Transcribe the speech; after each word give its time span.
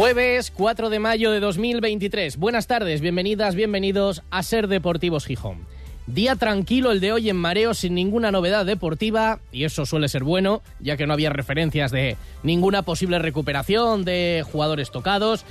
Jueves 0.00 0.50
4 0.50 0.88
de 0.88 0.98
mayo 0.98 1.30
de 1.30 1.40
2023. 1.40 2.38
Buenas 2.38 2.66
tardes, 2.66 3.02
bienvenidas, 3.02 3.54
bienvenidos 3.54 4.22
a 4.30 4.42
Ser 4.42 4.66
Deportivos 4.66 5.26
Gijón. 5.26 5.66
Día 6.06 6.36
tranquilo 6.36 6.90
el 6.90 7.00
de 7.00 7.12
hoy 7.12 7.28
en 7.28 7.36
Mareo 7.36 7.74
sin 7.74 7.96
ninguna 7.96 8.32
novedad 8.32 8.64
deportiva 8.64 9.40
y 9.52 9.64
eso 9.64 9.84
suele 9.84 10.08
ser 10.08 10.24
bueno, 10.24 10.62
ya 10.78 10.96
que 10.96 11.06
no 11.06 11.12
había 11.12 11.28
referencias 11.28 11.90
de 11.90 12.16
ninguna 12.42 12.80
posible 12.80 13.18
recuperación 13.18 14.06
de 14.06 14.42
jugadores 14.50 14.90
tocados. 14.90 15.44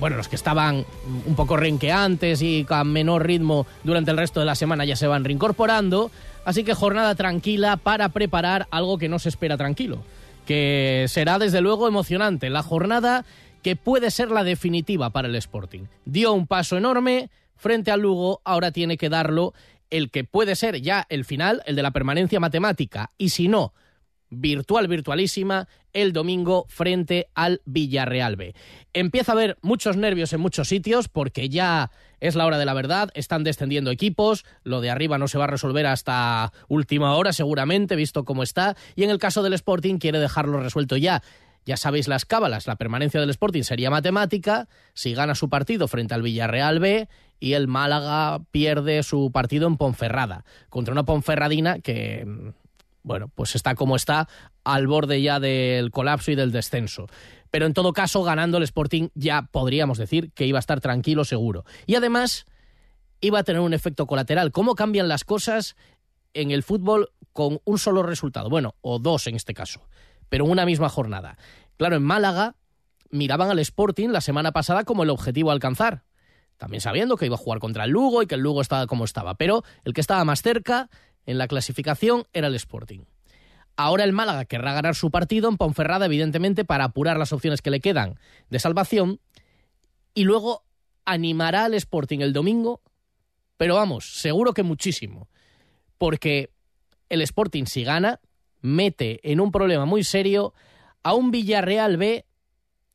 Bueno, 0.00 0.16
los 0.16 0.26
que 0.26 0.34
estaban 0.34 0.84
un 1.24 1.36
poco 1.36 1.56
renqueantes 1.56 2.42
y 2.42 2.64
con 2.64 2.92
menor 2.92 3.24
ritmo 3.24 3.68
durante 3.84 4.10
el 4.10 4.16
resto 4.16 4.40
de 4.40 4.46
la 4.46 4.56
semana 4.56 4.84
ya 4.84 4.96
se 4.96 5.06
van 5.06 5.22
reincorporando, 5.22 6.10
así 6.44 6.64
que 6.64 6.74
jornada 6.74 7.14
tranquila 7.14 7.76
para 7.76 8.08
preparar 8.08 8.66
algo 8.72 8.98
que 8.98 9.08
no 9.08 9.20
se 9.20 9.28
espera 9.28 9.56
tranquilo, 9.56 10.02
que 10.44 11.04
será 11.06 11.38
desde 11.38 11.60
luego 11.60 11.86
emocionante. 11.86 12.50
La 12.50 12.64
jornada 12.64 13.24
que 13.62 13.76
puede 13.76 14.10
ser 14.10 14.30
la 14.30 14.44
definitiva 14.44 15.10
para 15.10 15.28
el 15.28 15.34
Sporting. 15.36 15.86
Dio 16.04 16.32
un 16.32 16.46
paso 16.46 16.76
enorme 16.76 17.30
frente 17.56 17.90
al 17.90 18.00
Lugo, 18.00 18.40
ahora 18.44 18.72
tiene 18.72 18.96
que 18.96 19.08
darlo 19.08 19.54
el 19.90 20.10
que 20.10 20.24
puede 20.24 20.56
ser 20.56 20.80
ya 20.80 21.06
el 21.10 21.24
final, 21.24 21.62
el 21.66 21.76
de 21.76 21.82
la 21.82 21.90
permanencia 21.90 22.40
matemática, 22.40 23.12
y 23.18 23.28
si 23.28 23.46
no, 23.46 23.74
virtual, 24.30 24.88
virtualísima, 24.88 25.68
el 25.92 26.12
domingo 26.12 26.64
frente 26.68 27.28
al 27.34 27.60
Villarreal 27.66 28.36
B. 28.36 28.54
Empieza 28.94 29.32
a 29.32 29.34
haber 29.34 29.58
muchos 29.60 29.96
nervios 29.98 30.32
en 30.32 30.40
muchos 30.40 30.68
sitios 30.68 31.08
porque 31.08 31.50
ya 31.50 31.90
es 32.20 32.34
la 32.34 32.46
hora 32.46 32.58
de 32.58 32.64
la 32.64 32.72
verdad, 32.72 33.10
están 33.14 33.44
descendiendo 33.44 33.90
equipos, 33.90 34.44
lo 34.64 34.80
de 34.80 34.90
arriba 34.90 35.18
no 35.18 35.28
se 35.28 35.38
va 35.38 35.44
a 35.44 35.48
resolver 35.48 35.86
hasta 35.86 36.52
última 36.68 37.14
hora 37.14 37.32
seguramente, 37.32 37.94
visto 37.94 38.24
cómo 38.24 38.42
está, 38.42 38.76
y 38.96 39.04
en 39.04 39.10
el 39.10 39.18
caso 39.18 39.42
del 39.42 39.52
Sporting 39.52 39.98
quiere 39.98 40.18
dejarlo 40.18 40.60
resuelto 40.60 40.96
ya. 40.96 41.22
Ya 41.64 41.76
sabéis 41.76 42.08
las 42.08 42.24
cábalas, 42.24 42.66
la 42.66 42.76
permanencia 42.76 43.20
del 43.20 43.30
Sporting 43.30 43.62
sería 43.62 43.90
matemática 43.90 44.68
si 44.94 45.14
gana 45.14 45.34
su 45.34 45.48
partido 45.48 45.86
frente 45.86 46.14
al 46.14 46.22
Villarreal 46.22 46.80
B 46.80 47.08
y 47.38 47.52
el 47.52 47.68
Málaga 47.68 48.40
pierde 48.50 49.02
su 49.02 49.30
partido 49.32 49.68
en 49.68 49.76
Ponferrada, 49.76 50.44
contra 50.68 50.92
una 50.92 51.04
Ponferradina 51.04 51.78
que, 51.78 52.26
bueno, 53.04 53.28
pues 53.34 53.54
está 53.54 53.76
como 53.76 53.94
está, 53.94 54.28
al 54.64 54.88
borde 54.88 55.22
ya 55.22 55.38
del 55.38 55.92
colapso 55.92 56.32
y 56.32 56.34
del 56.34 56.50
descenso. 56.50 57.06
Pero 57.50 57.66
en 57.66 57.74
todo 57.74 57.92
caso, 57.92 58.22
ganando 58.22 58.58
el 58.58 58.64
Sporting 58.64 59.08
ya 59.14 59.42
podríamos 59.42 59.98
decir 59.98 60.32
que 60.32 60.46
iba 60.46 60.58
a 60.58 60.60
estar 60.60 60.80
tranquilo 60.80 61.24
seguro. 61.24 61.64
Y 61.86 61.94
además 61.94 62.46
iba 63.20 63.40
a 63.40 63.44
tener 63.44 63.60
un 63.60 63.74
efecto 63.74 64.06
colateral. 64.06 64.50
¿Cómo 64.50 64.74
cambian 64.74 65.06
las 65.06 65.22
cosas 65.22 65.76
en 66.34 66.50
el 66.50 66.62
fútbol 66.62 67.10
con 67.32 67.60
un 67.64 67.78
solo 67.78 68.02
resultado? 68.02 68.48
Bueno, 68.48 68.74
o 68.80 68.98
dos 68.98 69.26
en 69.26 69.36
este 69.36 69.54
caso 69.54 69.82
pero 70.32 70.46
una 70.46 70.64
misma 70.64 70.88
jornada. 70.88 71.36
Claro, 71.76 71.96
en 71.96 72.02
Málaga 72.02 72.56
miraban 73.10 73.50
al 73.50 73.58
Sporting 73.58 74.08
la 74.08 74.22
semana 74.22 74.50
pasada 74.50 74.84
como 74.84 75.02
el 75.02 75.10
objetivo 75.10 75.50
a 75.50 75.52
alcanzar. 75.52 76.04
También 76.56 76.80
sabiendo 76.80 77.18
que 77.18 77.26
iba 77.26 77.34
a 77.34 77.38
jugar 77.38 77.58
contra 77.58 77.84
el 77.84 77.90
Lugo 77.90 78.22
y 78.22 78.26
que 78.26 78.36
el 78.36 78.40
Lugo 78.40 78.62
estaba 78.62 78.86
como 78.86 79.04
estaba. 79.04 79.34
Pero 79.34 79.62
el 79.84 79.92
que 79.92 80.00
estaba 80.00 80.24
más 80.24 80.40
cerca 80.40 80.88
en 81.26 81.36
la 81.36 81.48
clasificación 81.48 82.24
era 82.32 82.46
el 82.46 82.54
Sporting. 82.54 83.00
Ahora 83.76 84.04
el 84.04 84.14
Málaga 84.14 84.46
querrá 84.46 84.72
ganar 84.72 84.94
su 84.94 85.10
partido 85.10 85.50
en 85.50 85.58
Ponferrada, 85.58 86.06
evidentemente, 86.06 86.64
para 86.64 86.84
apurar 86.84 87.18
las 87.18 87.34
opciones 87.34 87.60
que 87.60 87.70
le 87.70 87.80
quedan 87.80 88.18
de 88.48 88.58
salvación. 88.58 89.20
Y 90.14 90.24
luego 90.24 90.64
animará 91.04 91.66
al 91.66 91.74
Sporting 91.74 92.20
el 92.20 92.32
domingo, 92.32 92.80
pero 93.58 93.74
vamos, 93.74 94.18
seguro 94.18 94.54
que 94.54 94.62
muchísimo. 94.62 95.28
Porque 95.98 96.48
el 97.10 97.20
Sporting, 97.20 97.66
si 97.66 97.84
gana, 97.84 98.18
mete 98.62 99.20
en 99.30 99.40
un 99.40 99.52
problema 99.52 99.84
muy 99.84 100.04
serio 100.04 100.54
a 101.02 101.14
un 101.14 101.30
Villarreal 101.30 101.96
B 101.98 102.24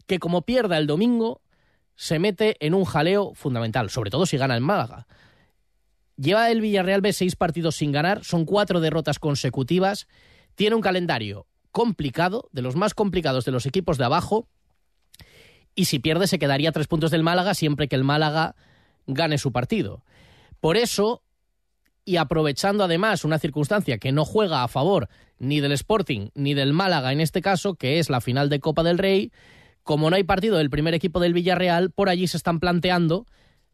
que 0.08 0.20
como 0.20 0.42
pierda 0.42 0.78
el 0.78 0.88
domingo 0.88 1.42
se 1.96 2.20
mete 2.20 2.56
en 2.66 2.74
un 2.74 2.86
jaleo 2.86 3.34
fundamental, 3.36 3.90
sobre 3.90 4.10
todo 4.10 4.26
si 4.26 4.38
gana 4.38 4.56
el 4.56 4.62
Málaga. 4.62 5.08
Lleva 6.16 6.50
el 6.50 6.62
Villarreal 6.62 7.02
B 7.02 7.14
seis 7.14 7.36
partidos 7.36 7.76
sin 7.76 7.92
ganar, 7.92 8.24
son 8.24 8.46
cuatro 8.46 8.80
derrotas 8.80 9.20
consecutivas, 9.20 10.08
tiene 10.56 10.76
un 10.76 10.82
calendario 10.82 11.46
complicado, 11.72 12.50
de 12.52 12.64
los 12.64 12.76
más 12.76 12.96
complicados 12.96 13.46
de 13.46 13.52
los 13.52 13.66
equipos 13.68 13.98
de 13.98 14.06
abajo, 14.06 14.48
y 15.76 15.86
si 15.86 16.00
pierde 16.00 16.26
se 16.26 16.40
quedaría 16.40 16.72
tres 16.72 16.88
puntos 16.88 17.12
del 17.12 17.22
Málaga 17.22 17.54
siempre 17.54 17.88
que 17.88 17.96
el 17.96 18.04
Málaga 18.04 18.56
gane 19.06 19.38
su 19.38 19.52
partido. 19.52 20.04
Por 20.60 20.76
eso 20.76 21.22
y 22.08 22.16
aprovechando 22.16 22.86
además 22.86 23.26
una 23.26 23.38
circunstancia 23.38 23.98
que 23.98 24.14
no 24.14 24.24
juega 24.24 24.64
a 24.64 24.70
favor 24.70 25.10
ni 25.40 25.60
del 25.60 25.74
Sporting 25.74 26.30
ni 26.36 26.54
del 26.54 26.72
Málaga 26.72 27.12
en 27.12 27.20
este 27.20 27.42
caso, 27.42 27.76
que 27.76 28.00
es 28.00 28.10
la 28.10 28.22
final 28.22 28.48
de 28.50 28.62
Copa 28.62 28.82
del 28.82 28.98
Rey, 28.98 29.34
como 29.84 30.10
no 30.10 30.16
hay 30.16 30.24
partido 30.24 30.58
del 30.58 30.70
primer 30.70 30.94
equipo 30.94 31.20
del 31.20 31.34
Villarreal, 31.34 31.92
por 31.92 32.08
allí 32.08 32.26
se 32.28 32.38
están 32.38 32.62
planteando, 32.62 33.26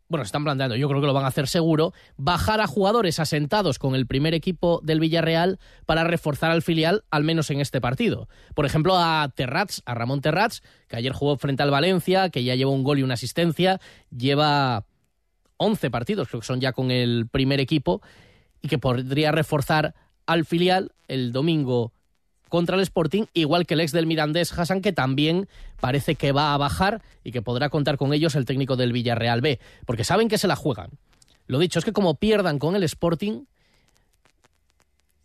bueno, 0.07 0.25
se 0.25 0.29
están 0.29 0.43
planteando, 0.43 0.75
yo 0.75 0.89
creo 0.89 0.99
que 0.99 1.05
lo 1.05 1.13
van 1.13 1.25
a 1.25 1.27
hacer 1.27 1.47
seguro, 1.47 1.93
bajar 2.17 2.59
a 2.59 2.65
jugadores 2.65 3.19
asentados 3.19 3.77
con 3.77 3.93
el 3.93 4.07
primer 4.07 4.33
equipo 4.33 4.81
del 4.83 4.99
Villarreal 4.99 5.59
para 5.85 6.03
reforzar 6.03 6.49
al 6.49 6.63
filial, 6.63 7.03
al 7.11 7.23
menos 7.23 7.51
en 7.51 7.61
este 7.61 7.81
partido. 7.81 8.29
Por 8.55 8.65
ejemplo, 8.65 8.97
a 8.97 9.31
Terrats, 9.35 9.83
a 9.85 9.93
Ramón 9.93 10.21
Terrats, 10.21 10.63
que 10.87 10.95
ayer 10.95 11.13
jugó 11.13 11.37
frente 11.37 11.61
al 11.61 11.69
Valencia, 11.69 12.29
que 12.29 12.43
ya 12.43 12.55
lleva 12.55 12.71
un 12.71 12.83
gol 12.83 12.97
y 12.97 13.03
una 13.03 13.13
asistencia, 13.13 13.79
lleva 14.09 14.85
11 15.57 15.91
partidos, 15.91 16.27
creo 16.27 16.41
que 16.41 16.47
son 16.47 16.59
ya 16.59 16.73
con 16.73 16.91
el 16.91 17.27
primer 17.31 17.59
equipo, 17.59 18.01
y 18.63 18.69
que 18.69 18.79
podría 18.79 19.31
reforzar 19.31 19.93
al 20.25 20.45
filial 20.45 20.91
el 21.07 21.31
domingo 21.31 21.93
contra 22.49 22.75
el 22.75 22.81
Sporting, 22.81 23.25
igual 23.33 23.65
que 23.65 23.73
el 23.73 23.81
ex 23.81 23.91
del 23.91 24.07
Mirandés 24.07 24.57
Hassan, 24.57 24.81
que 24.81 24.93
también 24.93 25.47
parece 25.79 26.15
que 26.15 26.31
va 26.31 26.53
a 26.53 26.57
bajar 26.57 27.01
y 27.23 27.31
que 27.31 27.41
podrá 27.41 27.69
contar 27.69 27.97
con 27.97 28.13
ellos 28.13 28.35
el 28.35 28.45
técnico 28.45 28.75
del 28.75 28.93
Villarreal 28.93 29.41
B, 29.41 29.59
porque 29.85 30.03
saben 30.03 30.29
que 30.29 30.37
se 30.37 30.47
la 30.47 30.55
juegan. 30.55 30.91
Lo 31.45 31.59
dicho, 31.59 31.79
es 31.79 31.85
que 31.85 31.93
como 31.93 32.15
pierdan 32.15 32.59
con 32.59 32.75
el 32.75 32.83
Sporting, 32.83 33.45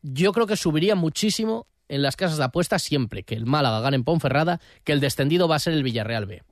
yo 0.03 0.32
creo 0.32 0.47
que 0.47 0.56
subiría 0.56 0.94
muchísimo 0.94 1.66
en 1.88 2.03
las 2.03 2.16
casas 2.16 2.38
de 2.38 2.44
apuestas 2.44 2.82
siempre 2.82 3.22
que 3.22 3.34
el 3.34 3.47
Málaga 3.47 3.81
gane 3.81 3.97
en 3.97 4.05
Ponferrada, 4.05 4.60
que 4.84 4.93
el 4.93 5.00
descendido 5.00 5.49
va 5.49 5.56
a 5.56 5.60
ser 5.60 5.75
el 5.75 5.82
Villarreal 5.82 6.26
B. 6.26 6.43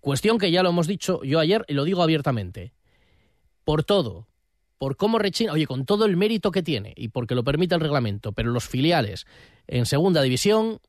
Cuestión 0.00 0.38
que 0.38 0.50
ya 0.50 0.62
lo 0.62 0.68
hemos 0.68 0.86
dicho 0.86 1.22
yo 1.24 1.40
ayer 1.40 1.64
y 1.66 1.74
lo 1.74 1.84
digo 1.84 2.02
abiertamente. 2.02 2.72
Por 3.64 3.82
todo, 3.84 4.28
por 4.78 4.96
cómo 4.96 5.18
rechina, 5.18 5.52
oye, 5.52 5.66
con 5.66 5.86
todo 5.86 6.04
el 6.04 6.16
mérito 6.16 6.50
que 6.50 6.62
tiene 6.62 6.92
y 6.96 7.08
porque 7.08 7.34
lo 7.34 7.44
permite 7.44 7.74
el 7.74 7.80
reglamento, 7.80 8.32
pero 8.32 8.50
los 8.50 8.68
filiales 8.68 9.26
en 9.66 9.86
segunda 9.86 10.22
división 10.22 10.80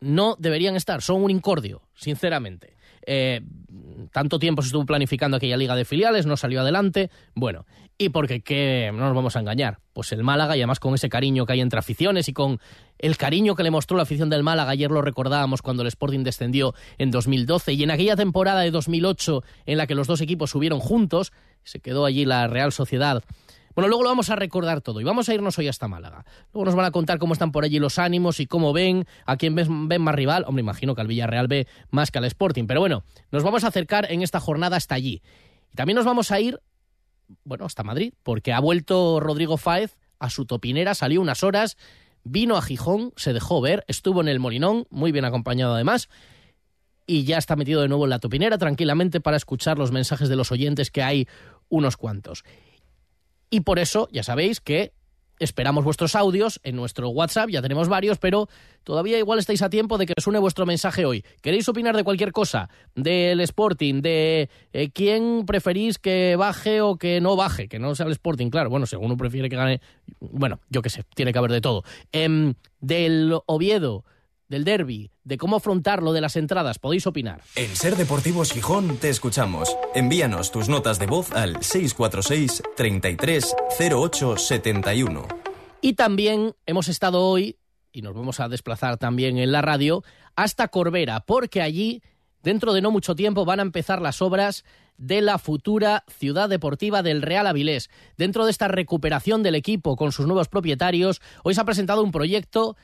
no 0.00 0.36
deberían 0.38 0.76
estar, 0.76 1.02
son 1.02 1.22
un 1.22 1.30
incordio, 1.30 1.82
sinceramente. 1.94 2.76
Eh, 3.04 3.40
tanto 4.12 4.38
tiempo 4.38 4.62
se 4.62 4.66
estuvo 4.66 4.86
planificando 4.86 5.36
aquella 5.36 5.56
liga 5.56 5.74
de 5.74 5.84
filiales, 5.84 6.26
no 6.26 6.36
salió 6.36 6.60
adelante, 6.60 7.10
bueno, 7.34 7.66
y 7.98 8.10
porque 8.10 8.40
¿qué? 8.42 8.90
no 8.92 9.00
nos 9.00 9.14
vamos 9.14 9.36
a 9.36 9.40
engañar, 9.40 9.78
pues 9.92 10.12
el 10.12 10.22
Málaga 10.22 10.56
y 10.56 10.60
además 10.60 10.80
con 10.80 10.94
ese 10.94 11.08
cariño 11.08 11.46
que 11.46 11.54
hay 11.54 11.60
entre 11.60 11.78
aficiones 11.78 12.28
y 12.28 12.32
con 12.32 12.60
el 12.98 13.16
cariño 13.16 13.54
que 13.54 13.62
le 13.62 13.70
mostró 13.70 13.96
la 13.96 14.04
afición 14.04 14.30
del 14.30 14.42
Málaga, 14.42 14.70
ayer 14.70 14.90
lo 14.90 15.02
recordábamos 15.02 15.62
cuando 15.62 15.82
el 15.82 15.88
Sporting 15.88 16.22
descendió 16.22 16.74
en 16.98 17.10
2012 17.10 17.72
y 17.72 17.82
en 17.82 17.90
aquella 17.90 18.16
temporada 18.16 18.60
de 18.60 18.70
2008 18.70 19.42
en 19.66 19.78
la 19.78 19.86
que 19.86 19.94
los 19.94 20.06
dos 20.06 20.20
equipos 20.20 20.50
subieron 20.50 20.80
juntos, 20.80 21.32
se 21.64 21.80
quedó 21.80 22.04
allí 22.04 22.24
la 22.24 22.46
Real 22.46 22.72
Sociedad. 22.72 23.22
Bueno, 23.74 23.88
luego 23.88 24.02
lo 24.02 24.10
vamos 24.10 24.28
a 24.28 24.36
recordar 24.36 24.82
todo 24.82 25.00
y 25.00 25.04
vamos 25.04 25.28
a 25.28 25.34
irnos 25.34 25.58
hoy 25.58 25.68
hasta 25.68 25.88
Málaga. 25.88 26.26
Luego 26.52 26.66
nos 26.66 26.74
van 26.74 26.84
a 26.84 26.90
contar 26.90 27.18
cómo 27.18 27.32
están 27.32 27.52
por 27.52 27.64
allí 27.64 27.78
los 27.78 27.98
ánimos 27.98 28.38
y 28.38 28.46
cómo 28.46 28.72
ven, 28.72 29.06
a 29.24 29.36
quién 29.36 29.54
ven, 29.54 30.02
más 30.02 30.14
rival. 30.14 30.44
Hombre, 30.46 30.60
imagino 30.60 30.94
que 30.94 31.00
al 31.00 31.06
Villarreal 31.06 31.48
ve 31.48 31.66
más 31.90 32.10
que 32.10 32.18
al 32.18 32.24
Sporting. 32.26 32.66
Pero 32.66 32.80
bueno, 32.80 33.04
nos 33.30 33.42
vamos 33.42 33.64
a 33.64 33.68
acercar 33.68 34.10
en 34.12 34.22
esta 34.22 34.40
jornada 34.40 34.76
hasta 34.76 34.94
allí. 34.94 35.22
Y 35.72 35.76
también 35.76 35.96
nos 35.96 36.04
vamos 36.04 36.30
a 36.32 36.40
ir, 36.40 36.60
bueno, 37.44 37.64
hasta 37.64 37.82
Madrid, 37.82 38.12
porque 38.22 38.52
ha 38.52 38.60
vuelto 38.60 39.20
Rodrigo 39.20 39.56
Fáez 39.56 39.96
a 40.18 40.28
su 40.28 40.44
topinera, 40.44 40.94
salió 40.94 41.20
unas 41.20 41.42
horas, 41.42 41.78
vino 42.24 42.56
a 42.56 42.62
Gijón, 42.62 43.12
se 43.16 43.32
dejó 43.32 43.60
ver, 43.60 43.84
estuvo 43.88 44.20
en 44.20 44.28
el 44.28 44.38
Molinón, 44.38 44.86
muy 44.90 45.12
bien 45.12 45.24
acompañado 45.24 45.74
además, 45.74 46.08
y 47.12 47.24
ya 47.24 47.36
está 47.36 47.56
metido 47.56 47.82
de 47.82 47.88
nuevo 47.88 48.04
en 48.04 48.10
la 48.10 48.20
topinera 48.20 48.56
tranquilamente 48.56 49.20
para 49.20 49.36
escuchar 49.36 49.78
los 49.78 49.92
mensajes 49.92 50.30
de 50.30 50.36
los 50.36 50.50
oyentes 50.50 50.90
que 50.90 51.02
hay 51.02 51.28
unos 51.68 51.98
cuantos. 51.98 52.42
Y 53.50 53.60
por 53.60 53.78
eso, 53.78 54.08
ya 54.10 54.22
sabéis 54.22 54.60
que 54.60 54.94
esperamos 55.38 55.84
vuestros 55.84 56.16
audios 56.16 56.58
en 56.62 56.74
nuestro 56.74 57.10
WhatsApp, 57.10 57.50
ya 57.50 57.60
tenemos 57.60 57.90
varios, 57.90 58.16
pero 58.16 58.48
todavía 58.82 59.18
igual 59.18 59.38
estáis 59.38 59.60
a 59.60 59.68
tiempo 59.68 59.98
de 59.98 60.06
que 60.06 60.14
suene 60.22 60.38
vuestro 60.38 60.64
mensaje 60.64 61.04
hoy. 61.04 61.22
¿Queréis 61.42 61.68
opinar 61.68 61.94
de 61.94 62.02
cualquier 62.02 62.32
cosa? 62.32 62.70
Del 62.94 63.40
Sporting, 63.40 64.00
de 64.00 64.48
eh, 64.72 64.90
quién 64.90 65.44
preferís 65.44 65.98
que 65.98 66.36
baje 66.36 66.80
o 66.80 66.96
que 66.96 67.20
no 67.20 67.36
baje, 67.36 67.68
que 67.68 67.78
no 67.78 67.94
sea 67.94 68.06
el 68.06 68.12
Sporting, 68.12 68.48
claro, 68.48 68.70
bueno, 68.70 68.86
si 68.86 68.96
uno 68.96 69.18
prefiere 69.18 69.50
que 69.50 69.56
gane, 69.56 69.82
bueno, 70.18 70.60
yo 70.70 70.80
qué 70.80 70.88
sé, 70.88 71.04
tiene 71.14 71.30
que 71.34 71.38
haber 71.38 71.52
de 71.52 71.60
todo. 71.60 71.84
Em, 72.10 72.54
del 72.80 73.36
Oviedo, 73.44 74.06
del 74.52 74.64
derby, 74.64 75.10
de 75.24 75.38
cómo 75.38 75.56
afrontarlo 75.56 76.12
de 76.12 76.20
las 76.20 76.36
entradas, 76.36 76.78
podéis 76.78 77.06
opinar. 77.06 77.40
En 77.56 77.74
Ser 77.74 77.96
Deportivos 77.96 78.52
Gijón 78.52 78.98
te 78.98 79.08
escuchamos. 79.08 79.74
Envíanos 79.94 80.52
tus 80.52 80.68
notas 80.68 80.98
de 80.98 81.06
voz 81.06 81.32
al 81.32 81.62
646 81.62 82.62
33 82.76 83.56
08 83.90 84.36
71. 84.36 85.26
Y 85.80 85.94
también 85.94 86.54
hemos 86.66 86.88
estado 86.88 87.22
hoy, 87.22 87.56
y 87.92 88.02
nos 88.02 88.14
vamos 88.14 88.40
a 88.40 88.50
desplazar 88.50 88.98
también 88.98 89.38
en 89.38 89.52
la 89.52 89.62
radio, 89.62 90.04
hasta 90.36 90.68
Corbera, 90.68 91.20
porque 91.20 91.62
allí, 91.62 92.02
dentro 92.42 92.74
de 92.74 92.82
no 92.82 92.90
mucho 92.90 93.14
tiempo, 93.14 93.46
van 93.46 93.58
a 93.58 93.62
empezar 93.62 94.02
las 94.02 94.20
obras 94.20 94.64
de 94.98 95.22
la 95.22 95.38
futura 95.38 96.04
ciudad 96.08 96.50
deportiva 96.50 97.02
del 97.02 97.22
Real 97.22 97.46
Avilés. 97.46 97.88
Dentro 98.18 98.44
de 98.44 98.50
esta 98.50 98.68
recuperación 98.68 99.42
del 99.42 99.54
equipo 99.54 99.96
con 99.96 100.12
sus 100.12 100.26
nuevos 100.26 100.48
propietarios, 100.48 101.22
hoy 101.42 101.54
se 101.54 101.60
ha 101.62 101.64
presentado 101.64 102.02
un 102.02 102.12
proyecto 102.12 102.76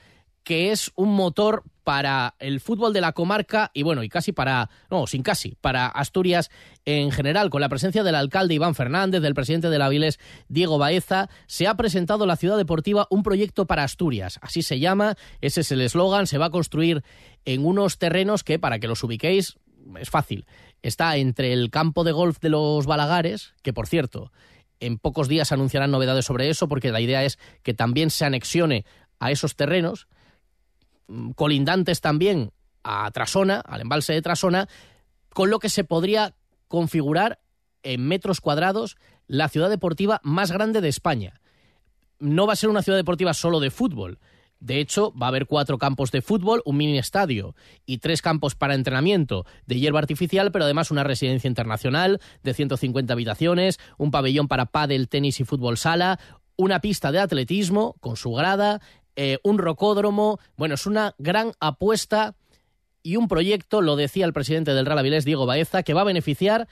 que 0.44 0.72
es 0.72 0.90
un 0.94 1.14
motor 1.14 1.64
para 1.84 2.34
el 2.38 2.60
fútbol 2.60 2.92
de 2.92 3.00
la 3.00 3.12
comarca 3.12 3.70
y 3.72 3.82
bueno, 3.82 4.02
y 4.02 4.10
casi 4.10 4.32
para, 4.32 4.68
no, 4.90 5.06
sin 5.06 5.22
casi, 5.22 5.56
para 5.60 5.86
Asturias 5.86 6.50
en 6.84 7.10
general, 7.10 7.48
con 7.48 7.62
la 7.62 7.70
presencia 7.70 8.02
del 8.02 8.14
alcalde 8.14 8.54
Iván 8.54 8.74
Fernández, 8.74 9.22
del 9.22 9.34
presidente 9.34 9.70
de 9.70 9.78
la 9.78 9.86
Avilés 9.86 10.18
Diego 10.48 10.76
Baeza, 10.76 11.30
se 11.46 11.66
ha 11.66 11.76
presentado 11.76 12.26
la 12.26 12.36
ciudad 12.36 12.58
deportiva 12.58 13.06
un 13.10 13.22
proyecto 13.22 13.66
para 13.66 13.84
Asturias, 13.84 14.38
así 14.42 14.62
se 14.62 14.78
llama, 14.78 15.16
ese 15.40 15.62
es 15.62 15.72
el 15.72 15.80
eslogan, 15.80 16.26
se 16.26 16.36
va 16.36 16.46
a 16.46 16.50
construir 16.50 17.04
en 17.46 17.64
unos 17.64 17.96
terrenos 17.96 18.44
que, 18.44 18.58
para 18.58 18.78
que 18.78 18.88
los 18.88 19.02
ubiquéis, 19.02 19.56
es 19.98 20.10
fácil, 20.10 20.44
está 20.82 21.16
entre 21.16 21.54
el 21.54 21.70
campo 21.70 22.04
de 22.04 22.12
golf 22.12 22.38
de 22.40 22.50
los 22.50 22.84
Balagares, 22.84 23.54
que 23.62 23.72
por 23.72 23.86
cierto, 23.86 24.30
en 24.80 24.98
pocos 24.98 25.28
días 25.28 25.52
anunciarán 25.52 25.90
novedades 25.90 26.26
sobre 26.26 26.50
eso, 26.50 26.68
porque 26.68 26.92
la 26.92 27.00
idea 27.00 27.24
es 27.24 27.38
que 27.62 27.74
también 27.74 28.10
se 28.10 28.24
anexione 28.24 28.84
a 29.18 29.30
esos 29.30 29.56
terrenos, 29.56 30.06
colindantes 31.34 32.00
también 32.00 32.52
a 32.82 33.10
Trasona, 33.10 33.60
al 33.60 33.80
embalse 33.80 34.12
de 34.12 34.22
Trasona, 34.22 34.68
con 35.32 35.50
lo 35.50 35.58
que 35.58 35.68
se 35.68 35.84
podría 35.84 36.34
configurar 36.68 37.40
en 37.82 38.06
metros 38.06 38.40
cuadrados 38.40 38.96
la 39.26 39.48
ciudad 39.48 39.70
deportiva 39.70 40.20
más 40.22 40.52
grande 40.52 40.80
de 40.80 40.88
España. 40.88 41.40
No 42.18 42.46
va 42.46 42.54
a 42.54 42.56
ser 42.56 42.70
una 42.70 42.82
ciudad 42.82 42.98
deportiva 42.98 43.34
solo 43.34 43.60
de 43.60 43.70
fútbol. 43.70 44.18
De 44.60 44.80
hecho, 44.80 45.12
va 45.14 45.26
a 45.26 45.28
haber 45.28 45.46
cuatro 45.46 45.78
campos 45.78 46.10
de 46.10 46.20
fútbol, 46.20 46.62
un 46.64 46.76
mini 46.76 46.98
estadio 46.98 47.54
y 47.86 47.98
tres 47.98 48.22
campos 48.22 48.56
para 48.56 48.74
entrenamiento 48.74 49.46
de 49.66 49.78
hierba 49.78 50.00
artificial, 50.00 50.50
pero 50.50 50.64
además 50.64 50.90
una 50.90 51.04
residencia 51.04 51.46
internacional 51.46 52.20
de 52.42 52.54
150 52.54 53.12
habitaciones, 53.12 53.78
un 53.98 54.10
pabellón 54.10 54.48
para 54.48 54.66
pádel, 54.66 55.08
tenis 55.08 55.38
y 55.38 55.44
fútbol 55.44 55.76
sala, 55.76 56.18
una 56.56 56.80
pista 56.80 57.12
de 57.12 57.20
atletismo 57.20 57.94
con 58.00 58.16
su 58.16 58.32
grada, 58.32 58.80
eh, 59.20 59.40
un 59.42 59.58
rocódromo. 59.58 60.38
Bueno, 60.56 60.76
es 60.76 60.86
una 60.86 61.16
gran 61.18 61.50
apuesta 61.58 62.36
y 63.02 63.16
un 63.16 63.26
proyecto, 63.26 63.80
lo 63.80 63.96
decía 63.96 64.24
el 64.24 64.32
presidente 64.32 64.74
del 64.74 64.86
Real 64.86 65.00
Avilés, 65.00 65.24
Diego 65.24 65.44
Baeza, 65.44 65.82
que 65.82 65.92
va 65.92 66.02
a 66.02 66.04
beneficiar 66.04 66.68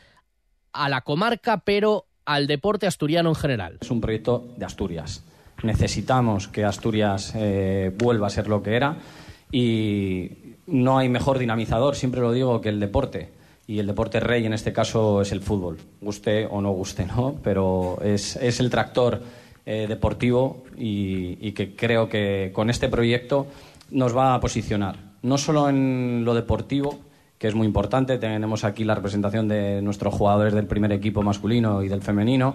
a 0.72 0.88
la 0.88 1.00
comarca, 1.00 1.62
pero 1.64 2.06
al 2.24 2.46
deporte 2.46 2.86
asturiano 2.86 3.30
en 3.30 3.34
general. 3.34 3.78
Es 3.80 3.90
un 3.90 4.00
proyecto 4.00 4.46
de 4.56 4.64
Asturias. 4.64 5.24
Necesitamos 5.64 6.46
que 6.46 6.64
Asturias 6.64 7.32
eh, 7.34 7.92
vuelva 7.98 8.28
a 8.28 8.30
ser 8.30 8.46
lo 8.46 8.62
que 8.62 8.76
era 8.76 8.98
y 9.50 10.30
no 10.68 10.98
hay 10.98 11.08
mejor 11.08 11.40
dinamizador, 11.40 11.96
siempre 11.96 12.20
lo 12.20 12.30
digo, 12.30 12.60
que 12.60 12.68
el 12.68 12.78
deporte. 12.78 13.30
Y 13.66 13.80
el 13.80 13.88
deporte 13.88 14.20
rey 14.20 14.46
en 14.46 14.52
este 14.52 14.72
caso 14.72 15.20
es 15.20 15.32
el 15.32 15.40
fútbol, 15.40 15.78
guste 16.00 16.46
o 16.46 16.60
no 16.60 16.70
guste, 16.70 17.06
¿no? 17.06 17.40
Pero 17.42 17.98
es, 18.04 18.36
es 18.36 18.60
el 18.60 18.70
tractor 18.70 19.20
eh, 19.68 19.86
deportivo 19.88 20.62
y, 20.78 21.50
que 21.50 21.74
creo 21.74 22.08
que 22.08 22.50
con 22.54 22.70
este 22.70 22.88
proyecto 22.88 23.48
nos 23.90 24.16
va 24.16 24.34
a 24.34 24.40
posicionar, 24.40 24.96
no 25.22 25.38
solo 25.38 25.68
en 25.68 26.24
lo 26.24 26.34
deportivo, 26.34 27.00
que 27.36 27.48
es 27.48 27.54
muy 27.56 27.66
importante, 27.66 28.16
tenemos 28.16 28.62
aquí 28.62 28.84
la 28.84 28.94
representación 28.94 29.48
de 29.48 29.82
nuestros 29.82 30.14
jugadores 30.14 30.54
del 30.54 30.66
primer 30.66 30.92
equipo 30.92 31.22
masculino 31.22 31.82
y 31.82 31.88
del 31.88 32.00
femenino, 32.00 32.54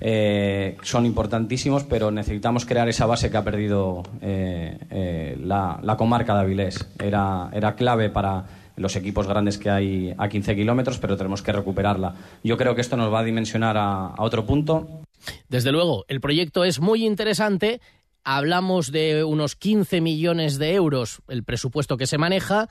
eh, 0.00 0.76
son 0.82 1.04
importantísimos, 1.04 1.82
pero 1.82 2.12
necesitamos 2.12 2.64
crear 2.64 2.88
esa 2.88 3.06
base 3.06 3.30
que 3.30 3.36
ha 3.36 3.44
perdido 3.44 4.04
eh, 4.22 5.36
la, 5.42 5.96
comarca 5.98 6.34
de 6.34 6.40
Avilés. 6.40 6.86
Era, 6.98 7.50
era 7.52 7.74
clave 7.74 8.08
para 8.08 8.44
los 8.80 8.96
equipos 8.96 9.26
grandes 9.26 9.58
que 9.58 9.70
hay 9.70 10.14
a 10.16 10.28
15 10.28 10.56
kilómetros, 10.56 10.98
pero 10.98 11.16
tenemos 11.16 11.42
que 11.42 11.52
recuperarla. 11.52 12.14
Yo 12.42 12.56
creo 12.56 12.74
que 12.74 12.80
esto 12.80 12.96
nos 12.96 13.12
va 13.12 13.20
a 13.20 13.24
dimensionar 13.24 13.76
a 13.76 14.14
otro 14.18 14.44
punto 14.46 15.04
desde 15.48 15.72
luego, 15.72 16.04
el 16.08 16.20
proyecto 16.20 16.64
es 16.64 16.80
muy 16.80 17.04
interesante. 17.04 17.80
Hablamos 18.24 18.92
de 18.92 19.24
unos 19.24 19.56
15 19.56 20.00
millones 20.00 20.58
de 20.58 20.74
euros, 20.74 21.22
el 21.28 21.44
presupuesto 21.44 21.96
que 21.96 22.06
se 22.06 22.18
maneja, 22.18 22.68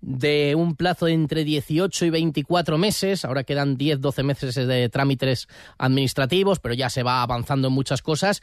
de 0.00 0.54
un 0.54 0.76
plazo 0.76 1.06
de 1.06 1.12
entre 1.12 1.44
18 1.44 2.06
y 2.06 2.10
24 2.10 2.78
meses. 2.78 3.24
Ahora 3.24 3.44
quedan 3.44 3.76
10, 3.76 4.00
12 4.00 4.22
meses 4.22 4.54
de 4.54 4.88
trámites 4.88 5.46
administrativos, 5.78 6.58
pero 6.58 6.74
ya 6.74 6.90
se 6.90 7.02
va 7.02 7.22
avanzando 7.22 7.68
en 7.68 7.74
muchas 7.74 8.02
cosas. 8.02 8.42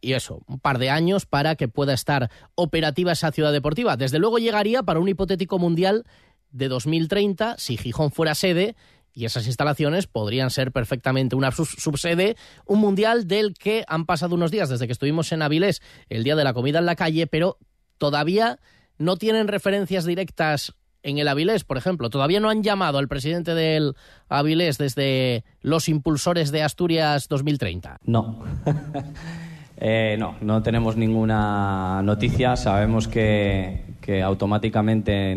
Y 0.00 0.12
eso, 0.12 0.42
un 0.46 0.60
par 0.60 0.78
de 0.78 0.90
años 0.90 1.26
para 1.26 1.56
que 1.56 1.68
pueda 1.68 1.94
estar 1.94 2.30
operativa 2.54 3.12
esa 3.12 3.32
ciudad 3.32 3.52
deportiva. 3.52 3.96
Desde 3.96 4.18
luego 4.18 4.38
llegaría 4.38 4.82
para 4.82 5.00
un 5.00 5.08
hipotético 5.08 5.58
mundial 5.58 6.04
de 6.50 6.68
2030, 6.68 7.56
si 7.58 7.76
Gijón 7.76 8.10
fuera 8.10 8.34
sede, 8.34 8.76
y 9.16 9.24
esas 9.24 9.46
instalaciones 9.46 10.06
podrían 10.06 10.50
ser 10.50 10.72
perfectamente 10.72 11.36
una 11.36 11.50
subsede, 11.50 12.36
un 12.66 12.80
mundial 12.80 13.26
del 13.26 13.54
que 13.54 13.82
han 13.88 14.04
pasado 14.04 14.34
unos 14.34 14.50
días 14.50 14.68
desde 14.68 14.86
que 14.86 14.92
estuvimos 14.92 15.32
en 15.32 15.40
Avilés, 15.40 15.80
el 16.10 16.22
día 16.22 16.36
de 16.36 16.44
la 16.44 16.52
comida 16.52 16.80
en 16.80 16.86
la 16.86 16.96
calle, 16.96 17.26
pero 17.26 17.56
todavía 17.96 18.58
no 18.98 19.16
tienen 19.16 19.48
referencias 19.48 20.04
directas 20.04 20.74
en 21.02 21.16
el 21.18 21.28
Avilés, 21.28 21.64
por 21.64 21.78
ejemplo. 21.78 22.10
Todavía 22.10 22.40
no 22.40 22.50
han 22.50 22.62
llamado 22.62 22.98
al 22.98 23.08
presidente 23.08 23.54
del 23.54 23.94
Avilés 24.28 24.76
desde 24.76 25.44
los 25.62 25.88
impulsores 25.88 26.52
de 26.52 26.62
Asturias 26.62 27.28
2030. 27.28 27.98
No. 28.04 28.44
Eh, 29.78 30.16
no, 30.18 30.36
no 30.40 30.62
tenemos 30.62 30.96
ninguna 30.96 32.00
noticia. 32.02 32.56
Sabemos 32.56 33.08
que, 33.08 33.84
que 34.06 34.22
automáticamente 34.22 35.34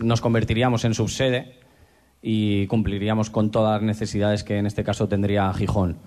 nos 0.00 0.20
convertiríamos 0.20 0.84
en 0.84 0.94
subsede 0.94 1.54
y 2.20 2.66
cumpliríamos 2.66 3.30
con 3.30 3.52
todas 3.52 3.80
las 3.80 3.82
necesidades 3.82 4.42
que 4.42 4.58
en 4.58 4.66
este 4.66 4.82
caso 4.82 5.06
tendría 5.06 5.52
Gijón. 5.52 5.98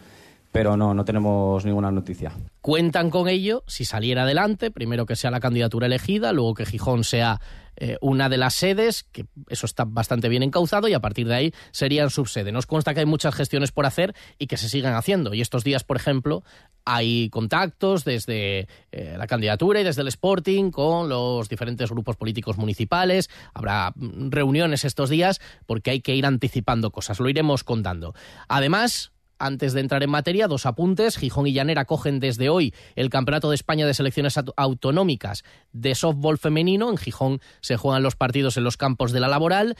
Pero 0.54 0.78
no, 0.78 0.94
no 0.94 1.04
tenemos 1.04 1.66
ninguna 1.66 1.92
noticia. 1.92 2.32
Cuentan 2.62 3.10
con 3.10 3.28
ello 3.28 3.64
si 3.68 3.86
saliera 3.86 4.24
adelante, 4.24 4.72
primero 4.72 5.08
que 5.08 5.16
sea 5.16 5.32
la 5.32 5.40
candidatura 5.40 5.88
elegida, 5.88 6.32
luego 6.32 6.54
que 6.54 6.66
Gijón 6.66 7.04
sea 7.04 7.42
eh, 7.76 7.98
una 8.02 8.30
de 8.30 8.38
las 8.38 8.54
sedes, 8.54 9.04
que 9.04 9.26
eso 9.50 9.66
está 9.66 9.84
bastante 9.86 10.30
bien 10.30 10.44
encauzado, 10.44 10.88
y 10.88 10.94
a 10.94 11.00
partir 11.00 11.28
de 11.28 11.36
ahí 11.36 11.54
serían 11.72 12.12
subsede. 12.12 12.52
Nos 12.52 12.68
consta 12.68 12.94
que 12.94 13.00
hay 13.00 13.06
muchas 13.08 13.34
gestiones 13.34 13.72
por 13.72 13.88
hacer 13.88 14.14
y 14.38 14.46
que 14.46 14.58
se 14.58 14.70
sigan 14.70 14.94
haciendo. 14.94 15.34
Y 15.34 15.42
estos 15.42 15.64
días, 15.64 15.84
por 15.84 15.98
ejemplo, 15.98 16.44
hay 16.86 17.30
contactos 17.30 18.06
desde 18.06 18.68
eh, 18.92 19.16
la 19.18 19.26
candidatura 19.26 19.82
y 19.82 19.84
desde 19.84 20.04
el 20.04 20.08
Sporting 20.08 20.70
con 20.70 21.10
los 21.10 21.50
diferentes 21.50 21.90
grupos 21.90 22.16
políticos 22.16 22.58
municipales. 22.58 23.30
Habrá 23.56 23.92
mm, 23.96 24.30
reuniones 24.30 24.86
estos 24.86 25.10
días 25.10 25.42
porque 25.66 25.90
hay 25.90 26.02
que 26.02 26.16
ir 26.16 26.28
anticipando 26.28 26.92
cosas. 26.92 27.20
Lo 27.20 27.28
iremos 27.28 27.64
contando. 27.64 28.14
Además, 28.48 29.13
antes 29.40 29.74
de 29.74 29.82
entrar 29.82 30.04
en 30.04 30.10
materia, 30.10 30.48
dos 30.48 30.66
apuntes. 30.66 31.18
Gijón 31.18 31.48
y 31.48 31.54
Llanera 31.54 31.86
cogen 31.86 32.20
desde 32.20 32.50
hoy 32.50 32.74
el 32.96 33.10
Campeonato 33.10 33.50
de 33.50 33.56
España 33.56 33.86
de 33.86 33.94
Selecciones 33.94 34.40
Autonómicas 34.56 35.44
de 35.72 35.96
Softball 35.96 36.38
Femenino. 36.38 36.90
En 36.90 36.98
Gijón 36.98 37.42
se 37.62 37.78
juegan 37.78 38.04
los 38.04 38.16
partidos 38.16 38.58
en 38.58 38.64
los 38.64 38.78
campos 38.78 39.12
de 39.12 39.20
la 39.20 39.28
laboral. 39.28 39.76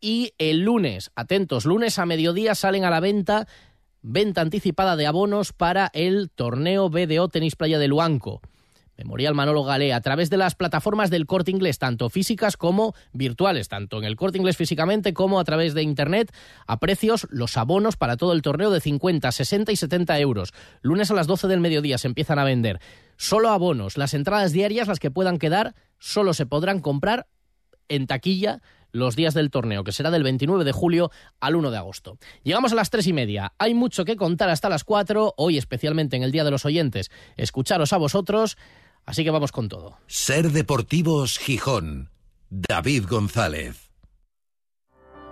Y 0.00 0.32
el 0.38 0.60
lunes, 0.60 1.10
atentos, 1.14 1.66
lunes 1.66 1.98
a 1.98 2.06
mediodía 2.06 2.54
salen 2.54 2.84
a 2.84 2.90
la 2.90 3.00
venta, 3.00 3.46
venta 4.02 4.40
anticipada 4.40 4.96
de 4.96 5.06
abonos 5.06 5.52
para 5.52 5.90
el 5.92 6.30
torneo 6.30 6.88
BDO 6.88 7.28
Tenis 7.28 7.56
Playa 7.56 7.78
de 7.78 7.88
Luanco. 7.88 8.40
Memorial 9.00 9.34
Manolo 9.34 9.64
Galé, 9.64 9.94
a 9.94 10.02
través 10.02 10.28
de 10.28 10.36
las 10.36 10.54
plataformas 10.54 11.08
del 11.08 11.24
corte 11.24 11.50
inglés, 11.50 11.78
tanto 11.78 12.10
físicas 12.10 12.58
como 12.58 12.94
virtuales, 13.14 13.68
tanto 13.68 13.96
en 13.96 14.04
el 14.04 14.14
corte 14.14 14.36
inglés 14.36 14.58
físicamente 14.58 15.14
como 15.14 15.40
a 15.40 15.44
través 15.44 15.72
de 15.72 15.82
internet, 15.82 16.30
a 16.66 16.78
precios 16.80 17.26
los 17.30 17.56
abonos 17.56 17.96
para 17.96 18.18
todo 18.18 18.34
el 18.34 18.42
torneo 18.42 18.70
de 18.70 18.80
50, 18.80 19.32
60 19.32 19.72
y 19.72 19.76
70 19.76 20.18
euros. 20.20 20.52
Lunes 20.82 21.10
a 21.10 21.14
las 21.14 21.26
12 21.26 21.48
del 21.48 21.60
mediodía 21.60 21.96
se 21.96 22.08
empiezan 22.08 22.38
a 22.38 22.44
vender. 22.44 22.78
Solo 23.16 23.48
abonos, 23.48 23.96
las 23.96 24.12
entradas 24.12 24.52
diarias, 24.52 24.86
las 24.86 25.00
que 25.00 25.10
puedan 25.10 25.38
quedar, 25.38 25.74
solo 25.98 26.34
se 26.34 26.44
podrán 26.44 26.80
comprar 26.80 27.26
en 27.88 28.06
taquilla 28.06 28.60
los 28.92 29.16
días 29.16 29.34
del 29.34 29.50
torneo, 29.50 29.84
que 29.84 29.92
será 29.92 30.10
del 30.10 30.22
29 30.22 30.64
de 30.64 30.72
julio 30.72 31.10
al 31.40 31.56
1 31.56 31.70
de 31.70 31.76
agosto. 31.76 32.18
Llegamos 32.42 32.72
a 32.72 32.74
las 32.74 32.90
tres 32.90 33.06
y 33.06 33.12
media. 33.12 33.52
Hay 33.58 33.74
mucho 33.74 34.04
que 34.04 34.16
contar 34.16 34.50
hasta 34.50 34.68
las 34.68 34.84
4, 34.84 35.34
hoy 35.36 35.58
especialmente 35.58 36.16
en 36.16 36.22
el 36.22 36.32
Día 36.32 36.44
de 36.44 36.50
los 36.50 36.64
Oyentes. 36.64 37.10
Escucharos 37.36 37.92
a 37.92 37.98
vosotros, 37.98 38.56
así 39.10 39.24
que 39.24 39.30
vamos 39.30 39.52
con 39.52 39.68
todo. 39.68 39.98
Ser 40.06 40.50
Deportivos 40.50 41.38
Gijón. 41.38 42.10
David 42.48 43.06
González. 43.08 43.90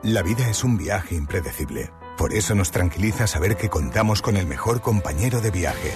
La 0.02 0.23
vida 0.23 0.49
es 0.49 0.62
un 0.64 0.76
viaje 0.76 1.14
impredecible. 1.14 1.90
Por 2.16 2.32
eso 2.32 2.54
nos 2.54 2.70
tranquiliza 2.70 3.26
saber 3.26 3.56
que 3.56 3.68
contamos 3.68 4.23
con 4.23 4.37
el 4.37 4.47
mejor 4.47 4.80
compañero 4.80 5.40
de 5.40 5.50
viaje. 5.50 5.92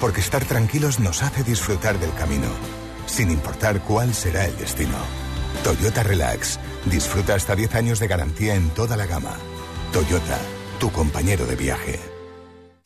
Porque 0.00 0.20
estar 0.20 0.44
tranquilos 0.44 1.00
nos 1.00 1.22
hace 1.22 1.42
disfrutar 1.42 1.98
del 1.98 2.12
camino, 2.14 2.48
sin 3.06 3.30
importar 3.30 3.82
cuál 3.82 4.12
será 4.12 4.44
el 4.44 4.56
destino. 4.56 4.98
Toyota 5.62 6.02
Relax. 6.02 6.58
Disfruta 6.84 7.34
hasta 7.34 7.56
10 7.56 7.74
años 7.76 7.98
de 7.98 8.08
garantía 8.08 8.54
en 8.54 8.70
toda 8.70 8.96
la 8.96 9.06
gama. 9.06 9.36
Toyota, 9.92 10.38
tu 10.78 10.90
compañero 10.90 11.46
de 11.46 11.56
viaje. 11.56 12.15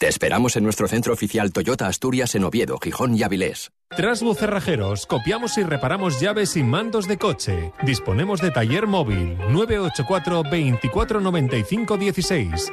Te 0.01 0.09
esperamos 0.09 0.57
en 0.57 0.65
nuestro 0.65 0.89
centro 0.89 1.13
oficial 1.13 1.53
Toyota 1.53 1.87
Asturias 1.87 2.35
en 2.35 2.45
Oviedo, 2.45 2.79
Gijón 2.79 3.15
y 3.15 3.23
Avilés. 3.23 3.71
Trasbu 3.95 4.35
Cerrajeros, 4.35 5.05
copiamos 5.05 5.59
y 5.59 5.63
reparamos 5.63 6.19
llaves 6.19 6.57
y 6.57 6.63
mandos 6.63 7.07
de 7.07 7.19
coche. 7.19 7.75
Disponemos 7.83 8.41
de 8.41 8.51
taller 8.51 8.87
móvil 8.87 9.37
984 9.51 10.43
2495 10.45 11.99
16. 11.99 12.73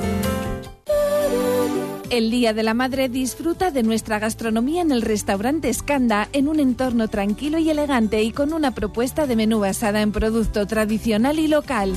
El 2.11 2.29
Día 2.29 2.53
de 2.53 2.61
la 2.61 2.73
Madre 2.73 3.07
disfruta 3.07 3.71
de 3.71 3.83
nuestra 3.83 4.19
gastronomía 4.19 4.81
en 4.81 4.91
el 4.91 5.01
restaurante 5.01 5.69
Escanda 5.69 6.27
en 6.33 6.49
un 6.49 6.59
entorno 6.59 7.07
tranquilo 7.07 7.57
y 7.57 7.69
elegante 7.69 8.21
y 8.21 8.33
con 8.33 8.51
una 8.51 8.75
propuesta 8.75 9.27
de 9.27 9.37
menú 9.37 9.61
basada 9.61 10.01
en 10.01 10.11
producto 10.11 10.67
tradicional 10.67 11.39
y 11.39 11.47
local. 11.47 11.93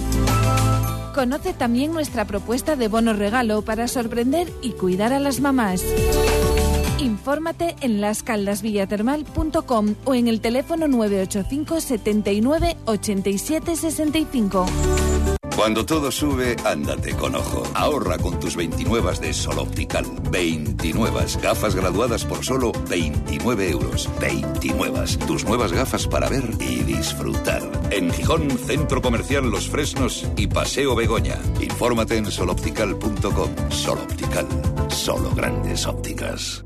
Conoce 1.16 1.52
también 1.52 1.92
nuestra 1.92 2.26
propuesta 2.26 2.76
de 2.76 2.86
bono 2.86 3.12
regalo 3.12 3.62
para 3.62 3.88
sorprender 3.88 4.52
y 4.62 4.70
cuidar 4.70 5.12
a 5.12 5.18
las 5.18 5.40
mamás. 5.40 5.82
Infórmate 7.04 7.76
en 7.82 8.00
lascaldasvillatermal.com 8.00 9.94
o 10.04 10.14
en 10.14 10.28
el 10.28 10.40
teléfono 10.40 10.88
985 10.88 11.80
79 11.80 12.76
87 12.86 13.76
65. 13.76 14.66
Cuando 15.54 15.86
todo 15.86 16.10
sube, 16.10 16.56
ándate 16.64 17.14
con 17.14 17.36
ojo. 17.36 17.62
Ahorra 17.74 18.18
con 18.18 18.40
tus 18.40 18.56
29 18.56 19.18
de 19.20 19.32
Sol 19.32 19.58
Optical. 19.60 20.04
29 20.30 21.26
gafas 21.40 21.76
graduadas 21.76 22.24
por 22.24 22.44
solo 22.44 22.72
29 22.88 23.70
euros. 23.70 24.10
29. 24.20 25.04
Tus 25.26 25.44
nuevas 25.44 25.72
gafas 25.72 26.08
para 26.08 26.28
ver 26.28 26.44
y 26.58 26.82
disfrutar. 26.82 27.62
En 27.90 28.10
Gijón, 28.12 28.50
Centro 28.50 29.00
Comercial 29.00 29.48
Los 29.48 29.68
Fresnos 29.68 30.26
y 30.36 30.48
Paseo 30.48 30.96
Begoña. 30.96 31.38
Infórmate 31.60 32.16
en 32.16 32.30
soloptical.com. 32.30 33.70
Sol 33.70 33.98
Optical. 33.98 34.48
Solo 34.88 35.30
grandes 35.34 35.86
ópticas. 35.86 36.63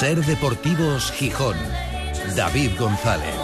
Ser 0.00 0.24
Deportivos 0.24 1.12
Gijón. 1.12 1.56
David 2.34 2.70
González. 2.78 3.34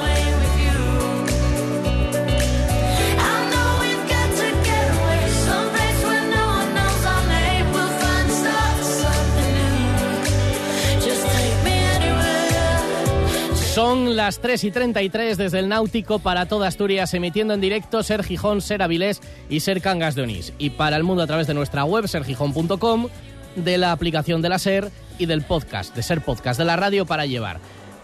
Son 13.74 14.16
las 14.16 14.38
3 14.38 14.64
y 14.64 14.70
33 14.70 15.36
desde 15.36 15.58
el 15.58 15.68
Náutico 15.68 16.20
para 16.20 16.46
toda 16.46 16.68
Asturias, 16.68 17.12
emitiendo 17.12 17.52
en 17.52 17.60
directo 17.60 18.02
Ser 18.02 18.24
Gijón, 18.24 18.62
Ser 18.62 18.80
Avilés 18.80 19.20
y 19.50 19.60
Ser 19.60 19.82
Cangas 19.82 20.14
de 20.14 20.22
Onís. 20.22 20.54
Y 20.56 20.70
para 20.70 20.96
el 20.96 21.04
mundo 21.04 21.22
a 21.22 21.26
través 21.26 21.46
de 21.46 21.52
nuestra 21.52 21.84
web, 21.84 22.08
sergijón.com, 22.08 23.08
de 23.56 23.78
la 23.78 23.92
aplicación 23.92 24.42
de 24.42 24.48
la 24.48 24.58
Ser 24.58 24.90
y 25.18 25.26
del 25.26 25.42
podcast, 25.42 25.94
de 25.96 26.02
Ser 26.02 26.20
Podcast, 26.20 26.58
de 26.58 26.64
la 26.64 26.76
radio 26.76 27.06
para 27.06 27.26
llevar. 27.26 27.58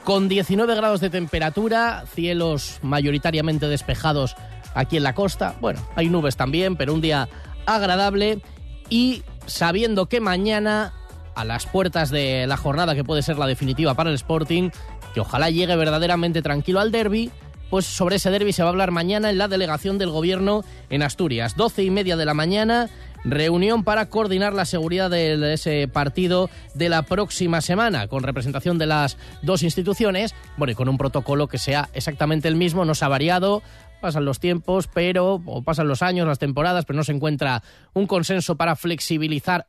Con 0.05 0.29
19 0.29 0.75
grados 0.75 1.01
de 1.01 1.11
temperatura, 1.11 2.05
cielos 2.13 2.81
mayoritariamente 2.83 3.69
despejados 3.69 4.35
aquí 4.75 4.97
en 4.97 5.05
la 5.05 5.15
costa. 5.15 5.55
Bueno, 5.61 5.81
hay 5.95 6.09
nubes 6.09 6.37
también, 6.37 6.77
pero 6.77 6.95
un 6.95 7.01
día 7.01 7.29
agradable. 7.67 8.41
Y 8.89 9.23
sabiendo 9.47 10.07
que 10.07 10.21
mañana, 10.21 10.93
a 11.35 11.45
las 11.45 11.67
puertas 11.67 12.11
de 12.11 12.47
la 12.47 12.57
jornada 12.57 12.95
que 12.95 13.05
puede 13.05 13.23
ser 13.23 13.39
la 13.39 13.47
definitiva 13.47 13.95
para 13.95 14.11
el 14.11 14.17
Sporting, 14.17 14.71
que 15.15 15.21
ojalá 15.21 15.51
llegue 15.51 15.77
verdaderamente 15.77 16.43
tranquilo 16.43 16.81
al 16.81 16.91
derby, 16.91 17.31
pues 17.71 17.87
sobre 17.87 18.17
ese 18.17 18.31
derby 18.31 18.53
se 18.53 18.63
va 18.63 18.69
a 18.69 18.73
hablar 18.73 18.91
mañana 18.91 19.31
en 19.31 19.39
la 19.39 19.49
delegación 19.49 19.97
del 19.97 20.11
gobierno 20.11 20.63
en 20.91 21.03
Asturias. 21.03 21.57
12 21.57 21.85
y 21.85 21.91
media 21.91 22.17
de 22.17 22.27
la 22.27 22.35
mañana, 22.35 22.91
reunión 23.25 23.85
para 23.85 24.09
coordinar 24.09 24.53
la 24.53 24.65
seguridad 24.65 25.11
de 25.11 25.53
ese 25.53 25.89
partido 25.89 26.51
de 26.75 26.89
la 26.89 27.03
próxima 27.03 27.61
semana, 27.61 28.09
con 28.09 28.23
representación 28.23 28.79
de 28.79 28.87
las 28.87 29.17
dos 29.43 29.63
instituciones, 29.63 30.35
bueno, 30.57 30.73
y 30.73 30.75
con 30.75 30.89
un 30.89 30.99
protocolo 30.99 31.49
que 31.49 31.59
sea 31.59 31.89
exactamente 31.95 32.49
el 32.49 32.57
mismo, 32.57 32.85
no 32.85 32.95
se 32.95 33.05
ha 33.05 33.09
variado, 33.09 33.63
pasan 34.01 34.25
los 34.25 34.41
tiempos, 34.41 34.89
pero, 34.93 35.41
o 35.47 35.63
pasan 35.63 35.89
los 35.89 36.03
años, 36.03 36.27
las 36.27 36.39
temporadas, 36.39 36.85
pero 36.85 36.97
no 36.97 37.05
se 37.05 37.13
encuentra 37.13 37.63
un 37.95 38.07
consenso 38.07 38.57
para 38.57 38.77
flexibilizar 38.77 39.67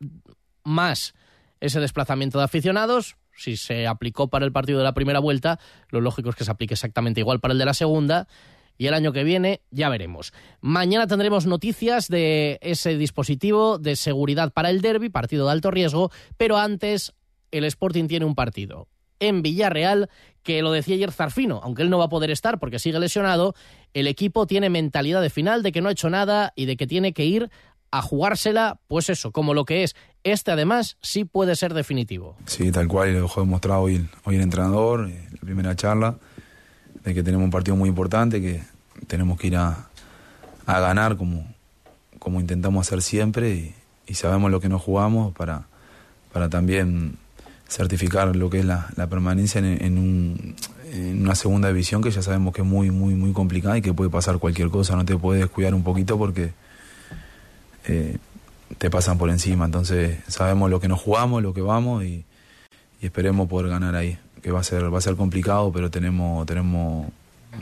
más 0.63 1.13
ese 1.61 1.79
desplazamiento 1.79 2.39
de 2.39 2.45
aficionados. 2.45 3.15
Si 3.35 3.57
se 3.57 3.87
aplicó 3.87 4.27
para 4.27 4.45
el 4.45 4.51
partido 4.51 4.79
de 4.79 4.83
la 4.83 4.93
primera 4.93 5.19
vuelta, 5.19 5.59
lo 5.89 6.01
lógico 6.01 6.29
es 6.29 6.35
que 6.35 6.43
se 6.43 6.51
aplique 6.51 6.73
exactamente 6.73 7.21
igual 7.21 7.39
para 7.39 7.53
el 7.53 7.57
de 7.57 7.65
la 7.65 7.73
segunda. 7.73 8.27
Y 8.77 8.87
el 8.87 8.93
año 8.93 9.13
que 9.13 9.23
viene 9.23 9.61
ya 9.71 9.89
veremos. 9.89 10.33
Mañana 10.61 11.07
tendremos 11.07 11.45
noticias 11.45 12.07
de 12.07 12.59
ese 12.61 12.97
dispositivo 12.97 13.77
de 13.77 13.95
seguridad 13.95 14.51
para 14.51 14.69
el 14.69 14.81
derby, 14.81 15.09
partido 15.09 15.45
de 15.45 15.51
alto 15.51 15.71
riesgo, 15.71 16.11
pero 16.37 16.57
antes 16.57 17.13
el 17.51 17.65
Sporting 17.65 18.07
tiene 18.07 18.25
un 18.25 18.35
partido 18.35 18.87
en 19.19 19.41
Villarreal, 19.41 20.09
que 20.43 20.61
lo 20.61 20.71
decía 20.71 20.95
ayer 20.95 21.11
Zarfino, 21.11 21.61
aunque 21.63 21.83
él 21.83 21.89
no 21.89 21.97
va 21.97 22.05
a 22.05 22.09
poder 22.09 22.31
estar 22.31 22.59
porque 22.59 22.79
sigue 22.79 22.99
lesionado, 22.99 23.55
el 23.93 24.07
equipo 24.07 24.47
tiene 24.47 24.69
mentalidad 24.69 25.21
de 25.21 25.29
final, 25.29 25.63
de 25.63 25.71
que 25.71 25.81
no 25.81 25.89
ha 25.89 25.93
hecho 25.93 26.09
nada 26.09 26.51
y 26.55 26.65
de 26.65 26.75
que 26.75 26.87
tiene 26.87 27.13
que 27.13 27.25
ir 27.25 27.49
a 27.91 28.01
jugársela, 28.01 28.79
pues 28.87 29.09
eso, 29.09 29.31
como 29.31 29.53
lo 29.53 29.65
que 29.65 29.83
es. 29.83 29.95
Este 30.23 30.51
además 30.51 30.97
sí 31.01 31.25
puede 31.25 31.55
ser 31.55 31.73
definitivo. 31.73 32.35
Sí, 32.47 32.71
tal 32.71 32.87
cual, 32.87 33.13
lo 33.13 33.21
dejó 33.21 33.41
demostrado 33.41 33.81
hoy, 33.81 34.05
hoy 34.23 34.35
el 34.35 34.41
entrenador, 34.41 35.05
en 35.05 35.29
la 35.31 35.39
primera 35.41 35.75
charla, 35.75 36.17
de 37.03 37.13
que 37.13 37.23
tenemos 37.23 37.45
un 37.45 37.51
partido 37.51 37.75
muy 37.75 37.89
importante, 37.89 38.41
que 38.41 38.63
tenemos 39.07 39.39
que 39.39 39.47
ir 39.47 39.57
a, 39.57 39.87
a 40.65 40.79
ganar 40.79 41.17
como, 41.17 41.45
como 42.19 42.39
intentamos 42.39 42.87
hacer 42.87 43.01
siempre 43.01 43.73
y, 44.07 44.13
sabemos 44.13 44.51
lo 44.51 44.61
que 44.61 44.69
nos 44.69 44.79
jugamos 44.79 45.33
para, 45.33 45.65
para 46.31 46.47
también 46.47 47.17
certificar 47.67 48.35
lo 48.35 48.51
que 48.51 48.59
es 48.59 48.65
la, 48.65 48.87
la 48.95 49.07
permanencia 49.07 49.57
en, 49.57 49.83
en, 49.83 49.97
un, 49.97 50.55
en, 50.91 51.23
una 51.23 51.33
segunda 51.33 51.69
división 51.69 52.03
que 52.03 52.11
ya 52.11 52.21
sabemos 52.21 52.53
que 52.53 52.61
es 52.61 52.67
muy, 52.67 52.91
muy, 52.91 53.15
muy 53.15 53.33
complicada 53.33 53.75
y 53.79 53.81
que 53.81 53.91
puede 53.91 54.11
pasar 54.11 54.37
cualquier 54.37 54.69
cosa, 54.69 54.95
no 54.95 55.03
te 55.03 55.17
puedes 55.17 55.41
descuidar 55.41 55.73
un 55.73 55.83
poquito 55.83 56.15
porque 56.19 56.53
eh, 57.87 58.17
te 58.77 58.89
pasan 58.91 59.17
por 59.17 59.29
encima, 59.29 59.65
entonces 59.65 60.19
sabemos 60.27 60.69
lo 60.69 60.79
que 60.79 60.87
nos 60.87 61.01
jugamos, 61.01 61.41
lo 61.41 61.53
que 61.53 61.61
vamos 61.61 62.03
y, 62.03 62.25
esperemos 63.01 63.49
poder 63.49 63.69
ganar 63.69 63.95
ahí, 63.95 64.17
que 64.43 64.51
va 64.51 64.59
a 64.59 64.63
ser, 64.63 64.93
va 64.93 64.97
a 64.97 65.01
ser 65.01 65.15
complicado, 65.15 65.71
pero 65.71 65.89
tenemos, 65.89 66.45
tenemos 66.45 67.07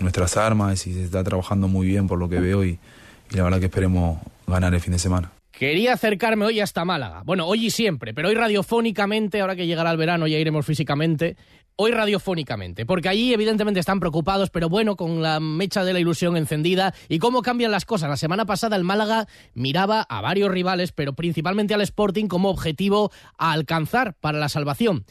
nuestras 0.01 0.35
armas 0.35 0.87
y 0.87 0.93
se 0.93 1.03
está 1.03 1.23
trabajando 1.23 1.67
muy 1.67 1.87
bien 1.87 2.07
por 2.07 2.17
lo 2.17 2.27
que 2.27 2.39
veo 2.39 2.65
y, 2.65 2.79
y 3.31 3.35
la 3.37 3.43
verdad 3.43 3.59
que 3.59 3.65
esperemos 3.65 4.19
ganar 4.47 4.73
el 4.73 4.81
fin 4.81 4.93
de 4.93 4.99
semana. 4.99 5.31
Quería 5.51 5.93
acercarme 5.93 6.45
hoy 6.45 6.59
hasta 6.59 6.83
Málaga. 6.83 7.21
Bueno, 7.23 7.45
hoy 7.45 7.67
y 7.67 7.69
siempre, 7.69 8.15
pero 8.15 8.29
hoy 8.29 8.35
radiofónicamente, 8.35 9.41
ahora 9.41 9.55
que 9.55 9.67
llegará 9.67 9.91
el 9.91 9.97
verano 9.97 10.25
ya 10.25 10.39
iremos 10.39 10.65
físicamente. 10.65 11.37
Hoy 11.75 11.91
radiofónicamente, 11.91 12.85
porque 12.85 13.09
allí 13.09 13.33
evidentemente 13.33 13.79
están 13.79 13.99
preocupados, 13.99 14.49
pero 14.49 14.67
bueno, 14.67 14.95
con 14.95 15.21
la 15.21 15.39
mecha 15.39 15.83
de 15.83 15.93
la 15.93 15.99
ilusión 15.99 16.35
encendida 16.35 16.93
y 17.09 17.19
cómo 17.19 17.41
cambian 17.43 17.71
las 17.71 17.85
cosas. 17.85 18.09
La 18.09 18.17
semana 18.17 18.45
pasada 18.45 18.75
el 18.75 18.83
Málaga 18.83 19.27
miraba 19.53 20.01
a 20.01 20.21
varios 20.21 20.51
rivales, 20.51 20.91
pero 20.91 21.13
principalmente 21.13 21.73
al 21.73 21.81
Sporting 21.81 22.27
como 22.27 22.49
objetivo 22.49 23.11
a 23.37 23.51
alcanzar 23.51 24.15
para 24.19 24.39
la 24.39 24.49
salvación. 24.49 25.05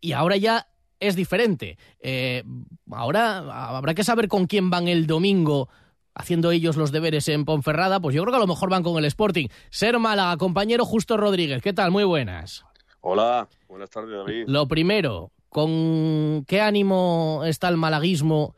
Y 0.00 0.12
ahora 0.12 0.36
ya 0.36 0.66
es 1.08 1.16
diferente. 1.16 1.78
Eh, 2.00 2.42
ahora 2.90 3.38
habrá 3.76 3.94
que 3.94 4.04
saber 4.04 4.28
con 4.28 4.46
quién 4.46 4.70
van 4.70 4.88
el 4.88 5.06
domingo 5.06 5.68
haciendo 6.14 6.50
ellos 6.52 6.76
los 6.76 6.92
deberes 6.92 7.28
en 7.28 7.44
Ponferrada, 7.44 8.00
pues 8.00 8.14
yo 8.14 8.22
creo 8.22 8.32
que 8.32 8.36
a 8.36 8.40
lo 8.40 8.46
mejor 8.46 8.70
van 8.70 8.82
con 8.82 8.96
el 8.98 9.04
Sporting. 9.04 9.48
Ser 9.70 9.98
Málaga, 9.98 10.36
compañero 10.36 10.84
Justo 10.84 11.16
Rodríguez, 11.16 11.60
¿qué 11.60 11.72
tal? 11.72 11.90
Muy 11.90 12.04
buenas. 12.04 12.64
Hola, 13.00 13.48
buenas 13.68 13.90
tardes 13.90 14.16
David. 14.16 14.44
Lo 14.46 14.66
primero, 14.68 15.32
¿con 15.48 16.44
qué 16.46 16.60
ánimo 16.60 17.42
está 17.44 17.68
el 17.68 17.76
malaguismo? 17.76 18.54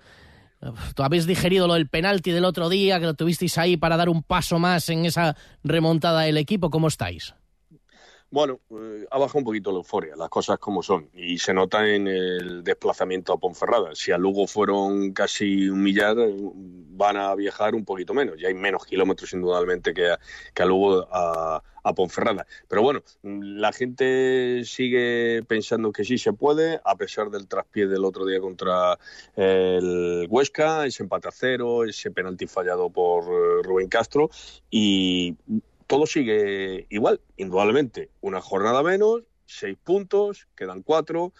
¿Tú 0.95 1.03
habéis 1.03 1.27
digerido 1.27 1.67
lo 1.67 1.75
del 1.75 1.89
penalti 1.89 2.31
del 2.31 2.45
otro 2.45 2.69
día, 2.69 2.99
que 2.99 3.07
lo 3.07 3.15
tuvisteis 3.15 3.57
ahí 3.59 3.77
para 3.77 3.97
dar 3.97 4.09
un 4.09 4.23
paso 4.23 4.59
más 4.59 4.89
en 4.89 5.05
esa 5.05 5.37
remontada 5.63 6.23
del 6.23 6.37
equipo? 6.39 6.71
¿Cómo 6.71 6.89
estáis? 6.89 7.35
Bueno, 8.29 8.61
eh, 8.71 9.07
ha 9.11 9.19
bajado 9.19 9.39
un 9.39 9.45
poquito 9.45 9.71
la 9.71 9.79
euforia, 9.79 10.17
las 10.17 10.29
cosas 10.29 10.59
como 10.59 10.83
son, 10.83 11.09
y 11.15 11.39
se 11.39 11.55
nota 11.55 11.89
en 11.89 12.09
el 12.09 12.65
desplazamiento 12.65 13.33
a 13.33 13.39
Ponferrada. 13.39 13.95
Si 13.95 14.11
a 14.11 14.19
Lugo 14.19 14.47
fueron 14.49 15.13
casi 15.13 15.69
un 15.69 15.83
millar, 15.83 16.17
van 16.19 17.17
a 17.17 17.35
viajar 17.37 17.75
un 17.77 17.85
poquito 17.85 18.15
menos. 18.15 18.37
Ya 18.39 18.49
hay 18.49 18.55
menos 18.55 18.85
kilómetros, 18.85 19.33
indudablemente, 19.33 19.95
que 19.95 20.11
a, 20.11 20.19
que 20.53 20.63
a 20.63 20.67
Lugo 20.67 21.07
a, 21.11 21.63
a 21.85 21.95
Ponferrada. 21.95 22.47
Pero 22.69 22.83
bueno, 22.83 23.03
la 23.23 23.73
gente 23.73 24.63
sigue 24.65 25.45
pensando 25.47 25.93
que 25.93 26.05
sí 26.05 26.19
se 26.19 26.33
puede, 26.33 26.81
a 26.85 26.97
pesar 26.97 27.31
del 27.31 27.47
traspié 27.47 27.87
del 27.87 28.05
otro 28.05 28.27
día 28.27 28.41
contra 28.41 28.99
el 29.37 30.27
Huesca, 30.29 30.85
ese 30.85 31.05
empate 31.05 31.29
a 31.29 31.33
cero, 31.33 31.85
ese 31.85 32.11
penalti 32.11 32.49
fallado 32.49 32.91
por 32.91 33.23
eh, 33.25 33.63
Rubén 33.63 33.89
Castro, 33.89 34.31
y 34.69 35.37
todo 35.87 36.07
sigue 36.07 36.87
igual, 36.91 37.21
indudablemente. 37.37 38.11
Una 38.21 38.41
jornada 38.41 38.83
menos, 38.83 39.23
seis 39.47 39.77
puntos, 39.83 40.49
quedan 40.57 40.83
cuatro. 40.83 41.33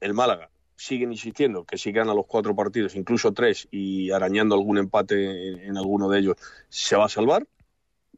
El 0.00 0.14
Málaga 0.14 0.50
siguen 0.76 1.12
insistiendo 1.12 1.64
que 1.64 1.78
si 1.78 1.92
gana 1.92 2.14
los 2.14 2.26
cuatro 2.26 2.54
partidos, 2.54 2.96
incluso 2.96 3.32
tres, 3.32 3.66
y 3.70 4.10
arañando 4.10 4.54
algún 4.54 4.78
empate 4.78 5.48
en, 5.48 5.60
en 5.60 5.76
alguno 5.76 6.08
de 6.08 6.18
ellos, 6.18 6.36
se 6.68 6.96
va 6.96 7.06
a 7.06 7.08
salvar 7.08 7.46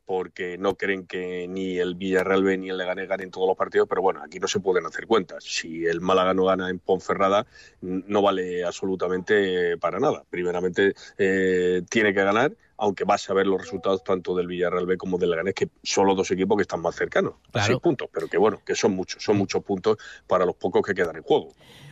porque 0.09 0.57
no 0.57 0.75
creen 0.75 1.07
que 1.07 1.47
ni 1.47 1.77
el 1.77 1.95
Villarreal 1.95 2.43
B 2.43 2.57
ni 2.57 2.71
el 2.71 2.79
Leganés 2.79 3.07
ganen 3.11 3.31
todos 3.31 3.47
los 3.47 3.59
partidos, 3.59 3.87
pero 3.87 4.01
bueno, 4.01 4.23
aquí 4.25 4.39
no 4.41 4.49
se 4.49 4.59
pueden 4.59 4.87
hacer 4.87 5.07
cuentas. 5.07 5.45
Si 5.45 5.85
el 5.85 6.01
Málaga 6.01 6.33
no 6.33 6.47
gana 6.47 6.71
en 6.71 6.79
Ponferrada, 6.79 7.47
no 7.83 8.23
vale 8.23 8.65
absolutamente 8.65 9.77
para 9.77 10.01
nada. 10.01 10.25
Primeramente, 10.31 10.95
eh, 11.19 11.83
tiene 11.91 12.15
que 12.15 12.25
ganar, 12.25 12.55
aunque 12.79 13.05
vas 13.05 13.29
a 13.29 13.35
ver 13.35 13.47
los 13.47 13.61
resultados 13.61 14.03
tanto 14.03 14.35
del 14.35 14.47
Villarreal 14.47 14.87
B 14.87 14.97
como 14.97 15.19
del 15.19 15.29
Leganés, 15.29 15.53
que 15.53 15.69
son 15.83 16.07
los 16.07 16.17
dos 16.17 16.31
equipos 16.31 16.57
que 16.57 16.63
están 16.63 16.81
más 16.81 16.97
cercanos, 16.97 17.35
Claro. 17.53 17.65
a 17.65 17.67
seis 17.67 17.79
puntos, 17.79 18.09
pero 18.11 18.29
que 18.29 18.39
bueno, 18.39 18.63
que 18.65 18.75
son 18.75 18.93
muchos, 18.93 19.23
son 19.23 19.37
muchos 19.37 19.63
puntos 19.63 19.99
para 20.27 20.47
los 20.47 20.57
pocos 20.57 20.81
que 20.87 20.95
quedan 20.95 21.17
en 21.17 21.23
juego. 21.23 21.51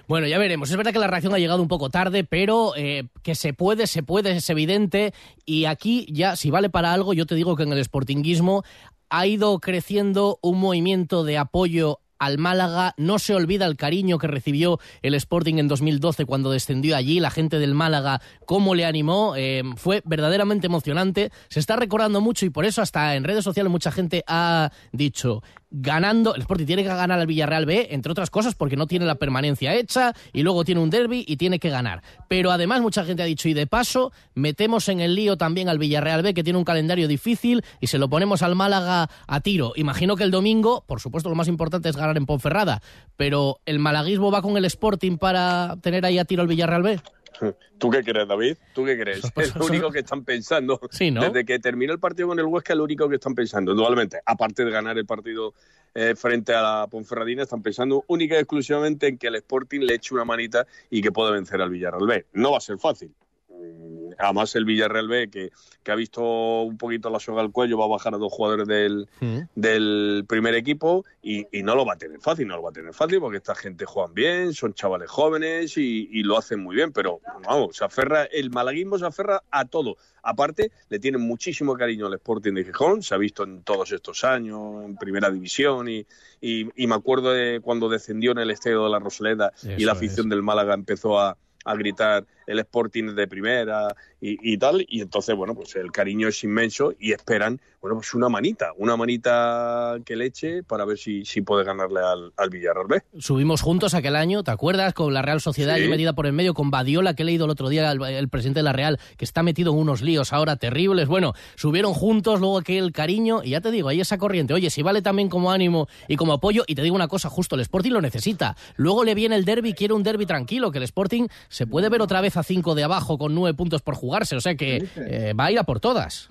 Bueno, 0.09 0.29
ya 0.29 0.39
veremos. 0.39 0.71
Es 0.71 0.77
verdad 0.77 0.93
que 0.93 1.01
la 1.01 1.09
reacción 1.09 1.35
ha 1.35 1.39
llegado 1.39 1.61
un 1.61 1.69
poco 1.69 1.91
tarde, 1.91 2.23
pero 2.23 2.75
eh, 2.77 3.09
que 3.23 3.35
se 3.35 3.53
puede, 3.53 3.89
se 3.89 4.05
puede, 4.05 4.37
es 4.37 4.49
evidente. 4.51 5.13
Y 5.45 5.65
aquí 5.65 6.07
ya, 6.11 6.37
si 6.37 6.51
vale 6.51 6.71
para 6.71 6.93
algo, 6.93 7.13
yo 7.13 7.27
te 7.27 7.35
digo 7.35 7.57
que 7.57 7.65
en 7.65 7.73
el 7.73 7.85
sportinguismo 7.85 8.63
ha 9.11 9.27
ido 9.27 9.59
creciendo 9.59 10.39
un 10.43 10.61
movimiento 10.61 11.25
de 11.25 11.39
apoyo 11.39 12.01
al 12.19 12.39
Málaga, 12.39 12.95
no 12.97 13.19
se 13.19 13.35
olvida 13.35 13.67
el 13.67 13.77
cariño 13.77 14.19
que 14.19 14.27
recibió 14.27 14.81
el 15.03 15.15
Sporting 15.15 15.57
en 15.59 15.69
2012 15.69 16.25
cuando 16.25 16.51
descendió 16.51 16.97
allí, 16.97 17.21
la 17.21 17.31
gente 17.31 17.59
del 17.59 17.75
Málaga, 17.75 18.21
cómo 18.47 18.75
le 18.75 18.85
animó, 18.85 19.35
eh, 19.37 19.63
fue 19.77 20.03
verdaderamente 20.05 20.67
emocionante, 20.67 21.31
se 21.49 21.61
está 21.61 21.77
recordando 21.77 22.21
mucho 22.21 22.47
y 22.47 22.51
por 22.51 22.65
eso 22.65 22.83
hasta 22.83 23.17
en 23.17 23.25
redes 23.25 23.45
sociales 23.45 23.71
mucha 23.71 23.93
gente 23.93 24.25
ha 24.27 24.71
dicho, 24.93 25.43
ganando, 25.71 26.35
el 26.35 26.43
Sporting 26.43 26.67
tiene 26.67 26.83
que 26.83 26.89
ganar 26.89 27.19
al 27.19 27.27
Villarreal 27.27 27.67
B, 27.67 27.89
entre 27.91 28.13
otras 28.13 28.31
cosas 28.31 28.55
porque 28.55 28.77
no 28.77 28.87
tiene 28.87 29.05
la 29.05 29.17
permanencia 29.17 29.75
hecha 29.75 30.15
y 30.33 30.43
luego 30.43 30.65
tiene 30.65 30.81
un 30.81 30.91
derby 30.91 31.25
y 31.27 31.37
tiene 31.37 31.59
que 31.59 31.71
ganar. 31.71 32.03
Pero 32.29 32.51
además 32.51 32.81
mucha 32.81 33.05
gente 33.05 33.23
ha 33.23 33.27
dicho, 33.27 33.49
y 33.49 33.55
de 33.55 33.67
paso, 33.67 34.13
metemos 34.35 34.89
en 34.89 35.01
el 35.01 35.15
lío 35.15 35.37
también 35.37 35.69
al 35.69 35.79
Villarreal 35.79 36.23
B, 36.23 36.35
que 36.35 36.45
tiene 36.45 36.59
un 36.59 36.65
calendario 36.65 37.09
difícil, 37.09 37.65
y 37.81 37.89
se 37.89 37.99
lo 37.99 38.09
ponemos 38.09 38.43
al 38.43 38.55
Málaga 38.55 39.09
a 39.27 39.41
tiro. 39.41 39.73
Imagino 39.77 40.17
que 40.17 40.25
el 40.25 40.31
domingo, 40.31 40.85
por 40.87 41.01
supuesto, 41.01 41.29
lo 41.29 41.35
más 41.35 41.49
importante 41.49 41.89
es 41.89 41.97
ganar 41.97 42.17
en 42.17 42.27
Ponferrada, 42.27 42.83
pero 43.17 43.59
¿el 43.67 43.79
malaguismo 43.79 44.31
va 44.31 44.43
con 44.43 44.57
el 44.57 44.65
Sporting 44.65 45.19
para 45.19 45.77
tener 45.83 46.05
ahí 46.05 46.19
a 46.19 46.25
tiro 46.25 46.43
al 46.43 46.49
Villarreal 46.49 46.83
B? 46.83 47.01
¿Tú 47.79 47.91
qué 47.91 48.03
crees, 48.03 48.29
David? 48.29 48.57
¿Tú 48.75 48.85
qué 48.85 48.99
crees? 48.99 49.31
Pues 49.35 49.49
es 49.51 49.57
lo 49.57 49.67
único 49.67 49.91
que 49.91 50.01
están 50.01 50.25
pensando. 50.25 50.81
Sí, 50.91 51.11
¿no? 51.11 51.23
Desde 51.23 51.45
que 51.45 51.59
terminó 51.59 51.93
el 51.93 51.99
partido 51.99 52.29
con 52.29 52.39
el 52.39 52.47
Huesca, 52.47 52.73
es 52.73 52.77
lo 52.79 52.85
único 52.85 53.09
que 53.09 53.17
están 53.17 53.35
pensando. 53.35 53.73
Indudablemente, 53.73 54.21
aparte 54.25 54.65
de 54.65 54.71
ganar 54.71 54.97
el 54.99 55.07
partido 55.07 55.55
eh, 55.95 56.15
frente 56.15 56.55
a 56.55 56.63
la 56.63 56.87
Ponferradina, 56.89 57.43
están 57.43 57.63
pensando 57.63 58.05
única 58.09 58.37
y 58.37 58.39
exclusivamente 58.39 59.09
en 59.09 59.19
que 59.19 59.29
el 59.29 59.37
Sporting 59.37 59.81
le 59.81 59.95
eche 59.95 60.15
una 60.15 60.25
manita 60.25 60.67
y 60.91 61.01
que 61.01 61.13
pueda 61.13 61.31
vencer 61.31 61.61
al 61.61 61.71
Villarreal 61.71 62.07
B. 62.07 62.27
No 62.33 62.53
va 62.53 62.59
a 62.59 62.61
ser 62.61 62.79
fácil. 62.79 63.15
Mm, 63.59 63.97
Además, 64.19 64.57
el 64.57 64.65
Villarreal 64.65 65.09
B, 65.09 65.29
que, 65.29 65.51
que 65.83 65.93
ha 65.93 65.95
visto 65.95 66.23
un 66.63 66.79
poquito 66.79 67.11
la 67.11 67.21
soga 67.21 67.43
al 67.43 67.53
cuello, 67.53 67.77
va 67.77 67.85
a 67.85 67.89
bajar 67.89 68.15
a 68.15 68.17
dos 68.19 68.33
jugadores 68.33 68.67
del, 68.67 69.07
del 69.55 70.25
primer 70.27 70.55
equipo 70.55 71.05
y, 71.23 71.47
y 71.53 71.63
no 71.63 71.75
lo 71.75 71.85
va 71.85 71.95
a 71.95 71.99
tener 71.99 72.19
fácil, 72.21 72.49
no 72.49 72.57
lo 72.57 72.63
va 72.63 72.71
a 72.71 72.73
tener 72.73 72.95
fácil 72.95 73.21
porque 73.21 73.37
esta 73.37 73.55
gente 73.55 73.85
juegan 73.85 74.15
bien, 74.15 74.55
son 74.55 74.73
chavales 74.73 75.11
jóvenes 75.11 75.77
y, 75.77 76.09
y 76.11 76.23
lo 76.23 76.39
hacen 76.39 76.61
muy 76.61 76.75
bien, 76.77 76.93
pero 76.93 77.21
vamos, 77.47 77.77
se 77.77 77.85
aferra, 77.85 78.25
el 78.25 78.49
malaguismo 78.51 78.99
se 78.99 79.05
aferra 79.05 79.43
a 79.51 79.67
todo. 79.67 79.97
Aparte, 80.23 80.73
le 80.89 80.99
tienen 80.99 81.21
muchísimo 81.21 81.77
cariño 81.77 82.07
al 82.07 82.15
Sporting 82.15 82.55
de 82.55 82.65
Gijón, 82.65 83.03
se 83.03 83.15
ha 83.15 83.19
visto 83.19 83.45
en 83.45 83.63
todos 83.65 83.93
estos 83.93 84.25
años, 84.25 84.83
en 84.83 84.97
primera 84.97 85.31
división, 85.31 85.91
y, 85.91 86.07
y, 86.41 86.69
y 86.75 86.87
me 86.87 86.95
acuerdo 86.95 87.33
de 87.33 87.61
cuando 87.63 87.91
descendió 87.91 88.33
en 88.33 88.39
el 88.39 88.51
estadio 88.51 88.85
de 88.85 88.91
la 88.91 88.99
Rosaleda 88.99 89.53
y 89.77 89.85
la 89.85 89.93
afición 89.93 90.31
del 90.31 90.43
Málaga 90.43 90.73
empezó 90.73 91.21
a, 91.21 91.37
a 91.67 91.75
gritar 91.75 92.25
el 92.47 92.59
Sporting 92.61 93.15
de 93.15 93.27
primera 93.27 93.95
y, 94.21 94.53
y 94.53 94.59
tal, 94.59 94.85
y 94.89 95.01
entonces, 95.03 95.35
bueno, 95.37 95.55
pues 95.55 95.77
el 95.77 95.93
cariño 95.93 96.29
es 96.29 96.43
inmenso 96.45 96.95
y 96.99 97.13
esperan, 97.13 97.61
bueno, 97.81 97.97
pues 97.97 98.15
una 98.15 98.29
manita, 98.29 98.73
una 98.77 98.97
manita 98.97 99.97
que 100.05 100.17
le 100.17 100.27
eche 100.27 100.63
para 100.63 100.85
ver 100.85 100.99
si, 100.99 101.25
si 101.25 101.43
puede 101.43 101.65
ganarle 101.65 102.01
al, 102.01 102.33
al 102.37 102.51
Villarreal 102.51 102.87
B. 102.89 103.03
Subimos 103.19 103.61
juntos 103.63 103.95
aquel 103.95 104.17
año, 104.17 104.43
¿te 104.43 104.51
acuerdas? 104.51 104.95
Con 104.95 105.13
la 105.13 105.23
Real 105.23 105.41
Sociedad 105.41 105.75
Sí. 105.77 105.83
allí 105.83 105.91
metida 105.91 106.13
por 106.15 106.27
el 106.27 106.33
medio, 106.33 106.55
con 106.55 106.71
Badiola, 106.71 107.15
que 107.15 107.23
he 107.23 107.27
leído 107.27 107.45
el 107.45 107.51
otro 107.51 107.69
día, 107.69 107.91
el, 107.91 108.03
el 108.03 108.29
presidente 108.29 108.61
de 108.61 108.65
la 108.65 108.73
Real, 108.73 108.99
que 109.17 109.25
está 109.25 109.43
metido 109.43 109.73
en 109.73 109.79
unos 109.79 110.01
líos 110.03 110.33
ahora 110.33 110.57
terribles. 110.57 111.09
Bueno, 111.09 111.33
subieron 111.57 111.93
juntos, 111.93 112.41
luego 112.41 112.59
aquel 112.59 112.93
cariño, 112.93 113.43
y 113.45 113.51
ya 113.51 113.61
te 113.61 113.71
digo, 113.71 113.89
ahí 113.89 114.01
esa 114.01 114.17
corriente. 114.19 114.55
Oye, 114.55 114.71
si 114.71 114.83
vale 114.83 115.03
también 115.03 115.29
como 115.29 115.51
ánimo 115.53 115.89
y 116.09 116.17
como 116.17 116.33
apoyo, 116.33 116.65
y 116.67 116.75
te 116.75 116.83
digo 116.83 116.95
una 116.97 117.09
cosa, 117.09 117.29
justo 117.29 117.55
el 117.57 117.61
Sporting 117.63 117.91
lo 117.93 118.01
necesita. 118.01 118.57
Luego 118.77 119.05
le 119.05 119.15
viene 119.15 119.37
el 119.37 119.45
derby, 119.45 119.75
quiere 119.75 119.95
un 119.95 120.03
derby 120.03 120.27
tranquilo, 120.27 120.71
que 120.71 120.79
el 120.79 120.85
Sporting 120.85 121.27
se 121.49 121.67
puede 121.67 121.89
ver 121.89 122.01
otra 122.03 122.21
vez 122.21 122.36
a 122.37 122.43
cinco 122.43 122.75
de 122.75 122.85
abajo 122.85 123.19
con 123.19 123.35
nueve 123.35 123.57
puntos 123.57 123.83
por 123.83 123.95
jugarse, 123.95 124.37
o 124.37 124.41
sea 124.41 124.55
que 124.55 124.89
eh, 124.97 125.33
va 125.39 125.47
a 125.47 125.53
ir 125.53 125.59
a 125.59 125.65
por 125.65 125.81
todas. 125.81 126.29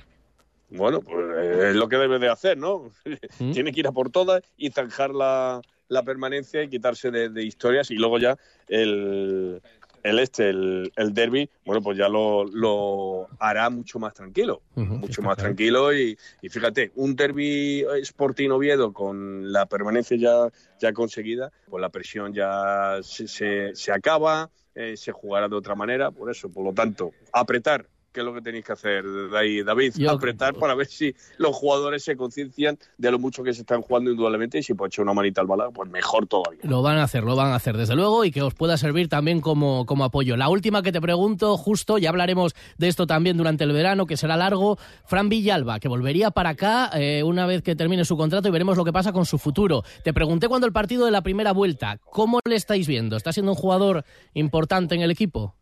Bueno, 0.69 1.01
pues 1.01 1.25
eh, 1.37 1.69
es 1.69 1.75
lo 1.75 1.87
que 1.87 1.97
debe 1.97 2.19
de 2.19 2.29
hacer, 2.29 2.57
¿no? 2.57 2.89
Tiene 3.53 3.71
que 3.71 3.79
ir 3.79 3.87
a 3.87 3.91
por 3.91 4.09
todas 4.09 4.41
y 4.57 4.71
zanjar 4.71 5.11
la, 5.11 5.61
la 5.87 6.03
permanencia 6.03 6.63
y 6.63 6.69
quitarse 6.69 7.11
de, 7.11 7.29
de 7.29 7.43
historias 7.43 7.91
y 7.91 7.95
luego 7.95 8.17
ya 8.17 8.37
el, 8.67 9.61
el 10.05 10.19
este, 10.19 10.49
el, 10.49 10.93
el 10.95 11.13
derby, 11.15 11.49
bueno, 11.65 11.81
pues 11.81 11.97
ya 11.97 12.07
lo, 12.07 12.45
lo 12.45 13.27
hará 13.39 13.71
mucho 13.71 13.97
más 13.97 14.13
tranquilo, 14.13 14.61
mucho 14.75 15.23
más 15.23 15.35
tranquilo 15.35 15.91
y, 15.95 16.15
y 16.43 16.49
fíjate, 16.49 16.91
un 16.93 17.15
derby 17.15 17.83
Sporting 18.03 18.51
Oviedo 18.51 18.93
con 18.93 19.51
la 19.51 19.65
permanencia 19.65 20.15
ya, 20.15 20.47
ya 20.79 20.93
conseguida, 20.93 21.51
pues 21.67 21.81
la 21.81 21.89
presión 21.89 22.35
ya 22.35 22.99
se, 23.01 23.27
se, 23.27 23.73
se 23.73 23.91
acaba, 23.91 24.51
eh, 24.75 24.95
se 24.95 25.11
jugará 25.11 25.49
de 25.49 25.55
otra 25.55 25.73
manera, 25.73 26.11
por 26.11 26.29
eso, 26.29 26.49
por 26.49 26.63
lo 26.63 26.71
tanto, 26.71 27.11
apretar 27.33 27.87
¿Qué 28.15 28.21
es 28.21 28.25
lo 28.25 28.33
que 28.33 28.41
tenéis 28.41 28.63
que 28.63 28.71
hacer 28.71 29.03
ahí, 29.35 29.61
David? 29.61 29.93
Apretar 30.07 30.53
para 30.53 30.73
ver 30.73 30.87
si 30.87 31.13
los 31.37 31.53
jugadores 31.53 32.01
se 32.01 32.15
conciencian 32.15 32.79
de 32.97 33.11
lo 33.11 33.19
mucho 33.19 33.43
que 33.43 33.53
se 33.53 33.59
están 33.59 33.81
jugando 33.81 34.09
indudablemente 34.09 34.57
y 34.57 34.63
si 34.63 34.73
puede 34.73 34.87
echar 34.87 35.03
una 35.03 35.13
manita 35.13 35.41
al 35.41 35.47
balón, 35.47 35.73
pues 35.73 35.89
mejor 35.89 36.25
todavía. 36.25 36.61
Lo 36.63 36.81
van 36.81 36.97
a 36.97 37.03
hacer, 37.03 37.25
lo 37.25 37.35
van 37.35 37.51
a 37.51 37.55
hacer, 37.55 37.75
desde 37.75 37.93
luego, 37.93 38.23
y 38.23 38.31
que 38.31 38.41
os 38.41 38.53
pueda 38.53 38.77
servir 38.77 39.09
también 39.09 39.41
como, 39.41 39.85
como 39.85 40.05
apoyo. 40.05 40.37
La 40.37 40.47
última 40.47 40.81
que 40.81 40.93
te 40.93 41.01
pregunto, 41.01 41.57
justo, 41.57 41.97
ya 41.97 42.07
hablaremos 42.07 42.55
de 42.77 42.87
esto 42.87 43.05
también 43.05 43.35
durante 43.35 43.65
el 43.65 43.73
verano, 43.73 44.05
que 44.05 44.15
será 44.15 44.37
largo, 44.37 44.77
Fran 45.03 45.27
Villalba, 45.27 45.81
que 45.81 45.89
volvería 45.89 46.31
para 46.31 46.51
acá 46.51 46.91
eh, 46.93 47.21
una 47.21 47.45
vez 47.45 47.63
que 47.63 47.75
termine 47.75 48.05
su 48.05 48.15
contrato 48.15 48.47
y 48.47 48.51
veremos 48.51 48.77
lo 48.77 48.85
que 48.85 48.93
pasa 48.93 49.11
con 49.11 49.25
su 49.25 49.37
futuro. 49.37 49.83
Te 50.05 50.13
pregunté 50.13 50.47
cuando 50.47 50.67
el 50.67 50.71
partido 50.71 51.03
de 51.03 51.11
la 51.11 51.21
primera 51.21 51.51
vuelta, 51.51 51.99
¿cómo 52.11 52.39
le 52.47 52.55
estáis 52.55 52.87
viendo? 52.87 53.17
¿Está 53.17 53.33
siendo 53.33 53.51
un 53.51 53.57
jugador 53.57 54.05
importante 54.33 54.95
en 54.95 55.01
el 55.01 55.11
equipo? 55.11 55.53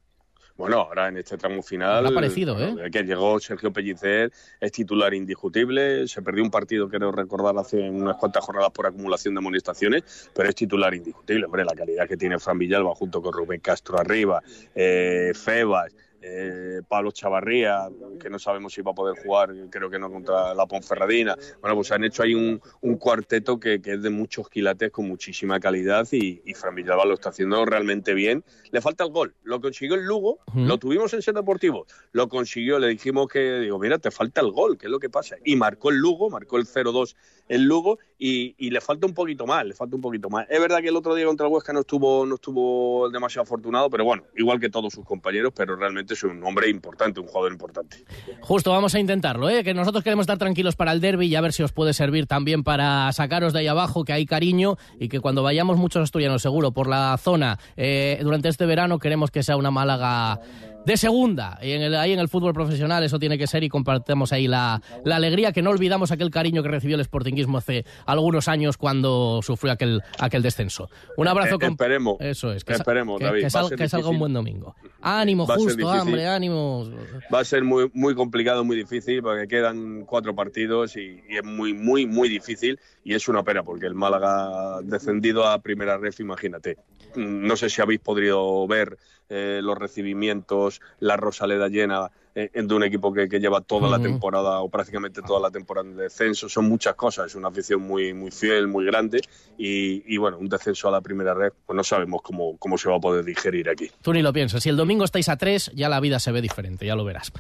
Bueno, 0.56 0.82
ahora 0.82 1.08
en 1.08 1.18
este 1.18 1.38
tramo 1.38 1.64
final. 1.64 2.06
Ha 2.06 2.12
parecido, 2.12 2.60
¿eh? 2.62 2.92
Que 2.92 3.04
llegó 3.04 3.40
Sergio 3.40 3.74
Pellicer, 3.74 4.32
es 4.60 4.72
titular 4.72 5.14
indiscutible. 5.14 6.08
Se 6.08 6.22
perdió 6.22 6.44
un 6.44 6.52
partido, 6.52 6.88
quiero 6.88 7.12
recordar, 7.12 7.58
hace 7.58 7.90
unas 7.90 8.18
cuantas 8.18 8.46
jornadas 8.46 8.72
por 8.72 8.86
acumulación 8.86 9.34
de 9.34 9.40
amonestaciones, 9.40 10.30
pero 10.34 10.48
es 10.48 10.56
titular 10.56 10.94
indiscutible. 10.94 11.46
Hombre, 11.46 11.66
la 11.66 11.74
calidad 11.74 12.08
que 12.08 12.18
tiene 12.18 12.38
Fran 12.38 12.60
Villalba 12.60 12.94
junto 12.94 13.22
con 13.22 13.34
Rubén 13.34 13.62
Castro 13.62 14.00
arriba, 14.00 14.42
eh, 14.76 15.32
Febas 15.34 15.92
eh, 16.26 16.82
Pablo 16.88 17.12
Chavarría, 17.12 17.90
que 18.18 18.30
no 18.30 18.40
sabemos 18.40 18.74
si 18.74 18.82
va 18.82 18.92
a 18.92 18.96
poder 18.96 19.22
jugar, 19.22 19.54
creo 19.70 19.90
que 19.90 20.00
no 20.00 20.10
contra 20.10 20.54
la 20.54 20.66
Ponferradina. 20.66 21.36
Bueno, 21.60 21.76
pues 21.76 21.92
han 21.92 22.06
hecho 22.06 22.24
ahí 22.24 22.34
un, 22.34 22.62
cuarteto 22.98 23.60
que, 23.60 23.82
es 23.84 24.02
de 24.02 24.10
muchos 24.10 24.48
quilates 24.48 24.90
con 24.92 25.08
muchísima 25.08 25.60
calidad 25.60 26.08
y, 26.12 26.42
y 26.46 26.54
Fran 26.54 26.76
Villalba 26.76 27.06
lo 27.06 27.16
está 27.16 27.30
haciendo 27.30 27.66
realmente 27.66 28.14
bien. 28.14 28.46
Le 28.72 28.80
falta 28.80 29.04
el 29.04 29.12
gol, 29.12 29.36
lo 29.44 29.60
consiguió 29.60 29.96
el 29.96 30.06
Lugo, 30.06 30.40
lo 30.56 30.78
tuvimos 30.78 31.14
en 31.14 31.22
Ser 31.22 31.34
Deportivo, 31.34 31.86
lo 32.14 32.30
consiguió, 32.30 32.80
le 32.80 32.88
dijimos 32.88 33.28
que, 33.28 33.60
digo, 33.60 33.78
mira, 33.78 34.00
te 34.00 34.10
falta 34.10 34.40
el 34.40 34.52
gol, 34.52 34.78
¿qué 34.78 34.86
es 34.86 34.92
lo 34.92 35.00
que 35.00 35.10
pasa? 35.10 35.36
Y 35.44 35.58
marcó 35.58 35.90
el 35.90 35.98
Lugo, 35.98 36.30
marcó 36.30 36.58
el 36.58 36.66
0-2 36.66 37.16
el 37.50 37.64
Lugo 37.64 38.00
y, 38.18 38.56
y, 38.58 38.70
le 38.70 38.82
falta 38.82 39.08
un 39.08 39.14
poquito 39.14 39.46
más, 39.46 39.66
le 39.66 39.74
falta 39.74 39.96
un 39.96 40.02
poquito 40.02 40.30
más. 40.30 40.46
Es 40.50 40.60
verdad 40.60 40.80
que 40.82 40.90
el 40.90 40.96
otro 40.96 41.16
día 41.16 41.26
contra 41.26 41.48
el 41.48 41.54
Huesca 41.54 41.74
no 41.74 41.82
estuvo, 41.82 42.26
no 42.26 42.36
estuvo 42.36 43.10
demasiado 43.10 43.44
afortunado, 43.44 43.90
pero 43.90 44.06
bueno, 44.06 44.24
igual 44.38 44.60
que 44.60 44.70
todos 44.70 44.94
sus 44.94 45.06
compañeros, 45.06 45.54
pero 45.56 45.76
realmente 45.76 46.14
es 46.14 46.24
un 46.24 46.44
hombre 46.44 46.70
importante, 46.70 47.20
un 47.20 47.28
jugador 47.28 47.52
importante. 47.52 48.06
Justo, 48.42 48.72
vamos 48.72 48.96
a 48.96 49.00
intentarlo, 49.00 49.50
¿eh? 49.50 49.64
que 49.64 49.74
nosotros 49.74 50.04
queremos 50.04 50.24
estar 50.24 50.38
tranquilos 50.38 50.76
para 50.76 50.92
el 50.92 51.02
derby 51.02 51.28
y 51.28 51.36
a 51.36 51.42
ver 51.42 51.54
si 51.54 51.64
os 51.64 51.72
puede 51.72 51.94
servir 51.94 52.28
también 52.28 52.64
para 52.64 53.12
sacaros 53.12 53.54
de 53.54 53.60
ahí 53.60 53.68
abajo, 53.68 54.04
que 54.04 54.14
hay 54.14 54.26
cariño 54.26 54.78
y 55.00 55.10
que 55.10 55.20
cuando 55.20 55.44
vayamos 55.44 55.78
muchos 55.78 56.04
asturianos 56.04 56.42
seguro 56.42 56.72
por 56.72 56.88
la 56.88 57.18
zona 57.18 57.60
eh, 57.78 58.20
durante 58.22 58.50
este 58.50 58.66
verano 58.66 59.00
queremos 59.00 59.32
que 59.32 59.44
sea 59.44 59.58
una 59.58 59.72
Málaga 59.72 60.40
de 60.86 60.98
segunda. 60.98 61.60
Y 61.62 61.72
en 61.72 61.82
el, 61.82 61.96
ahí 61.96 62.14
en 62.14 62.20
el 62.20 62.28
fútbol 62.28 62.54
profesional 62.54 63.04
eso 63.04 63.20
tiene 63.20 63.38
que 63.38 63.48
ser 63.48 63.64
y 63.64 63.70
compartemos 63.70 64.34
ahí 64.34 64.48
la, 64.48 64.82
la, 65.04 65.16
alegría, 65.16 65.52
que 65.52 65.62
no 65.62 65.70
olvidamos 65.70 66.12
aquel 66.12 66.30
cariño 66.30 66.64
que 66.64 66.70
recibió 66.70 66.96
el 66.96 67.04
Sportingismo 67.04 67.58
hace 67.58 67.86
algunos 68.06 68.48
años 68.48 68.78
cuando 68.78 69.42
sufrió 69.42 69.74
aquel, 69.74 70.02
aquel 70.20 70.42
descenso. 70.42 70.90
Un 71.18 71.28
abrazo. 71.28 71.58
Eh, 71.60 71.68
esperemos. 71.68 72.18
Eso 72.20 72.52
es. 72.52 72.64
Que, 72.64 72.74
esperemos, 72.74 73.20
David. 73.20 73.44
Que, 73.78 73.90
salga 73.90 74.10
un 74.10 74.20
buen 74.20 74.34
domingo. 74.34 74.76
Ánimo, 75.02 75.46
justo, 75.46 75.90
hambre, 75.90 76.28
ánimo. 76.28 76.90
Va 77.34 77.40
a 77.40 77.46
ser 77.46 77.64
muy, 77.64 77.90
muy 77.94 78.16
complicado, 78.16 78.64
muy 78.64 78.78
difícil, 78.78 79.22
porque 79.22 79.48
quedan 79.48 80.06
cuatro 80.06 80.36
partidos 80.36 80.96
y, 80.98 81.22
y 81.30 81.38
es 81.38 81.44
muy, 81.44 81.74
muy, 81.74 82.06
muy 82.06 82.30
difícil. 82.30 82.80
Y 83.04 83.14
es 83.14 83.28
una 83.28 83.44
pena, 83.44 83.64
porque 83.64 83.86
el 83.86 83.96
Málaga 83.96 84.82
descendido 84.84 85.48
a 85.48 85.60
primera 85.62 85.98
ref, 85.98 86.20
imagínate. 86.20 86.78
No 87.16 87.56
sé 87.56 87.70
si 87.70 87.82
habéis 87.82 88.00
podido 88.00 88.66
ver 88.68 88.98
eh, 89.36 89.62
los 89.64 89.76
recibimientos, 89.76 90.80
la 91.00 91.18
Rosaleda 91.18 91.68
llena 91.68 92.12
eh, 92.36 92.52
de 92.54 92.76
un 92.76 92.84
equipo 92.84 93.12
que, 93.12 93.28
lleva 93.28 93.62
toda 93.62 93.90
la 93.90 93.98
temporada 93.98 94.60
o 94.60 94.70
prácticamente 94.70 95.24
toda 95.24 95.40
la 95.40 95.50
temporada 95.50 95.90
en 95.90 95.98
descenso. 95.98 96.48
Son 96.48 96.66
muchas 96.66 96.94
cosas, 96.94 97.26
es 97.26 97.36
una 97.36 97.48
afición 97.48 97.82
muy, 97.82 98.14
muy 98.14 98.30
fiel, 98.30 98.68
muy 98.68 98.86
grande 98.86 99.22
y, 99.58 100.18
bueno, 100.18 100.38
un 100.38 100.50
descenso 100.50 100.88
a 100.88 100.92
la 100.92 101.02
primera 101.02 101.34
red, 101.34 101.52
pues 101.66 101.76
no 101.76 101.84
sabemos 101.84 102.22
cómo, 102.22 102.58
cómo 102.60 102.78
se 102.78 102.90
va 102.90 102.98
a 102.98 103.00
poder 103.00 103.26
digerir 103.26 103.70
aquí. 103.70 103.90
Tú 104.04 104.14
ni 104.14 104.22
lo 104.22 104.32
piensas, 104.32 104.62
si 104.62 104.70
el 104.70 104.78
domingo 104.78 105.04
estáis 105.04 105.30
a 105.30 105.38
tres, 105.38 105.72
ya 105.74 105.90
la 105.90 106.00
vida 106.00 106.20
se 106.20 106.32
ve 106.32 106.40
diferente, 106.40 106.86
ya 106.86 106.96
lo 106.96 107.04
verás. 107.04 107.34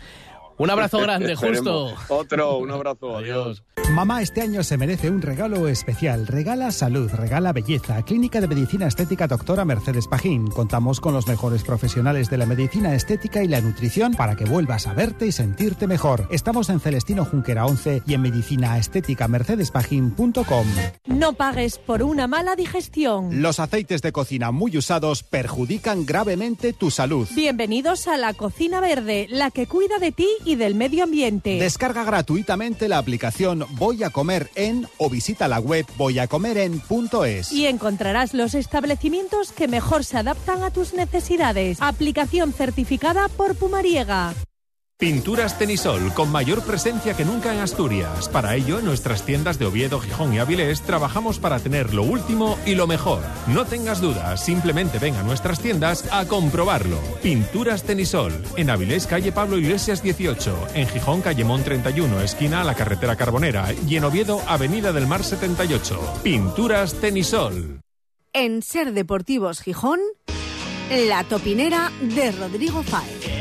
Un 0.57 0.69
abrazo 0.71 0.99
grande, 0.99 1.35
justo. 1.35 1.93
Otro, 2.09 2.57
un 2.57 2.71
abrazo, 2.71 3.17
adiós. 3.17 3.63
Mamá 3.91 4.21
este 4.21 4.41
año 4.41 4.63
se 4.63 4.77
merece 4.77 5.09
un 5.09 5.21
regalo 5.21 5.67
especial. 5.67 6.25
Regala 6.25 6.71
salud, 6.71 7.11
regala 7.11 7.51
belleza. 7.53 8.01
Clínica 8.03 8.41
de 8.41 8.47
Medicina 8.47 8.87
Estética 8.87 9.27
Doctora 9.27 9.65
Mercedes 9.65 10.07
Pajín. 10.07 10.47
Contamos 10.47 10.99
con 10.99 11.13
los 11.13 11.27
mejores 11.27 11.61
profesionales 11.63 12.27
de 12.29 12.37
la 12.37 12.47
medicina 12.47 12.95
estética 12.95 13.43
y 13.43 13.47
la 13.47 13.61
nutrición 13.61 14.15
para 14.15 14.35
que 14.35 14.45
vuelvas 14.45 14.87
a 14.87 14.93
verte 14.93 15.27
y 15.27 15.31
sentirte 15.31 15.85
mejor. 15.85 16.27
Estamos 16.31 16.69
en 16.69 16.79
Celestino 16.79 17.23
Junquera 17.25 17.67
11 17.67 18.01
y 18.07 18.15
en 18.15 18.21
medicinaestéticamercedespajín.com. 18.21 20.67
No 21.05 21.33
pagues 21.33 21.77
por 21.77 22.01
una 22.01 22.25
mala 22.27 22.55
digestión. 22.55 23.41
Los 23.41 23.59
aceites 23.59 24.01
de 24.01 24.11
cocina 24.11 24.49
muy 24.51 24.75
usados 24.77 25.21
perjudican 25.21 26.07
gravemente 26.07 26.73
tu 26.73 26.89
salud. 26.89 27.27
Bienvenidos 27.35 28.07
a 28.07 28.17
la 28.17 28.33
Cocina 28.33 28.81
Verde, 28.81 29.27
la 29.29 29.51
que 29.51 29.67
cuida 29.67 29.99
de 29.99 30.11
ti 30.11 30.27
y 30.45 30.55
del 30.55 30.73
medio 30.73 31.03
ambiente. 31.03 31.59
Descarga 31.59 32.03
gratuitamente 32.03 32.87
la 32.87 32.97
aplicación 32.97 33.67
Voy 33.75 34.03
a 34.03 34.11
comer 34.11 34.51
en 34.53 34.87
o 34.97 35.09
visita 35.09 35.47
la 35.47 35.59
web 35.59 35.87
voyacomeren.es. 35.97 37.51
Y 37.51 37.65
encontrarás 37.65 38.35
los 38.35 38.53
establecimientos 38.53 39.51
que 39.51 39.67
mejor 39.67 40.05
se 40.05 40.17
adaptan 40.17 40.61
a 40.61 40.69
tus 40.69 40.93
necesidades. 40.93 41.79
Aplicación 41.81 42.53
certificada 42.53 43.29
por 43.29 43.55
Pumariega. 43.55 44.35
Pinturas 45.03 45.59
Tenisol, 45.59 46.13
con 46.13 46.31
mayor 46.31 46.63
presencia 46.63 47.13
que 47.13 47.25
nunca 47.25 47.53
en 47.53 47.59
Asturias. 47.59 48.29
Para 48.29 48.55
ello, 48.55 48.79
en 48.79 48.85
nuestras 48.85 49.25
tiendas 49.25 49.59
de 49.59 49.65
Oviedo, 49.65 49.99
Gijón 49.99 50.33
y 50.33 50.39
Avilés 50.39 50.81
trabajamos 50.81 51.39
para 51.39 51.59
tener 51.59 51.93
lo 51.93 52.03
último 52.03 52.57
y 52.65 52.75
lo 52.75 52.87
mejor. 52.87 53.21
No 53.47 53.65
tengas 53.65 53.99
dudas, 53.99 54.45
simplemente 54.45 54.99
ven 54.99 55.17
a 55.17 55.23
nuestras 55.23 55.59
tiendas 55.59 56.07
a 56.09 56.25
comprobarlo. 56.25 56.99
Pinturas 57.21 57.83
Tenisol, 57.83 58.31
en 58.55 58.69
Avilés, 58.69 59.05
calle 59.05 59.33
Pablo 59.33 59.57
Iglesias 59.57 60.01
18, 60.01 60.69
en 60.73 60.87
Gijón, 60.87 61.21
calle 61.21 61.43
Mon 61.43 61.61
31, 61.61 62.21
esquina 62.21 62.61
a 62.61 62.63
la 62.63 62.73
carretera 62.73 63.17
Carbonera, 63.17 63.73
y 63.85 63.97
en 63.97 64.05
Oviedo, 64.05 64.41
avenida 64.47 64.93
del 64.93 65.05
Mar 65.05 65.25
78. 65.25 66.21
Pinturas 66.23 66.93
Tenisol. 66.93 67.81
En 68.31 68.61
Ser 68.61 68.93
Deportivos 68.93 69.59
Gijón, 69.59 69.99
la 70.89 71.25
topinera 71.25 71.91
de 71.99 72.31
Rodrigo 72.31 72.83
Fáez. 72.83 73.32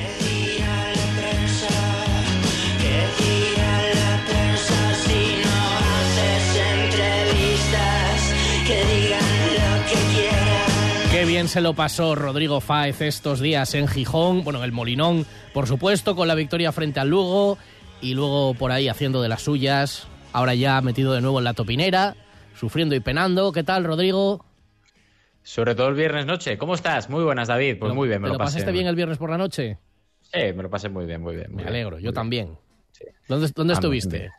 Bien 11.43 11.49
se 11.49 11.61
lo 11.61 11.75
pasó 11.75 12.15
Rodrigo 12.15 12.61
Fáez 12.61 13.01
estos 13.01 13.41
días 13.41 13.75
en 13.75 13.89
Gijón, 13.89 14.45
bueno, 14.45 14.61
en 14.61 14.65
el 14.65 14.71
Molinón, 14.71 15.27
por 15.53 15.67
supuesto, 15.67 16.15
con 16.15 16.29
la 16.29 16.37
victoria 16.37 16.71
frente 16.71 17.01
al 17.01 17.09
Lugo 17.09 17.59
y 18.01 18.15
luego 18.15 18.55
por 18.55 18.71
ahí 18.71 18.87
haciendo 18.87 19.21
de 19.21 19.29
las 19.29 19.43
suyas, 19.43 20.07
ahora 20.33 20.55
ya 20.55 20.81
metido 20.83 21.13
de 21.15 21.21
nuevo 21.21 21.39
en 21.39 21.45
la 21.45 21.53
topinera, 21.55 22.15
sufriendo 22.55 22.95
y 22.95 23.01
penando. 23.01 23.51
¿Qué 23.51 23.65
tal, 23.65 23.83
Rodrigo? 23.83 24.45
Sobre 25.43 25.75
todo 25.75 25.89
el 25.89 25.97
viernes 25.97 26.27
noche. 26.27 26.57
¿Cómo 26.59 26.77
estás? 26.77 27.11
Muy 27.11 27.25
buenas, 27.25 27.49
David. 27.49 27.77
Pues 27.81 27.93
muy 27.93 28.07
bien, 28.07 28.23
me 28.23 28.29
lo, 28.29 28.35
lo 28.35 28.39
pasé. 28.39 28.59
pasaste 28.59 28.71
bien 28.71 28.87
el 28.87 28.95
viernes 28.95 29.19
por 29.19 29.29
la 29.29 29.39
noche? 29.39 29.79
Sí, 30.21 30.39
me 30.55 30.63
lo 30.63 30.71
pasé 30.71 30.91
muy 30.91 31.07
bien, 31.07 31.23
muy 31.23 31.35
bien. 31.35 31.53
me 31.53 31.65
alegro, 31.65 31.99
yo 31.99 32.13
también. 32.13 32.57
¿Dónde, 33.27 33.51
dónde 33.53 33.75
estuviste? 33.75 34.31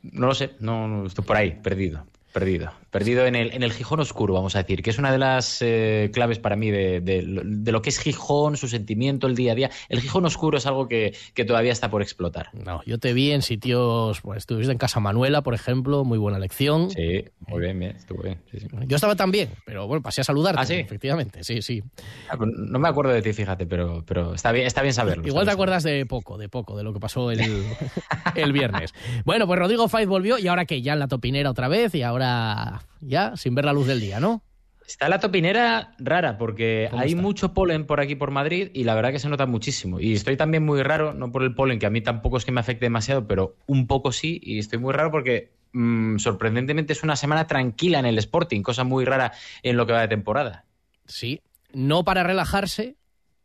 No 0.00 0.28
lo 0.28 0.34
sé, 0.34 0.52
no, 0.60 0.88
no, 0.88 1.06
estoy 1.06 1.26
por 1.26 1.36
ahí, 1.36 1.58
perdido. 1.62 2.06
Perdido. 2.32 2.72
Perdido 2.90 3.26
en 3.26 3.34
el, 3.34 3.52
en 3.52 3.62
el 3.62 3.72
Gijón 3.72 4.00
oscuro, 4.00 4.34
vamos 4.34 4.56
a 4.56 4.62
decir, 4.62 4.82
que 4.82 4.90
es 4.90 4.98
una 4.98 5.12
de 5.12 5.18
las 5.18 5.58
eh, 5.60 6.10
claves 6.12 6.38
para 6.38 6.56
mí 6.56 6.70
de, 6.70 7.00
de, 7.00 7.22
lo 7.22 7.82
que 7.82 7.90
es 7.90 7.98
Gijón, 7.98 8.56
su 8.56 8.66
sentimiento, 8.68 9.26
el 9.26 9.34
día 9.34 9.52
a 9.52 9.54
día. 9.54 9.70
El 9.88 10.00
Gijón 10.00 10.24
oscuro 10.24 10.56
es 10.56 10.66
algo 10.66 10.88
que, 10.88 11.14
que 11.34 11.44
todavía 11.44 11.72
está 11.72 11.90
por 11.90 12.00
explotar. 12.00 12.48
No, 12.54 12.82
yo 12.84 12.98
te 12.98 13.12
vi 13.12 13.32
en 13.32 13.42
sitios, 13.42 14.20
pues 14.22 14.38
estuviste 14.38 14.72
en 14.72 14.78
Casa 14.78 15.00
Manuela, 15.00 15.42
por 15.42 15.54
ejemplo, 15.54 16.04
muy 16.04 16.18
buena 16.18 16.38
lección. 16.38 16.90
Sí, 16.90 17.24
muy 17.46 17.60
bien, 17.60 17.78
bien, 17.78 17.96
estuvo 17.96 18.22
bien. 18.22 18.40
Sí, 18.50 18.60
sí. 18.60 18.68
Yo 18.86 18.96
estaba 18.96 19.16
también, 19.16 19.50
pero 19.66 19.86
bueno, 19.86 20.02
pasé 20.02 20.22
a 20.22 20.24
saludarte, 20.24 20.60
¿Ah, 20.62 20.64
sí? 20.64 20.74
efectivamente, 20.74 21.44
sí, 21.44 21.60
sí. 21.60 21.82
Ah, 22.30 22.36
pues 22.36 22.50
no 22.56 22.78
me 22.78 22.88
acuerdo 22.88 23.12
de 23.12 23.22
ti, 23.22 23.32
fíjate, 23.32 23.66
pero, 23.66 24.04
pero 24.06 24.34
está, 24.34 24.52
bien, 24.52 24.66
está 24.66 24.82
bien 24.82 24.94
saberlo. 24.94 25.26
Igual 25.26 25.46
te 25.46 25.52
acuerdas 25.52 25.82
de 25.82 26.06
poco, 26.06 26.38
de 26.38 26.48
poco, 26.48 26.76
de 26.76 26.84
lo 26.84 26.92
que 26.92 27.00
pasó 27.00 27.30
el, 27.30 27.40
el 28.34 28.52
viernes. 28.52 28.94
Bueno, 29.24 29.46
pues 29.46 29.58
Rodrigo 29.58 29.88
Faiz 29.88 30.08
volvió 30.08 30.38
y 30.38 30.48
ahora 30.48 30.64
que 30.64 30.80
ya 30.80 30.94
en 30.94 31.00
la 31.00 31.08
topinera 31.08 31.50
otra 31.50 31.68
vez 31.68 31.94
y 31.94 32.02
ahora 32.02 32.77
ya 33.00 33.36
sin 33.36 33.54
ver 33.54 33.64
la 33.64 33.72
luz 33.72 33.86
del 33.86 34.00
día, 34.00 34.20
¿no? 34.20 34.42
Está 34.86 35.10
la 35.10 35.20
topinera 35.20 35.94
rara 35.98 36.38
porque 36.38 36.88
hay 36.92 37.10
está? 37.10 37.20
mucho 37.20 37.52
polen 37.52 37.84
por 37.84 38.00
aquí 38.00 38.14
por 38.14 38.30
Madrid 38.30 38.70
y 38.72 38.84
la 38.84 38.94
verdad 38.94 39.12
que 39.12 39.18
se 39.18 39.28
nota 39.28 39.44
muchísimo. 39.44 40.00
Y 40.00 40.14
estoy 40.14 40.38
también 40.38 40.64
muy 40.64 40.82
raro, 40.82 41.12
no 41.12 41.30
por 41.30 41.42
el 41.42 41.54
polen, 41.54 41.78
que 41.78 41.84
a 41.84 41.90
mí 41.90 42.00
tampoco 42.00 42.38
es 42.38 42.46
que 42.46 42.52
me 42.52 42.60
afecte 42.60 42.86
demasiado, 42.86 43.26
pero 43.26 43.56
un 43.66 43.86
poco 43.86 44.12
sí. 44.12 44.40
Y 44.42 44.58
estoy 44.58 44.78
muy 44.78 44.94
raro 44.94 45.10
porque 45.10 45.50
mmm, 45.72 46.16
sorprendentemente 46.16 46.94
es 46.94 47.02
una 47.02 47.16
semana 47.16 47.46
tranquila 47.46 47.98
en 47.98 48.06
el 48.06 48.16
Sporting, 48.18 48.62
cosa 48.62 48.84
muy 48.84 49.04
rara 49.04 49.32
en 49.62 49.76
lo 49.76 49.86
que 49.86 49.92
va 49.92 50.00
de 50.00 50.08
temporada. 50.08 50.64
Sí, 51.04 51.42
no 51.72 52.04
para 52.04 52.22
relajarse, 52.22 52.96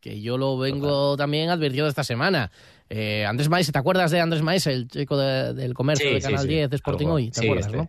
que 0.04 0.20
yo 0.20 0.36
lo 0.36 0.58
vengo 0.58 1.16
también 1.16 1.48
advirtiendo 1.48 1.88
esta 1.88 2.04
semana. 2.04 2.50
Eh, 2.90 3.24
Andrés 3.24 3.48
Maese, 3.48 3.72
¿te 3.72 3.78
acuerdas 3.78 4.10
de 4.10 4.20
Andrés 4.20 4.42
Maese, 4.42 4.70
el 4.70 4.86
chico 4.86 5.16
del 5.16 5.72
comercio 5.72 6.06
Sí, 6.06 6.14
de 6.16 6.20
Canal 6.20 6.42
sí. 6.42 6.48
10 6.48 6.68
de 6.70 6.76
Sporting 6.76 7.06
Algo. 7.06 7.14
hoy? 7.16 7.30
¿Te 7.30 7.40
Sí, 7.40 7.46
acuerdas, 7.46 7.66
este, 7.66 7.76
no? 7.78 7.88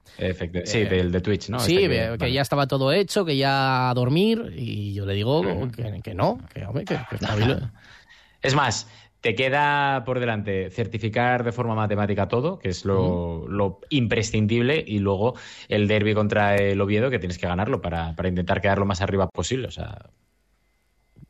sí, 0.65 0.77
Eh, 0.77 0.85
del 0.85 1.11
de 1.11 1.19
Twitch, 1.21 1.49
¿no? 1.49 1.59
Sí, 1.59 1.77
Este 1.83 2.17
que, 2.17 2.31
ya 2.31 2.41
estaba 2.41 2.67
todo 2.67 2.93
hecho, 2.93 3.25
que 3.25 3.35
ya 3.35 3.89
a 3.89 3.93
dormir, 3.93 4.53
y 4.55 4.93
yo 4.93 5.05
le 5.05 5.13
digo 5.13 5.43
Mm. 5.43 5.71
que, 5.71 6.01
que 6.01 6.13
no, 6.15 6.39
que, 6.53 6.65
hombre, 6.65 6.85
que, 6.85 6.97
que 7.09 7.15
espabile. 7.15 7.57
Es 8.41 8.55
más, 8.55 8.87
te 9.19 9.35
queda 9.35 10.03
por 10.05 10.19
delante 10.21 10.69
certificar 10.69 11.43
de 11.43 11.51
forma 11.51 11.75
matemática 11.75 12.27
todo, 12.29 12.59
que 12.59 12.69
es 12.69 12.85
lo, 12.85 13.45
lo 13.49 13.81
imprescindible, 13.89 14.81
y 14.87 14.99
luego 14.99 15.33
el 15.67 15.87
derby 15.89 16.13
contra 16.13 16.55
el 16.55 16.79
Oviedo, 16.79 17.09
que 17.09 17.19
tienes 17.19 17.37
que 17.37 17.47
ganarlo 17.47 17.81
para, 17.81 18.15
para 18.15 18.29
intentar 18.29 18.61
quedar 18.61 18.77
lo 18.77 18.85
más 18.85 19.01
arriba 19.01 19.27
posible. 19.27 19.67
O 19.67 19.71
sea, 19.71 19.97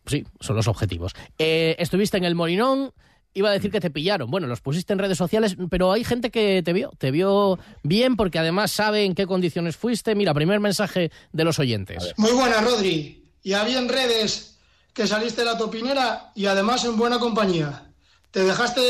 Sí, 0.06 0.26
son 0.40 0.56
los 0.56 0.68
objetivos. 0.68 1.14
Eh, 1.38 1.76
estuviste 1.80 2.18
en 2.18 2.26
el 2.26 2.36
Molinón, 2.36 2.92
iba 3.34 3.50
a 3.50 3.54
decir 3.54 3.72
que 3.72 3.80
te 3.80 3.92
pillaron. 3.92 4.32
Bueno, 4.32 4.48
los 4.48 4.62
pusiste 4.62 4.94
en 4.94 5.00
redes 5.00 5.18
sociales, 5.18 5.56
pero 5.70 5.92
hay 5.92 6.04
gente 6.04 6.32
que 6.32 6.62
te 6.64 6.74
vio, 6.74 6.92
te 6.98 7.12
vio 7.12 7.60
bien 7.84 8.16
porque 8.16 8.40
además 8.40 8.72
sabe 8.72 9.04
en 9.04 9.14
qué 9.14 9.28
condiciones 9.28 9.76
fuiste. 9.76 10.16
Mira, 10.16 10.34
primer 10.34 10.60
mensaje 10.60 11.12
de 11.32 11.44
los 11.44 11.60
oyentes. 11.60 12.14
Muy 12.18 12.32
buena, 12.32 12.62
Rodri. 12.62 13.24
Y 13.44 13.54
había 13.54 13.78
en 13.78 13.90
redes 13.90 14.58
que 14.94 15.06
saliste 15.06 15.42
de 15.42 15.46
la 15.46 15.58
topinera 15.58 16.32
y 16.34 16.46
además 16.46 16.86
en 16.86 16.98
buena 16.98 17.20
compañía. 17.20 17.92
Te 18.32 18.44
dejaste 18.44 18.82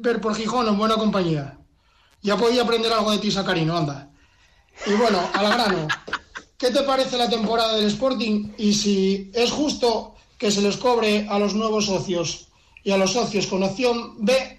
ver 0.00 0.20
por 0.20 0.34
Gijón 0.34 0.66
en 0.66 0.78
buena 0.78 0.94
compañía. 0.96 1.58
Ya 2.22 2.36
podía 2.36 2.62
aprender 2.62 2.92
algo 2.92 3.10
de 3.10 3.18
ti, 3.18 3.30
Sacarino, 3.30 3.76
anda. 3.76 4.10
Y 4.86 4.92
bueno, 4.94 5.18
al 5.34 5.52
grano. 5.52 5.88
¿Qué 6.56 6.70
te 6.70 6.82
parece 6.82 7.18
la 7.18 7.28
temporada 7.28 7.74
del 7.76 7.86
Sporting 7.86 8.52
y 8.56 8.72
si 8.72 9.30
es 9.34 9.50
justo 9.50 10.14
que 10.42 10.50
se 10.50 10.60
les 10.60 10.76
cobre 10.76 11.28
a 11.30 11.38
los 11.38 11.54
nuevos 11.54 11.86
socios 11.86 12.48
y 12.82 12.90
a 12.90 12.96
los 12.96 13.12
socios 13.12 13.46
con 13.46 13.62
opción 13.62 14.16
B 14.18 14.58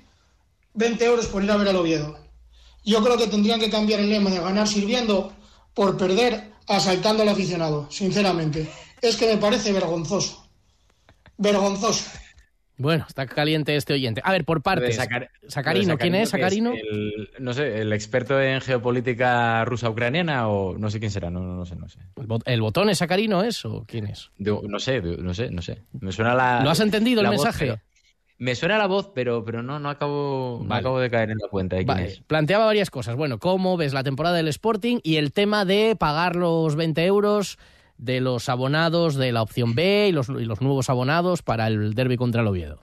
20 0.76 1.04
euros 1.04 1.26
por 1.26 1.44
ir 1.44 1.52
a 1.52 1.58
ver 1.58 1.68
al 1.68 1.76
Oviedo? 1.76 2.18
Yo 2.86 3.04
creo 3.04 3.18
que 3.18 3.28
tendrían 3.28 3.60
que 3.60 3.70
cambiar 3.70 4.00
el 4.00 4.10
lema 4.10 4.30
de 4.30 4.40
ganar 4.40 4.66
sirviendo 4.66 5.34
por 5.74 5.98
perder 5.98 6.54
asaltando 6.68 7.24
al 7.24 7.28
aficionado, 7.28 7.88
sinceramente. 7.92 8.72
Es 9.02 9.18
que 9.18 9.28
me 9.28 9.36
parece 9.36 9.74
vergonzoso. 9.74 10.48
Vergonzoso. 11.38 12.06
Bueno, 12.78 13.06
está 13.08 13.28
caliente 13.28 13.76
este 13.76 13.94
oyente. 13.94 14.22
A 14.24 14.32
ver, 14.32 14.46
por 14.46 14.62
partes. 14.64 14.96
Sacar- 14.96 15.30
Sacarino, 15.48 15.98
¿quién 15.98 16.16
es 16.16 16.30
Sacarino? 16.30 16.74
el- 16.74 17.30
no 17.40 17.54
sé, 17.54 17.82
el 17.82 17.94
experto 17.94 18.42
en 18.42 18.62
geopolítica 18.62 19.64
rusa-ucraniana 19.66 20.48
o 20.48 20.78
no 20.78 20.90
sé 20.90 21.00
quién 21.00 21.12
será, 21.12 21.30
no, 21.30 21.40
no, 21.42 21.56
no 21.56 21.66
sé, 21.66 21.76
no 21.76 21.88
sé. 21.88 22.00
¿El, 22.18 22.28
bot- 22.28 22.42
el 22.46 22.62
botón 22.62 22.90
es 22.90 22.98
Sacarino 22.98 23.44
es 23.44 23.64
o 23.66 23.86
quién 23.88 24.08
es? 24.08 24.32
De- 24.38 24.58
no 24.68 24.80
sé, 24.80 25.02
de- 25.02 25.18
no 25.18 25.34
sé, 25.34 25.52
no 25.52 25.62
sé. 25.62 25.84
Me 26.00 26.12
suena 26.12 26.34
la. 26.34 26.64
¿Lo 26.64 26.70
has 26.72 26.80
entendido 26.80 27.22
el 27.22 27.28
voz, 27.28 27.36
mensaje? 27.38 27.66
pero- 27.66 27.80
me 28.40 28.56
suena 28.56 28.78
la 28.80 28.88
voz, 28.88 29.12
pero, 29.14 29.46
pero 29.46 29.62
no, 29.64 29.80
no 29.80 29.90
acabo, 29.90 30.60
no 30.64 30.68
Vale. 30.68 30.80
acabo 30.80 31.00
de 31.00 31.10
caer 31.10 31.30
en 31.30 31.38
la 31.38 31.48
cuenta 31.48 31.76
de 31.76 31.86
quién 31.86 31.96
Vale, 31.96 32.08
es. 32.10 32.20
planteaba 32.22 32.66
varias 32.66 32.90
cosas. 32.90 33.16
Bueno, 33.16 33.38
¿cómo 33.38 33.78
ves 33.78 33.94
la 33.94 34.04
temporada 34.04 34.36
del 34.36 34.48
Sporting 34.48 34.98
y 35.04 35.18
el 35.18 35.32
tema 35.32 35.64
de 35.64 35.96
pagar 35.98 36.36
los 36.36 36.76
20 36.76 37.06
euros 37.06 37.58
de 38.04 38.20
los 38.20 38.50
abonados 38.50 39.16
de 39.16 39.32
la 39.32 39.42
opción 39.42 39.76
B 39.76 40.10
y 40.10 40.12
los, 40.12 40.30
nuevos 40.30 40.90
abonados 40.90 41.42
para 41.42 41.68
el 41.68 41.94
derby 41.94 42.18
contra 42.18 42.42
el 42.42 42.48
Oviedo? 42.48 42.80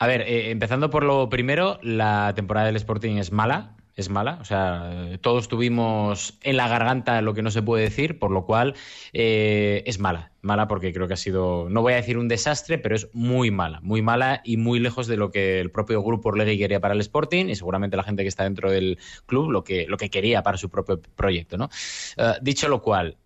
A 0.00 0.06
ver, 0.06 0.22
eh, 0.22 0.50
empezando 0.50 0.90
por 0.90 1.04
lo 1.04 1.28
primero, 1.28 1.78
la 1.82 2.32
temporada 2.34 2.66
del 2.66 2.76
Sporting 2.76 3.16
es 3.16 3.32
mala, 3.32 3.76
es 3.98 4.08
mala. 4.08 4.38
O 4.40 4.44
sea, 4.44 5.18
todos 5.20 5.48
tuvimos 5.48 6.38
en 6.42 6.56
la 6.56 6.68
garganta 6.68 7.20
lo 7.20 7.34
que 7.34 7.42
no 7.42 7.50
se 7.50 7.62
puede 7.62 7.84
decir, 7.84 8.18
por 8.18 8.30
lo 8.30 8.46
cual 8.46 8.74
eh, 9.12 9.82
es 9.86 9.98
mala. 9.98 10.32
Mala 10.40 10.68
porque 10.68 10.92
creo 10.92 11.08
que 11.08 11.14
ha 11.14 11.18
sido, 11.18 11.68
no 11.68 11.82
voy 11.82 11.94
a 11.94 11.96
decir 11.96 12.16
un 12.16 12.28
desastre, 12.28 12.78
pero 12.78 12.94
es 12.94 13.08
muy 13.12 13.50
mala. 13.50 13.80
Muy 13.82 14.00
mala 14.00 14.40
y 14.44 14.56
muy 14.56 14.78
lejos 14.78 15.08
de 15.08 15.16
lo 15.16 15.32
que 15.32 15.60
el 15.60 15.70
propio 15.72 16.02
grupo 16.02 16.28
Orlegui 16.28 16.58
quería 16.58 16.80
para 16.80 16.94
el 16.94 17.00
Sporting 17.00 17.46
y 17.46 17.56
seguramente 17.56 17.96
la 17.96 18.04
gente 18.04 18.22
que 18.22 18.28
está 18.28 18.44
dentro 18.44 18.70
del 18.70 18.98
club 19.26 19.50
lo 19.50 19.64
que, 19.64 19.86
lo 19.88 19.96
que 19.96 20.10
quería 20.10 20.42
para 20.44 20.58
su 20.58 20.70
propio 20.70 21.00
proyecto, 21.00 21.58
¿no? 21.58 21.68
Eh, 22.16 22.34
dicho 22.40 22.68
lo 22.68 22.82
cual, 22.82 23.16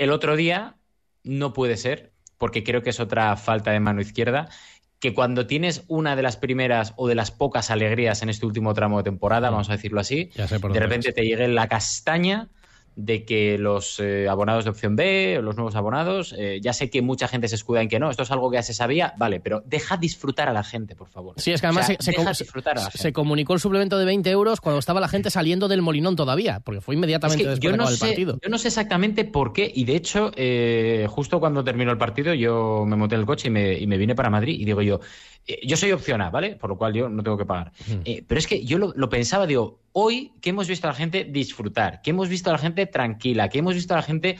el 0.00 0.12
otro 0.12 0.34
día 0.34 0.76
no 1.24 1.52
puede 1.52 1.76
ser, 1.76 2.12
porque 2.38 2.64
creo 2.64 2.82
que 2.82 2.88
es 2.88 3.00
otra 3.00 3.36
falta 3.36 3.70
de 3.70 3.80
mano 3.80 4.00
izquierda, 4.00 4.48
que 4.98 5.12
cuando 5.12 5.46
tienes 5.46 5.84
una 5.88 6.16
de 6.16 6.22
las 6.22 6.38
primeras 6.38 6.94
o 6.96 7.06
de 7.06 7.14
las 7.14 7.30
pocas 7.30 7.70
alegrías 7.70 8.22
en 8.22 8.30
este 8.30 8.46
último 8.46 8.72
tramo 8.72 8.96
de 8.96 9.04
temporada, 9.04 9.50
vamos 9.50 9.68
a 9.68 9.72
decirlo 9.72 10.00
así, 10.00 10.30
de 10.34 10.80
repente 10.80 11.12
te 11.12 11.24
llegue 11.24 11.46
la 11.48 11.68
castaña 11.68 12.48
de 12.96 13.24
que 13.24 13.56
los 13.56 13.98
eh, 14.00 14.28
abonados 14.28 14.64
de 14.64 14.70
opción 14.70 14.96
B, 14.96 15.38
o 15.38 15.42
los 15.42 15.56
nuevos 15.56 15.74
abonados, 15.76 16.34
eh, 16.36 16.58
ya 16.62 16.72
sé 16.72 16.90
que 16.90 17.00
mucha 17.02 17.28
gente 17.28 17.48
se 17.48 17.54
escuda 17.54 17.80
en 17.82 17.88
que 17.88 17.98
no, 17.98 18.10
esto 18.10 18.24
es 18.24 18.30
algo 18.30 18.50
que 18.50 18.56
ya 18.56 18.62
se 18.62 18.74
sabía, 18.74 19.14
vale, 19.16 19.40
pero 19.40 19.62
deja 19.64 19.96
disfrutar 19.96 20.48
a 20.48 20.52
la 20.52 20.62
gente, 20.64 20.94
por 20.96 21.08
favor. 21.08 21.34
Sí, 21.38 21.52
es 21.52 21.60
que 21.60 21.66
además 21.68 21.84
O 21.84 21.86
sea, 21.86 21.96
se, 21.98 22.02
se 22.02 22.10
deja 22.12 22.30
disfrutar 22.30 22.78
a 22.78 22.82
la 22.82 22.90
se 22.90 22.98
gente. 22.98 23.12
comunicó 23.12 23.54
el 23.54 23.60
suplemento 23.60 23.96
de 23.98 24.04
20 24.04 24.28
euros 24.30 24.60
cuando 24.60 24.78
estaba 24.78 25.00
la 25.00 25.08
gente 25.08 25.30
saliendo 25.30 25.68
del 25.68 25.82
Molinón 25.82 26.16
todavía, 26.16 26.60
porque 26.60 26.80
fue 26.80 26.94
inmediatamente 26.94 27.42
Es 27.42 27.46
que 27.46 27.50
después 27.50 27.64
yo 27.64 27.70
de 27.70 27.76
no, 27.78 27.84
acabar 27.84 27.92
el 27.92 27.98
sé, 27.98 28.06
partido. 28.06 28.38
yo 28.42 28.48
no 28.50 28.58
sé 28.58 28.68
exactamente 28.68 29.24
por 29.24 29.52
qué, 29.52 29.70
y 29.74 29.84
de 29.84 29.96
hecho, 29.96 30.32
eh, 30.36 31.06
justo 31.08 31.40
cuando 31.40 31.64
terminó 31.64 31.90
el 31.92 31.98
partido, 31.98 32.34
yo 32.34 32.84
me 32.86 32.96
monté 32.96 33.14
en 33.14 33.20
el 33.22 33.26
coche 33.26 33.48
y 33.48 33.50
me, 33.50 33.78
y 33.78 33.86
me 33.86 33.96
vine 33.96 34.14
para 34.14 34.30
Madrid 34.30 34.58
y 34.60 34.64
digo 34.64 34.82
yo, 34.82 35.00
eh, 35.46 35.60
yo 35.66 35.76
soy 35.76 35.92
opción 35.92 36.20
A, 36.20 36.30
¿vale? 36.30 36.56
Por 36.56 36.70
lo 36.70 36.78
cual 36.78 36.92
yo 36.92 37.08
no 37.08 37.22
tengo 37.22 37.36
que 37.36 37.46
pagar. 37.46 37.72
Eh, 38.04 38.24
pero 38.26 38.38
es 38.38 38.46
que 38.46 38.64
yo 38.64 38.78
lo, 38.78 38.92
lo 38.94 39.08
pensaba, 39.08 39.46
digo, 39.46 39.80
hoy 39.92 40.32
que 40.40 40.50
hemos 40.50 40.68
visto 40.68 40.86
a 40.86 40.90
la 40.90 40.96
gente 40.96 41.24
disfrutar, 41.24 42.02
que 42.02 42.10
hemos 42.10 42.28
visto 42.28 42.50
a 42.50 42.52
la 42.52 42.58
gente 42.58 42.86
tranquila, 42.86 43.48
que 43.48 43.58
hemos 43.58 43.74
visto 43.74 43.94
a 43.94 43.98
la 43.98 44.02
gente 44.02 44.36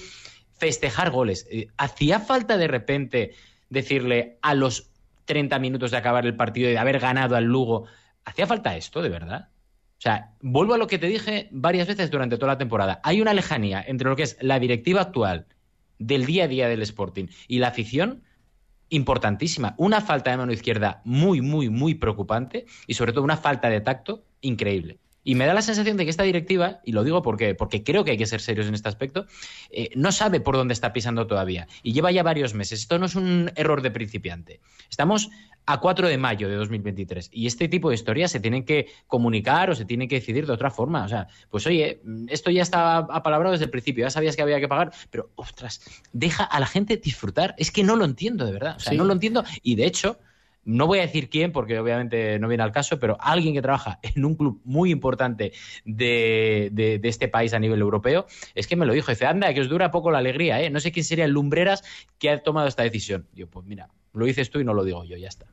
festejar 0.53 1.11
goles, 1.11 1.47
eh, 1.51 1.69
¿hacía 1.79 2.21
falta 2.21 2.57
de 2.57 2.69
repente 2.69 3.35
decirle 3.71 4.39
a 4.43 4.55
los 4.55 4.91
30 5.25 5.59
minutos 5.59 5.91
de 5.91 5.97
acabar 5.97 6.27
el 6.27 6.37
partido 6.37 6.69
y 6.69 6.73
de 6.73 6.79
haber 6.79 6.99
ganado 6.99 7.37
al 7.37 7.45
Lugo, 7.45 7.87
¿hacía 8.25 8.47
falta 8.47 8.77
esto 8.77 9.01
de 9.01 9.09
verdad? 9.09 9.49
O 9.99 10.03
sea, 10.03 10.33
vuelvo 10.41 10.75
a 10.75 10.79
lo 10.79 10.87
que 10.87 10.99
te 10.99 11.07
dije 11.07 11.49
varias 11.51 11.87
veces 11.87 12.11
durante 12.11 12.37
toda 12.37 12.53
la 12.53 12.59
temporada. 12.59 13.01
Hay 13.05 13.21
una 13.21 13.35
lejanía 13.35 13.85
entre 13.87 14.09
lo 14.09 14.17
que 14.17 14.23
es 14.25 14.37
la 14.41 14.59
directiva 14.59 15.03
actual 15.03 15.47
del 15.99 16.27
día 16.27 16.45
a 16.45 16.49
día 16.49 16.69
del 16.69 16.83
Sporting 16.83 17.27
y 17.49 17.59
la 17.59 17.69
afición 17.69 18.23
importantísima. 18.91 19.75
Una 19.79 20.01
falta 20.01 20.31
de 20.31 20.37
mano 20.37 20.53
izquierda 20.53 21.01
muy, 21.05 21.41
muy, 21.41 21.71
muy 21.71 21.95
preocupante 21.95 22.67
y 22.87 22.95
sobre 22.95 23.13
todo 23.13 23.25
una 23.25 23.37
falta 23.37 23.71
de 23.71 23.81
tacto 23.81 24.25
increíble. 24.41 24.99
Y 25.23 25.35
me 25.35 25.47
da 25.47 25.53
la 25.53 25.63
sensación 25.63 25.97
de 25.97 26.05
que 26.05 26.11
esta 26.11 26.23
directiva, 26.23 26.81
y 26.85 26.93
lo 26.93 27.05
digo 27.05 27.23
porque, 27.23 27.55
porque 27.55 27.85
creo 27.85 28.05
que 28.05 28.13
hay 28.13 28.17
que 28.17 28.27
ser 28.27 28.41
serios 28.41 28.67
en 28.67 28.75
este 28.75 28.89
aspecto, 28.89 29.27
eh, 29.71 29.91
no 29.95 30.13
sabe 30.13 30.41
por 30.41 30.57
dónde 30.57 30.73
está 30.73 30.93
pisando 30.93 31.27
todavía. 31.27 31.69
Y 31.83 31.93
lleva 31.93 32.11
ya 32.11 32.23
varios 32.23 32.55
meses. 32.55 32.81
Esto 32.81 32.99
no 32.99 33.07
es 33.07 33.15
un 33.15 33.53
error 33.55 33.83
de 33.83 33.91
principiante. 33.91 34.61
Estamos 34.89 35.29
a 35.67 35.79
4 35.79 36.09
de 36.09 36.19
mayo 36.19 36.49
de 36.49 36.57
2023 36.57 37.31
y 37.33 37.47
este 37.47 37.69
tipo 37.69 37.91
de 37.91 37.95
historias 37.95 38.31
se 38.33 38.41
tienen 38.41 38.65
que 38.65 38.89
comunicar 39.07 39.71
o 39.71 39.75
se 39.75 39.85
tienen 39.85 40.09
que 40.09 40.17
decidir 40.17 40.47
de 40.47 40.53
otra 40.53 40.71
forma. 40.71 41.05
O 41.05 41.09
sea, 41.09 41.29
pues 41.51 41.67
oye, 41.67 42.01
esto 42.29 42.51
ya 42.51 42.63
estaba 42.63 43.07
apalabrado 43.15 43.53
desde 43.53 43.67
el 43.67 43.71
principio, 43.71 44.05
ya 44.05 44.11
sabías 44.11 44.37
que 44.37 44.43
había 44.43 44.59
que 44.59 44.69
pagar, 44.69 44.93
pero 45.11 45.31
ostras, 45.37 45.81
deja 46.13 46.45
a 46.45 46.59
la 46.61 46.67
gente 46.67 46.97
disfrutar. 46.97 47.55
Es 47.59 47.71
que 47.71 47.85
no 47.85 47.97
lo 47.97 48.05
entiendo 48.05 48.45
de 48.47 48.53
verdad. 48.53 48.77
O 48.77 48.81
sea, 48.81 48.93
Sí. 48.93 48.99
no 48.99 49.05
lo 49.05 49.13
entiendo 49.13 49.45
y 49.63 49.77
de 49.77 49.87
hecho 49.87 50.19
no 50.65 50.87
voy 50.87 50.99
a 50.99 51.03
decir 51.03 51.31
quién, 51.31 51.53
porque 51.53 51.79
obviamente 51.79 52.39
no 52.39 52.49
viene 52.49 52.63
al 52.63 52.73
caso, 52.73 52.99
pero 52.99 53.17
alguien 53.21 53.55
que 53.55 53.63
trabaja 53.63 53.99
en 54.03 54.25
un 54.25 54.35
club 54.35 54.61
muy 54.65 54.91
importante 54.91 55.53
de, 55.85 57.01
este 57.03 57.29
país 57.29 57.55
a 57.55 57.59
nivel 57.59 57.81
europeo, 57.81 58.27
es 58.55 58.67
que 58.67 58.77
me 58.77 58.87
lo 58.87 58.93
dijo. 58.93 59.11
Dice, 59.11 59.27
anda, 59.27 59.53
que 59.55 59.61
os 59.61 59.69
dura 59.69 59.91
poco 59.91 60.11
la 60.11 60.19
alegría, 60.19 60.61
¿eh? 60.63 60.71
No 60.71 60.81
sé 60.81 60.93
quién 60.93 61.05
sería 61.05 61.25
el 61.25 61.33
Lumbreras 61.33 61.83
que 62.19 62.31
ha 62.31 62.43
tomado 62.43 62.69
esta 62.69 62.83
decisión. 62.83 63.27
Digo, 63.33 63.49
pues 63.51 63.67
mira, 63.67 63.89
lo 64.13 64.27
dices 64.27 64.51
tú 64.51 64.61
y 64.61 64.65
no 64.65 64.75
lo 64.75 64.85
digo 64.85 65.05
yo, 65.05 65.17
ya 65.17 65.29
está. 65.29 65.47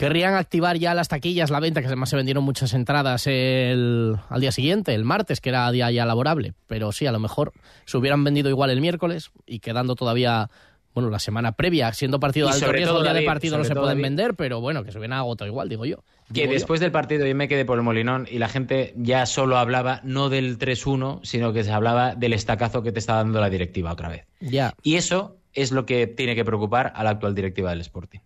Querrían 0.00 0.32
activar 0.32 0.78
ya 0.78 0.94
las 0.94 1.08
taquillas, 1.08 1.50
la 1.50 1.60
venta, 1.60 1.82
que 1.82 1.86
además 1.86 2.08
se 2.08 2.16
vendieron 2.16 2.42
muchas 2.42 2.72
entradas 2.72 3.26
el, 3.26 4.16
al 4.30 4.40
día 4.40 4.50
siguiente, 4.50 4.94
el 4.94 5.04
martes, 5.04 5.42
que 5.42 5.50
era 5.50 5.70
día 5.72 5.90
ya 5.90 6.06
laborable. 6.06 6.54
Pero 6.66 6.90
sí, 6.90 7.04
a 7.04 7.12
lo 7.12 7.18
mejor 7.18 7.52
se 7.84 7.98
hubieran 7.98 8.24
vendido 8.24 8.48
igual 8.48 8.70
el 8.70 8.80
miércoles 8.80 9.30
y 9.44 9.58
quedando 9.58 9.96
todavía, 9.96 10.48
bueno, 10.94 11.08
la 11.08 11.18
semana 11.18 11.52
previa, 11.52 11.92
siendo 11.92 12.18
partido 12.18 12.48
de 12.48 12.54
alto 12.54 12.66
sobre 12.66 12.78
riesgo, 12.78 12.94
todo, 12.94 13.02
día 13.02 13.12
de 13.12 13.18
David, 13.18 13.26
partido 13.26 13.58
no 13.58 13.64
se 13.64 13.70
todo, 13.70 13.82
pueden 13.82 13.98
David. 13.98 14.16
vender, 14.16 14.34
pero 14.34 14.60
bueno, 14.60 14.84
que 14.84 14.90
se 14.90 14.98
hubieran 14.98 15.18
agotado 15.18 15.48
igual, 15.48 15.68
digo 15.68 15.84
yo. 15.84 16.02
Que 16.32 16.46
yo. 16.46 16.50
después 16.50 16.80
del 16.80 16.90
partido 16.90 17.26
yo 17.26 17.34
me 17.34 17.48
quedé 17.48 17.64
por 17.64 17.78
el 17.78 17.84
Molinón 17.84 18.26
y 18.30 18.38
la 18.38 18.48
gente 18.48 18.92
ya 18.96 19.26
solo 19.26 19.56
hablaba 19.56 20.00
no 20.02 20.28
del 20.30 20.58
3-1, 20.58 21.20
sino 21.22 21.52
que 21.52 21.62
se 21.64 21.70
hablaba 21.70 22.14
del 22.14 22.32
estacazo 22.32 22.82
que 22.82 22.92
te 22.92 22.98
está 22.98 23.14
dando 23.14 23.40
la 23.40 23.50
directiva 23.50 23.92
otra 23.92 24.08
vez. 24.08 24.26
Ya. 24.40 24.74
Y 24.82 24.96
eso 24.96 25.36
es 25.52 25.72
lo 25.72 25.86
que 25.86 26.06
tiene 26.06 26.34
que 26.34 26.44
preocupar 26.44 26.92
a 26.94 27.04
la 27.04 27.10
actual 27.10 27.34
directiva 27.34 27.70
del 27.70 27.80
Sporting. 27.80 28.20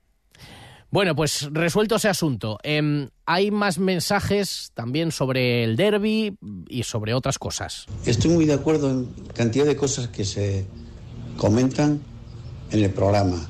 Bueno, 0.90 1.16
pues 1.16 1.48
resuelto 1.50 1.96
ese 1.96 2.08
asunto. 2.08 2.58
Em, 2.62 3.08
hay 3.26 3.50
más 3.50 3.78
mensajes 3.78 4.70
también 4.74 5.10
sobre 5.10 5.64
el 5.64 5.74
derby 5.74 6.36
y 6.68 6.84
sobre 6.84 7.14
otras 7.14 7.38
cosas. 7.38 7.86
Estoy 8.06 8.30
muy 8.30 8.44
de 8.44 8.54
acuerdo 8.54 8.90
en 8.90 9.06
cantidad 9.34 9.64
de 9.64 9.74
cosas 9.74 10.06
que 10.06 10.24
se 10.24 10.66
comentan 11.36 12.00
en 12.74 12.84
el 12.84 12.90
programa, 12.90 13.48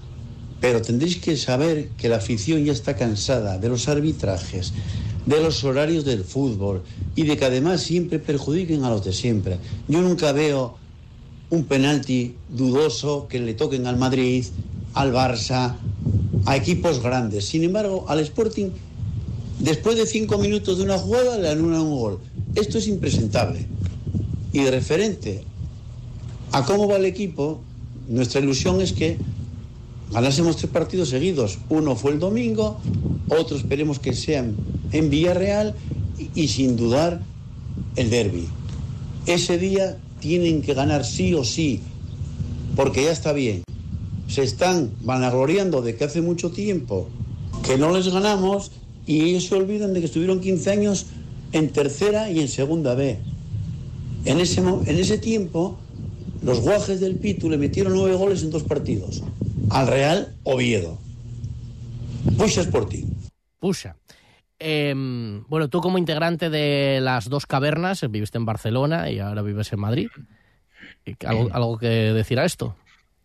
pero 0.61 0.83
tendréis 0.83 1.17
que 1.17 1.37
saber 1.37 1.89
que 1.97 2.09
la 2.09 2.17
afición 2.17 2.65
ya 2.65 2.73
está 2.73 2.95
cansada 2.95 3.59
de 3.59 3.69
los 3.69 3.89
arbitrajes, 3.89 4.73
de 5.27 5.41
los 5.41 5.65
horarios 5.65 6.05
del 6.05 6.25
fútbol 6.25 6.83
y 7.17 7.25
de 7.25 7.37
que 7.37 7.45
además 7.47 7.81
siempre 7.81 8.19
perjudiquen 8.19 8.85
a 8.85 8.91
los 8.91 9.05
de 9.05 9.13
siempre. 9.13 9.59
Yo 9.89 10.03
nunca 10.03 10.33
veo 10.33 10.77
un 11.51 11.65
penalti 11.65 12.35
dudoso 12.51 13.27
que 13.29 13.41
le 13.41 13.55
toquen 13.55 13.87
al 13.87 13.97
Madrid, 13.97 14.45
al 14.93 15.13
Barça 15.13 15.77
a 16.47 16.57
equipos 16.57 17.03
grandes. 17.03 17.47
Sin 17.47 17.65
embargo, 17.65 18.05
al 18.09 18.21
Sporting, 18.21 18.71
después 19.61 19.97
de 19.97 20.07
cinco 20.07 20.39
minutos 20.39 20.79
de 20.79 20.85
una 20.85 20.99
jugada, 20.99 21.39
le 21.39 21.49
anulan 21.49 21.81
un 21.81 21.99
gol. 21.99 22.19
Esto 22.55 22.79
es 22.79 22.89
impresentable. 22.89 23.67
Y 24.53 24.65
referente 24.67 25.45
a 26.53 26.65
cómo 26.65 26.87
va 26.87 26.97
el 26.97 27.07
equipo, 27.07 27.61
nuestra 28.09 28.41
ilusión 28.41 28.81
es 28.81 28.93
que 28.93 29.17
ganásemos 30.13 30.57
tres 30.57 30.71
partidos 30.71 31.09
seguidos. 31.09 31.59
Uno 31.69 31.97
fue 31.97 32.13
el 32.13 32.19
domingo, 32.19 32.79
otro 33.29 33.57
esperemos 33.57 33.99
que 33.99 34.13
sean 34.13 34.57
en 34.93 35.11
Villarreal 35.11 35.75
y, 36.35 36.49
sin 36.49 36.77
dudar 36.77 37.21
el 37.97 38.11
derby. 38.11 38.47
Ese 39.27 39.59
día 39.59 39.99
tienen 40.21 40.63
que 40.63 40.75
ganar 40.75 41.05
sí 41.05 41.35
o 41.35 41.45
sí, 41.45 41.81
porque 42.77 43.05
ya 43.05 43.13
está 43.13 43.33
bien. 43.33 43.65
Se 44.29 44.43
están 44.43 44.93
vanagloriando 45.03 45.83
de 45.83 45.97
que 45.97 46.05
hace 46.05 46.23
mucho 46.23 46.51
tiempo 46.51 47.09
que 47.67 47.79
no 47.79 47.93
les 47.93 48.09
ganamos 48.09 48.71
y 49.07 49.23
ellos 49.23 49.47
se 49.47 49.55
olvidan 49.55 49.93
de 49.93 50.01
que 50.01 50.07
estuvieron 50.07 50.41
15 50.41 50.71
años 50.71 51.07
en 51.53 51.71
tercera 51.71 52.31
y 52.31 52.41
en 52.41 52.49
segunda 52.49 52.95
B. 52.95 53.19
En 54.25 54.41
ese, 54.41 54.61
en 54.61 54.99
ese 54.99 55.19
tiempo, 55.19 55.79
los 56.45 56.61
guajes 56.61 57.01
del 57.01 57.17
Pitu 57.17 57.49
le 57.49 57.59
metieron 57.59 57.95
nueve 57.95 58.17
goles 58.17 58.43
en 58.43 58.51
dos 58.51 58.63
partidos. 58.63 59.23
Al 59.71 59.87
Real 59.87 60.35
Oviedo. 60.45 60.99
Puxa 62.37 62.61
Sporting. 62.63 63.07
Puxa. 63.59 63.97
Em, 64.59 65.45
bueno, 65.49 65.69
tú 65.69 65.81
como 65.81 65.99
integrante 65.99 66.49
de 66.51 67.01
las 67.01 67.29
dos 67.29 67.47
cavernas, 67.47 68.09
viviste 68.11 68.39
en 68.39 68.45
Barcelona 68.45 69.11
y 69.11 69.19
ahora 69.19 69.43
vives 69.43 69.73
en 69.73 69.81
Madrid. 69.81 70.09
¿Algo, 71.27 71.49
algo 71.53 71.79
que 71.79 71.87
decir 71.87 72.39
a 72.39 72.45
esto? 72.45 72.77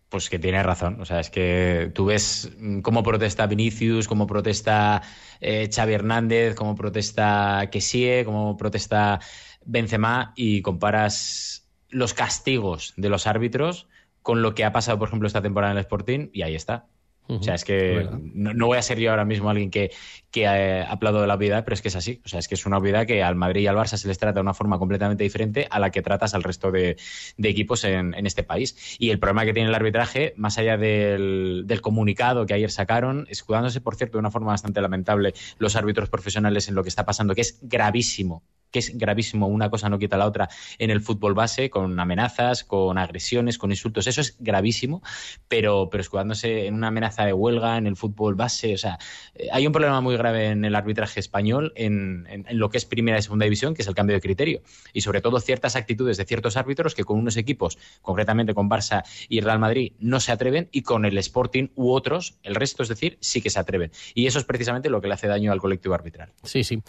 Pues 0.09 0.29
que 0.29 0.39
tiene 0.39 0.63
razón. 0.63 0.99
O 1.01 1.05
sea, 1.05 1.19
es 1.19 1.29
que 1.29 1.91
tú 1.93 2.05
ves 2.05 2.49
mm, 2.57 2.79
cómo 2.79 3.03
protesta 3.03 3.45
Vinicius, 3.45 4.07
cómo 4.07 4.25
protesta 4.25 5.01
eh, 5.39 5.69
Xavi 5.73 5.93
Hernández, 5.93 6.55
cómo 6.55 6.75
protesta 6.75 7.69
Kessie, 7.71 8.25
cómo 8.25 8.57
protesta 8.57 9.19
Benzema 9.65 10.33
y 10.35 10.61
comparas 10.61 11.58
los 11.89 12.13
castigos 12.13 12.93
de 12.97 13.09
los 13.09 13.27
árbitros 13.27 13.87
con 14.21 14.41
lo 14.41 14.53
que 14.53 14.65
ha 14.65 14.71
pasado, 14.71 14.99
por 14.99 15.07
ejemplo, 15.07 15.27
esta 15.27 15.41
temporada 15.41 15.71
en 15.71 15.77
el 15.77 15.81
Sporting 15.81 16.29
y 16.33 16.41
ahí 16.43 16.55
está. 16.55 16.87
O 17.29 17.43
sea, 17.43 17.53
es 17.53 17.63
que 17.63 18.09
no, 18.33 18.55
no 18.55 18.65
voy 18.65 18.79
a 18.79 18.81
ser 18.81 18.97
yo 18.97 19.11
ahora 19.11 19.23
mismo 19.23 19.51
alguien 19.51 19.69
que, 19.69 19.91
que 20.31 20.45
eh, 20.45 20.81
aplaudo 20.81 21.21
de 21.21 21.27
la 21.27 21.35
obviedad, 21.35 21.63
pero 21.63 21.75
es 21.75 21.81
que 21.83 21.89
es 21.89 21.95
así. 21.95 22.21
O 22.25 22.27
sea, 22.27 22.39
es 22.39 22.47
que 22.47 22.55
es 22.55 22.65
una 22.65 22.79
obviedad 22.79 23.05
que 23.05 23.21
al 23.21 23.35
Madrid 23.35 23.61
y 23.61 23.67
al 23.67 23.75
Barça 23.75 23.97
se 23.97 24.07
les 24.07 24.17
trata 24.17 24.33
de 24.33 24.41
una 24.41 24.55
forma 24.55 24.79
completamente 24.79 25.23
diferente 25.23 25.67
a 25.69 25.77
la 25.77 25.91
que 25.91 26.01
tratas 26.01 26.33
al 26.33 26.41
resto 26.41 26.71
de, 26.71 26.97
de 27.37 27.49
equipos 27.49 27.83
en, 27.83 28.15
en 28.15 28.25
este 28.25 28.41
país. 28.41 28.97
Y 28.97 29.11
el 29.11 29.19
problema 29.19 29.45
que 29.45 29.53
tiene 29.53 29.69
el 29.69 29.75
arbitraje, 29.75 30.33
más 30.37 30.57
allá 30.57 30.77
del, 30.77 31.65
del 31.67 31.81
comunicado 31.81 32.47
que 32.47 32.55
ayer 32.55 32.71
sacaron, 32.71 33.27
escudándose, 33.29 33.79
por 33.79 33.95
cierto, 33.95 34.17
de 34.17 34.21
una 34.21 34.31
forma 34.31 34.51
bastante 34.51 34.81
lamentable 34.81 35.35
los 35.59 35.75
árbitros 35.75 36.09
profesionales 36.09 36.67
en 36.67 36.73
lo 36.73 36.81
que 36.81 36.89
está 36.89 37.05
pasando, 37.05 37.35
que 37.35 37.41
es 37.41 37.59
gravísimo 37.61 38.41
que 38.71 38.79
es 38.79 38.97
gravísimo, 38.97 39.47
una 39.47 39.69
cosa 39.69 39.89
no 39.89 39.97
quita 39.99 40.17
la 40.17 40.25
otra 40.27 40.49
en 40.77 40.89
el 40.89 41.01
fútbol 41.01 41.33
base, 41.33 41.69
con 41.69 41.99
amenazas, 41.99 42.63
con 42.63 42.97
agresiones, 42.97 43.57
con 43.57 43.71
insultos, 43.71 44.07
eso 44.07 44.21
es 44.21 44.35
gravísimo, 44.39 45.01
pero, 45.47 45.89
pero 45.89 46.01
escudándose 46.01 46.67
en 46.67 46.73
una 46.75 46.87
amenaza 46.87 47.25
de 47.25 47.33
huelga 47.33 47.77
en 47.77 47.87
el 47.87 47.95
fútbol 47.95 48.35
base, 48.35 48.73
o 48.73 48.77
sea, 48.77 48.97
eh, 49.35 49.47
hay 49.51 49.65
un 49.67 49.73
problema 49.73 50.01
muy 50.01 50.15
grave 50.17 50.47
en 50.47 50.65
el 50.65 50.75
arbitraje 50.75 51.19
español, 51.19 51.73
en, 51.75 52.25
en- 52.29 52.45
en 52.47 52.59
lo 52.59 52.69
que 52.69 52.77
es 52.77 52.85
primera 52.85 53.17
y 53.17 53.21
segunda 53.21 53.45
división, 53.45 53.73
que 53.73 53.81
es 53.81 53.87
el 53.87 53.95
cambio 53.95 54.15
de 54.15 54.21
criterio, 54.21 54.61
y 54.93 55.01
sobre 55.01 55.21
todo 55.21 55.39
ciertas 55.39 55.75
actitudes 55.75 56.17
de 56.17 56.25
ciertos 56.25 56.57
árbitros 56.57 56.95
que 56.95 57.03
con 57.03 57.17
unos 57.19 57.37
equipos, 57.37 57.77
concretamente 58.01 58.53
con 58.53 58.69
Barça 58.69 59.03
y 59.27 59.41
Real 59.41 59.59
Madrid, 59.59 59.93
no 59.99 60.19
se 60.19 60.31
atreven, 60.31 60.69
y 60.71 60.81
con 60.83 61.05
el 61.05 61.17
Sporting 61.17 61.69
u 61.75 61.91
otros, 61.91 62.37
el 62.43 62.55
resto, 62.55 62.83
es 62.83 62.89
decir, 62.89 63.17
sí 63.21 63.41
que 63.41 63.49
se 63.49 63.59
atreven. 63.59 63.91
Y 64.13 64.27
eso 64.27 64.39
es 64.39 64.45
precisamente 64.45 64.89
lo 64.89 65.01
que 65.01 65.07
le 65.07 65.13
hace 65.15 65.27
daño 65.27 65.51
al 65.51 65.59
colectivo 65.59 65.95
arbitral. 65.95 66.31
Sí, 66.43 66.63
sí. 66.63 66.81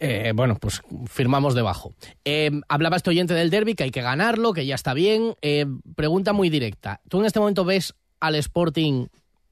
Eh, 0.00 0.32
bueno, 0.34 0.56
pues 0.60 0.82
firmamos 1.06 1.54
debajo. 1.54 1.94
Eh, 2.24 2.50
hablaba 2.68 2.96
este 2.96 3.10
oyente 3.10 3.34
del 3.34 3.50
derby, 3.50 3.74
que 3.74 3.84
hay 3.84 3.90
que 3.90 4.02
ganarlo, 4.02 4.52
que 4.52 4.66
ya 4.66 4.74
está 4.74 4.94
bien. 4.94 5.34
Eh, 5.42 5.66
pregunta 5.96 6.32
muy 6.32 6.50
directa. 6.50 7.00
¿Tú 7.08 7.20
en 7.20 7.26
este 7.26 7.40
momento 7.40 7.64
ves 7.64 7.94
al 8.20 8.36
Sporting, 8.36 9.06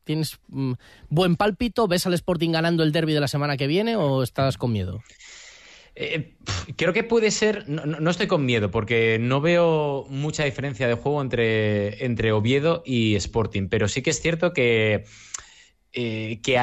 tienes 0.05 0.39
mm, 0.49 0.73
buen 1.09 1.37
pálpito, 1.37 1.89
ves 1.89 2.07
al 2.07 2.15
Sporting 2.15 2.51
ganando 2.51 2.83
el 2.83 2.93
derby 2.93 3.13
de 3.13 3.21
la 3.21 3.29
semana 3.29 3.57
que 3.57 3.67
viene 3.67 3.97
o 3.97 4.23
estás 4.23 4.57
con 4.57 4.73
miedo? 4.73 5.03
Creo 6.77 6.93
que 6.93 7.05
puede 7.05 7.31
ser. 7.31 7.67
No, 7.69 8.11
estoy 8.11 8.27
con 8.27 8.45
miedo, 8.45 8.71
porque 8.71 9.19
no 9.19 9.41
veo 9.41 10.07
mucha 10.11 10.45
diferencia 10.45 10.87
de 10.87 10.95
juego 10.95 11.23
entre, 11.23 12.05
entre 12.05 12.33
Oviedo 12.33 12.83
y 12.85 13.15
Sporting. 13.17 13.69
Pero 13.69 13.89
sí 13.89 14.03
que 14.03 14.11
es 14.11 14.21
cierto 14.21 14.53
que, 14.53 15.05
eh, 15.95 16.41
que 16.43 16.59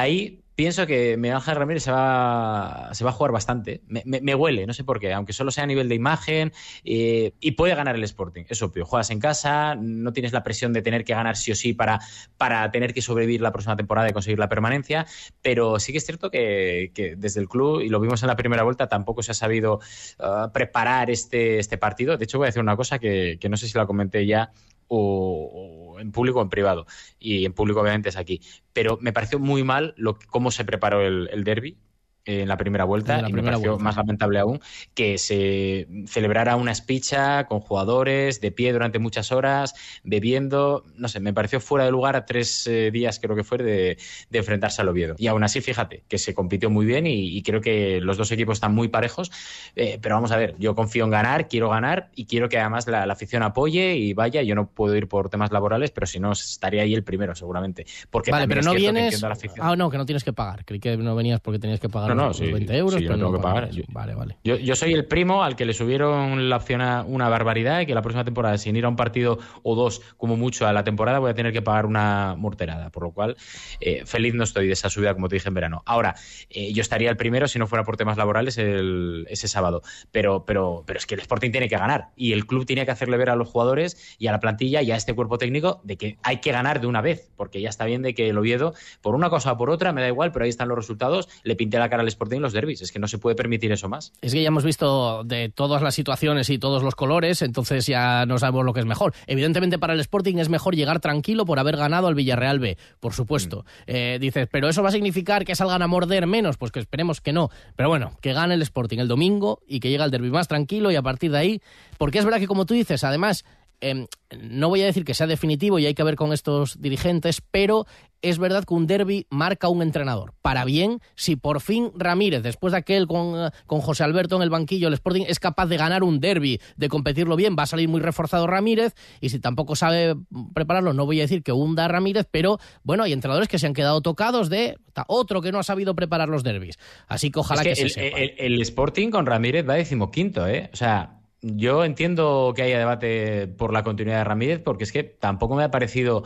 pienso 0.54 0.86
que 0.86 1.16
Miguel 1.16 1.36
Ángel 1.36 1.56
Ramírez 1.56 1.82
se 1.82 1.90
va, 1.90 2.90
se 2.92 3.04
va 3.04 3.10
a 3.10 3.12
jugar 3.12 3.32
bastante. 3.32 3.82
Me, 3.86 4.34
huele, 4.34 4.66
no 4.66 4.72
sé 4.72 4.84
por 4.84 5.00
qué, 5.00 5.12
aunque 5.12 5.32
solo 5.32 5.50
sea 5.50 5.64
a 5.64 5.66
nivel 5.66 5.88
de 5.88 5.94
imagen. 5.94 6.52
eh, 6.84 7.32
y 7.40 7.52
puede 7.52 7.74
ganar 7.74 7.96
el 7.96 8.04
Sporting, 8.04 8.44
es 8.48 8.62
obvio. 8.62 8.84
Juegas 8.84 9.10
en 9.10 9.20
casa, 9.20 9.74
no 9.74 10.12
tienes 10.12 10.32
la 10.32 10.42
presión 10.42 10.72
de 10.72 10.82
tener 10.82 11.04
que 11.04 11.14
ganar 11.14 11.36
sí 11.36 11.52
o 11.52 11.54
sí 11.54 11.72
para, 11.72 12.00
para 12.36 12.70
tener 12.70 12.94
que 12.94 13.02
sobrevivir 13.02 13.40
la 13.40 13.52
próxima 13.52 13.76
temporada 13.76 14.08
y 14.08 14.12
conseguir 14.12 14.38
la 14.38 14.48
permanencia. 14.48 15.06
Pero 15.42 15.78
sí 15.80 15.92
que 15.92 15.98
es 15.98 16.06
cierto 16.06 16.30
que, 16.30 17.14
desde 17.16 17.40
el 17.40 17.48
club, 17.48 17.80
y 17.80 17.88
lo 17.88 18.00
vimos 18.00 18.22
en 18.22 18.28
la 18.28 18.36
primera 18.36 18.62
vuelta, 18.62 18.88
tampoco 18.88 19.22
se 19.22 19.32
ha 19.32 19.34
sabido 19.34 19.80
ah, 20.18 20.50
preparar 20.52 21.10
este, 21.10 21.58
este 21.58 21.78
partido. 21.78 22.16
De 22.16 22.24
hecho, 22.24 22.38
voy 22.38 22.46
a 22.46 22.48
decir 22.48 22.62
una 22.62 22.76
cosa 22.76 22.98
que, 22.98 23.38
que 23.40 23.48
no 23.48 23.56
sé 23.56 23.68
si 23.68 23.76
la 23.76 23.86
comenté 23.86 24.26
ya 24.26 24.52
o 24.88 25.83
en 26.04 26.12
público 26.12 26.38
o 26.38 26.42
en 26.42 26.50
privado. 26.50 26.86
Y 27.18 27.44
en 27.44 27.52
público, 27.52 27.80
obviamente, 27.80 28.08
es 28.10 28.16
aquí. 28.16 28.40
Pero 28.72 28.98
me 29.00 29.12
pareció 29.12 29.38
muy 29.38 29.64
mal 29.64 29.94
lo, 29.96 30.18
cómo 30.28 30.50
se 30.50 30.64
preparó 30.64 31.02
el, 31.02 31.28
el 31.32 31.44
derby 31.44 31.78
en 32.24 32.48
la 32.48 32.56
primera 32.56 32.84
vuelta 32.84 33.20
la 33.20 33.28
y 33.28 33.32
primera 33.32 33.58
me 33.58 33.62
pareció 33.62 33.72
vuelta. 33.72 33.84
más 33.84 33.96
lamentable 33.96 34.38
aún 34.38 34.60
que 34.94 35.18
se 35.18 35.86
celebrara 36.06 36.56
una 36.56 36.72
espicha 36.72 37.44
con 37.46 37.60
jugadores 37.60 38.40
de 38.40 38.50
pie 38.52 38.72
durante 38.72 38.98
muchas 38.98 39.32
horas, 39.32 39.74
bebiendo, 40.04 40.84
no 40.96 41.08
sé, 41.08 41.20
me 41.20 41.32
pareció 41.32 41.60
fuera 41.60 41.84
de 41.84 41.90
lugar 41.90 42.16
a 42.16 42.24
tres 42.26 42.66
eh, 42.66 42.90
días 42.90 43.18
creo 43.20 43.36
que 43.36 43.44
fue 43.44 43.58
de, 43.58 43.98
de 44.30 44.38
enfrentarse 44.38 44.80
al 44.82 44.88
Oviedo. 44.88 45.14
Y 45.18 45.26
aún 45.26 45.44
así, 45.44 45.60
fíjate, 45.60 46.04
que 46.08 46.18
se 46.18 46.34
compitió 46.34 46.70
muy 46.70 46.86
bien 46.86 47.06
y, 47.06 47.36
y 47.36 47.42
creo 47.42 47.60
que 47.60 48.00
los 48.00 48.16
dos 48.16 48.30
equipos 48.32 48.56
están 48.56 48.74
muy 48.74 48.88
parejos, 48.88 49.30
eh, 49.76 49.98
pero 50.00 50.14
vamos 50.14 50.32
a 50.32 50.36
ver, 50.36 50.54
yo 50.58 50.74
confío 50.74 51.04
en 51.04 51.10
ganar, 51.10 51.48
quiero 51.48 51.68
ganar 51.68 52.10
y 52.14 52.26
quiero 52.26 52.48
que 52.48 52.58
además 52.58 52.86
la, 52.86 53.06
la 53.06 53.12
afición 53.12 53.42
apoye 53.42 53.96
y 53.96 54.14
vaya, 54.14 54.42
yo 54.42 54.54
no 54.54 54.68
puedo 54.68 54.96
ir 54.96 55.08
por 55.08 55.28
temas 55.28 55.52
laborales, 55.52 55.90
pero 55.90 56.06
si 56.06 56.20
no, 56.20 56.32
estaría 56.32 56.82
ahí 56.82 56.94
el 56.94 57.04
primero 57.04 57.34
seguramente. 57.34 57.86
Porque 58.10 58.30
vale, 58.30 58.48
pero 58.48 58.62
no 58.62 58.72
vienes. 58.74 59.22
Ah, 59.60 59.76
no, 59.76 59.90
que 59.90 59.98
no 59.98 60.06
tienes 60.06 60.24
que 60.24 60.32
pagar. 60.32 60.64
Creí 60.64 60.80
que 60.80 60.96
no 60.96 61.14
venías 61.14 61.40
porque 61.40 61.58
tenías 61.58 61.80
que 61.80 61.88
pagar 61.88 62.08
No, 62.10 62.13
no, 62.14 62.26
los 62.28 62.36
sí, 62.36 62.50
20 62.50 62.76
euros. 62.76 62.94
sí, 62.94 63.02
yo 63.02 63.08
pero 63.08 63.18
tengo 63.18 63.32
no 63.32 63.38
que 63.38 63.42
pagar. 63.42 63.70
Yo- 63.70 63.82
Vale, 63.88 64.14
vale. 64.14 64.36
Yo, 64.44 64.56
yo 64.56 64.74
soy 64.76 64.92
el 64.92 65.06
primo 65.06 65.42
al 65.44 65.56
que 65.56 65.64
le 65.64 65.72
subieron 65.74 66.48
la 66.48 66.56
opción 66.56 66.80
a 66.80 67.02
una 67.02 67.28
barbaridad 67.28 67.80
y 67.80 67.86
que 67.86 67.94
la 67.94 68.02
próxima 68.02 68.24
temporada, 68.24 68.58
sin 68.58 68.76
ir 68.76 68.84
a 68.84 68.88
un 68.88 68.96
partido 68.96 69.38
o 69.62 69.74
dos, 69.74 70.00
como 70.16 70.36
mucho, 70.36 70.66
a 70.66 70.72
la 70.72 70.84
temporada, 70.84 71.18
voy 71.18 71.30
a 71.30 71.34
tener 71.34 71.52
que 71.52 71.62
pagar 71.62 71.86
una 71.86 72.34
morterada. 72.36 72.90
Por 72.90 73.04
lo 73.04 73.10
cual, 73.12 73.36
eh, 73.80 74.02
feliz 74.06 74.34
no 74.34 74.44
estoy 74.44 74.66
de 74.66 74.72
esa 74.72 74.90
subida, 74.90 75.14
como 75.14 75.28
te 75.28 75.36
dije 75.36 75.48
en 75.48 75.54
verano. 75.54 75.82
Ahora, 75.86 76.14
eh, 76.50 76.72
yo 76.72 76.82
estaría 76.82 77.10
el 77.10 77.16
primero 77.16 77.48
si 77.48 77.58
no 77.58 77.66
fuera 77.66 77.84
por 77.84 77.96
temas 77.96 78.16
laborales 78.16 78.58
el- 78.58 79.26
ese 79.30 79.48
sábado. 79.48 79.82
Pero, 80.12 80.44
pero, 80.44 80.84
pero 80.86 80.98
es 80.98 81.06
que 81.06 81.14
el 81.14 81.20
Sporting 81.20 81.50
tiene 81.50 81.68
que 81.68 81.76
ganar 81.76 82.08
y 82.16 82.32
el 82.32 82.46
club 82.46 82.66
tiene 82.66 82.84
que 82.84 82.90
hacerle 82.90 83.16
ver 83.16 83.30
a 83.30 83.36
los 83.36 83.48
jugadores 83.48 84.16
y 84.18 84.26
a 84.28 84.32
la 84.32 84.40
plantilla 84.40 84.82
y 84.82 84.90
a 84.90 84.96
este 84.96 85.14
cuerpo 85.14 85.38
técnico 85.38 85.80
de 85.84 85.96
que 85.96 86.18
hay 86.22 86.38
que 86.38 86.52
ganar 86.52 86.80
de 86.80 86.86
una 86.86 87.00
vez, 87.00 87.30
porque 87.36 87.60
ya 87.60 87.68
está 87.68 87.84
bien 87.84 88.02
de 88.02 88.14
que 88.14 88.28
el 88.28 88.38
Oviedo, 88.38 88.74
por 89.02 89.14
una 89.14 89.30
cosa 89.30 89.52
o 89.52 89.56
por 89.56 89.70
otra, 89.70 89.92
me 89.92 90.00
da 90.00 90.08
igual, 90.08 90.32
pero 90.32 90.44
ahí 90.44 90.50
están 90.50 90.68
los 90.68 90.76
resultados, 90.78 91.28
le 91.42 91.56
pinté 91.56 91.78
la 91.78 91.88
cara 91.88 92.03
al 92.04 92.08
Sporting 92.08 92.36
en 92.36 92.42
los 92.42 92.52
derbis. 92.52 92.82
Es 92.82 92.92
que 92.92 92.98
no 92.98 93.08
se 93.08 93.18
puede 93.18 93.34
permitir 93.36 93.72
eso 93.72 93.88
más. 93.88 94.12
Es 94.22 94.32
que 94.32 94.42
ya 94.42 94.48
hemos 94.48 94.64
visto 94.64 95.24
de 95.24 95.48
todas 95.48 95.82
las 95.82 95.94
situaciones 95.94 96.50
y 96.50 96.58
todos 96.58 96.82
los 96.82 96.94
colores, 96.94 97.42
entonces 97.42 97.86
ya 97.86 98.26
no 98.26 98.38
sabemos 98.38 98.64
lo 98.64 98.72
que 98.72 98.80
es 98.80 98.86
mejor. 98.86 99.14
Evidentemente 99.26 99.78
para 99.78 99.94
el 99.94 100.00
Sporting 100.00 100.36
es 100.38 100.48
mejor 100.48 100.76
llegar 100.76 101.00
tranquilo 101.00 101.44
por 101.44 101.58
haber 101.58 101.76
ganado 101.76 102.06
al 102.06 102.14
Villarreal 102.14 102.60
B, 102.60 102.78
por 103.00 103.12
supuesto. 103.12 103.64
Eh, 103.86 104.18
dices, 104.20 104.48
pero 104.50 104.68
eso 104.68 104.82
va 104.82 104.90
a 104.90 104.92
significar 104.92 105.44
que 105.44 105.54
salgan 105.54 105.82
a 105.82 105.86
morder 105.86 106.26
menos, 106.26 106.56
pues 106.56 106.72
que 106.72 106.80
esperemos 106.80 107.20
que 107.20 107.32
no. 107.32 107.50
Pero 107.76 107.88
bueno, 107.88 108.16
que 108.20 108.32
gane 108.32 108.54
el 108.54 108.62
Sporting 108.62 108.98
el 108.98 109.08
domingo 109.08 109.60
y 109.66 109.80
que 109.80 109.90
llegue 109.90 110.02
al 110.02 110.10
derby 110.10 110.30
más 110.30 110.48
tranquilo 110.48 110.90
y 110.90 110.96
a 110.96 111.02
partir 111.02 111.30
de 111.30 111.38
ahí, 111.38 111.62
porque 111.98 112.18
es 112.18 112.24
verdad 112.24 112.38
que 112.38 112.46
como 112.46 112.66
tú 112.66 112.74
dices, 112.74 113.04
además, 113.04 113.44
eh, 113.90 114.06
no 114.40 114.68
voy 114.68 114.82
a 114.82 114.86
decir 114.86 115.04
que 115.04 115.14
sea 115.14 115.26
definitivo 115.26 115.78
y 115.78 115.86
hay 115.86 115.94
que 115.94 116.02
ver 116.02 116.16
con 116.16 116.32
estos 116.32 116.80
dirigentes, 116.80 117.40
pero 117.50 117.86
es 118.22 118.38
verdad 118.38 118.64
que 118.64 118.72
un 118.74 118.86
derby 118.86 119.26
marca 119.30 119.68
un 119.68 119.82
entrenador. 119.82 120.32
Para 120.40 120.64
bien, 120.64 121.00
si 121.14 121.36
por 121.36 121.60
fin 121.60 121.90
Ramírez, 121.94 122.42
después 122.42 122.72
de 122.72 122.78
aquel 122.78 123.06
con, 123.06 123.46
eh, 123.46 123.50
con 123.66 123.80
José 123.82 124.02
Alberto 124.02 124.36
en 124.36 124.42
el 124.42 124.50
banquillo, 124.50 124.88
el 124.88 124.94
Sporting 124.94 125.24
es 125.28 125.38
capaz 125.38 125.66
de 125.66 125.76
ganar 125.76 126.02
un 126.02 126.20
derby, 126.20 126.58
de 126.76 126.88
competirlo 126.88 127.36
bien, 127.36 127.54
va 127.58 127.64
a 127.64 127.66
salir 127.66 127.88
muy 127.88 128.00
reforzado 128.00 128.46
Ramírez, 128.46 128.94
y 129.20 129.28
si 129.28 129.38
tampoco 129.40 129.76
sabe 129.76 130.14
prepararlo, 130.54 130.92
no 130.94 131.04
voy 131.06 131.18
a 131.20 131.24
decir 131.24 131.42
que 131.42 131.52
hunda 131.52 131.84
a 131.84 131.88
Ramírez, 131.88 132.26
pero 132.30 132.58
bueno, 132.82 133.02
hay 133.04 133.12
entrenadores 133.12 133.48
que 133.48 133.58
se 133.58 133.66
han 133.66 133.74
quedado 133.74 134.00
tocados 134.00 134.48
de 134.48 134.76
otro 135.06 135.42
que 135.42 135.52
no 135.52 135.58
ha 135.58 135.62
sabido 135.62 135.94
preparar 135.94 136.28
los 136.28 136.42
derbis. 136.42 136.78
Así 137.08 137.30
que 137.30 137.40
ojalá 137.40 137.60
Es 137.62 137.64
que, 137.66 137.70
que 137.70 137.76
se 137.76 137.82
el, 137.84 137.90
sepa. 137.90 138.18
el- 138.18 138.34
el 138.54 138.60
Sporting 138.62 139.10
con 139.10 139.26
Ramírez 139.26 139.68
va 139.68 139.74
decimoquinto, 139.74 140.46
¿eh? 140.48 140.70
O 140.72 140.76
sea, 140.76 141.20
yo 141.44 141.84
entiendo 141.84 142.52
que 142.56 142.62
haya 142.62 142.78
debate 142.78 143.48
por 143.48 143.72
la 143.72 143.82
continuidad 143.82 144.18
de 144.18 144.24
Ramírez, 144.24 144.60
porque 144.64 144.84
es 144.84 144.92
que 144.92 145.04
tampoco 145.04 145.54
me 145.56 145.64
ha 145.64 145.70
parecido 145.70 146.24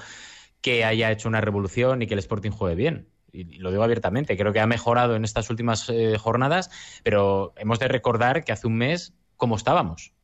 que 0.60 0.84
haya 0.84 1.10
hecho 1.10 1.28
una 1.28 1.40
revolución 1.40 2.02
y 2.02 2.06
que 2.06 2.14
el 2.14 2.20
Sporting 2.20 2.50
juegue 2.50 2.76
bien. 2.76 3.08
y 3.32 3.58
lo 3.58 3.70
digo 3.70 3.82
abiertamente, 3.82 4.36
creo 4.36 4.52
que 4.52 4.60
ha 4.60 4.66
mejorado 4.66 5.16
en 5.16 5.24
estas 5.24 5.50
últimas 5.50 5.88
eh, 5.90 6.16
jornadas, 6.18 6.70
pero 7.04 7.52
hemos 7.56 7.78
de 7.78 7.88
recordar 7.88 8.44
que 8.44 8.52
hace 8.52 8.66
un 8.66 8.76
mes, 8.76 9.14
¿cómo 9.36 9.56
estábamos? 9.56 10.14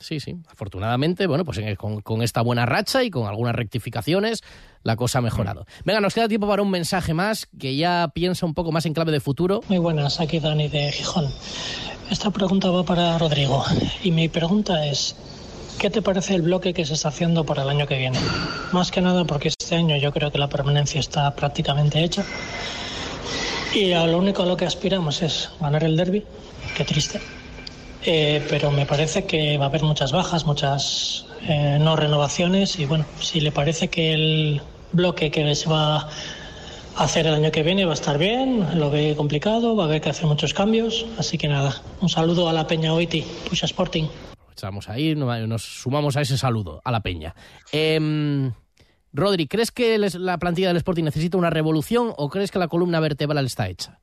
Sí, 0.00 0.20
sí. 0.20 0.36
Afortunadamente, 0.48 1.26
bueno, 1.26 1.44
pues 1.44 1.60
con, 1.78 2.22
esta 2.22 2.42
buena 2.42 2.66
racha 2.66 3.04
y 3.04 3.10
con 3.10 3.26
algunas 3.26 3.54
rectificaciones, 3.54 4.42
la 4.82 4.96
cosa 4.96 5.18
ha 5.18 5.22
mejorado. 5.22 5.66
Venga, 5.84 6.00
nos 6.00 6.14
queda 6.14 6.28
tiempo 6.28 6.48
para 6.48 6.62
un 6.62 6.70
mensaje 6.70 7.14
más 7.14 7.46
que 7.58 7.76
ya 7.76 8.10
piensa 8.14 8.44
un 8.44 8.54
poco 8.54 8.72
más 8.72 8.86
en 8.86 8.94
clave 8.94 9.12
de 9.12 9.20
futuro. 9.20 9.60
Muy 9.68 9.78
buenas, 9.78 10.20
aquí 10.20 10.40
Dani 10.40 10.68
de 10.68 10.92
Gijón. 10.92 11.26
Esta 12.10 12.30
pregunta 12.30 12.70
va 12.70 12.84
para 12.84 13.16
Rodrigo 13.18 13.64
y 14.02 14.10
mi 14.10 14.28
pregunta 14.28 14.86
es, 14.86 15.16
¿qué 15.78 15.88
te 15.88 16.02
parece 16.02 16.34
el 16.34 16.42
bloque 16.42 16.74
que 16.74 16.84
se 16.84 16.94
está 16.94 17.08
haciendo 17.08 17.46
para 17.46 17.62
el 17.62 17.70
año 17.70 17.86
que 17.86 17.96
viene? 17.96 18.18
Más 18.72 18.90
que 18.90 19.00
nada 19.00 19.24
porque 19.24 19.48
este 19.48 19.74
año 19.74 19.96
yo 19.96 20.12
creo 20.12 20.30
que 20.30 20.38
la 20.38 20.48
permanencia 20.48 21.00
está 21.00 21.34
prácticamente 21.34 22.04
hecha 22.04 22.24
y 23.74 23.92
a 23.92 24.06
lo 24.06 24.18
único 24.18 24.42
a 24.42 24.46
lo 24.46 24.56
que 24.56 24.66
aspiramos 24.66 25.22
es 25.22 25.50
ganar 25.60 25.82
el 25.84 25.96
derby. 25.96 26.24
Qué 26.76 26.84
triste 26.84 27.20
eh, 28.04 28.44
pero 28.48 28.70
me 28.70 28.86
parece 28.86 29.24
que 29.24 29.56
va 29.58 29.66
a 29.66 29.68
haber 29.68 29.82
muchas 29.82 30.12
bajas, 30.12 30.46
muchas 30.46 31.26
eh, 31.48 31.78
no 31.80 31.96
renovaciones 31.96 32.78
y 32.78 32.86
bueno, 32.86 33.04
si 33.18 33.40
le 33.40 33.50
parece 33.50 33.88
que 33.88 34.12
el 34.12 34.62
bloque 34.92 35.30
que 35.30 35.54
se 35.54 35.68
va 35.68 35.96
a 36.02 36.08
hacer 36.96 37.26
el 37.26 37.34
año 37.34 37.50
que 37.50 37.62
viene 37.62 37.84
va 37.84 37.92
a 37.92 37.94
estar 37.94 38.18
bien, 38.18 38.78
lo 38.78 38.90
ve 38.90 39.14
complicado, 39.16 39.74
va 39.74 39.84
a 39.84 39.86
haber 39.86 40.00
que 40.00 40.10
hacer 40.10 40.26
muchos 40.26 40.54
cambios, 40.54 41.06
así 41.18 41.38
que 41.38 41.48
nada, 41.48 41.82
un 42.00 42.08
saludo 42.08 42.48
a 42.48 42.52
la 42.52 42.66
Peña 42.66 42.92
Oiti, 42.92 43.24
Puxa 43.48 43.66
Sporting. 43.66 44.04
Estamos 44.50 44.88
ahí, 44.88 45.14
nos 45.14 45.62
sumamos 45.62 46.16
a 46.16 46.20
ese 46.20 46.38
saludo, 46.38 46.80
a 46.84 46.92
la 46.92 47.00
Peña. 47.00 47.34
Eh, 47.72 48.50
Rodri, 49.14 49.46
¿crees 49.46 49.70
que 49.70 49.96
la 49.98 50.38
plantilla 50.38 50.68
del 50.68 50.76
Sporting 50.76 51.04
necesita 51.04 51.38
una 51.38 51.48
revolución 51.48 52.12
o 52.16 52.28
crees 52.28 52.50
que 52.50 52.58
la 52.58 52.66
columna 52.66 52.98
vertebral 52.98 53.46
está 53.46 53.68
hecha? 53.68 54.00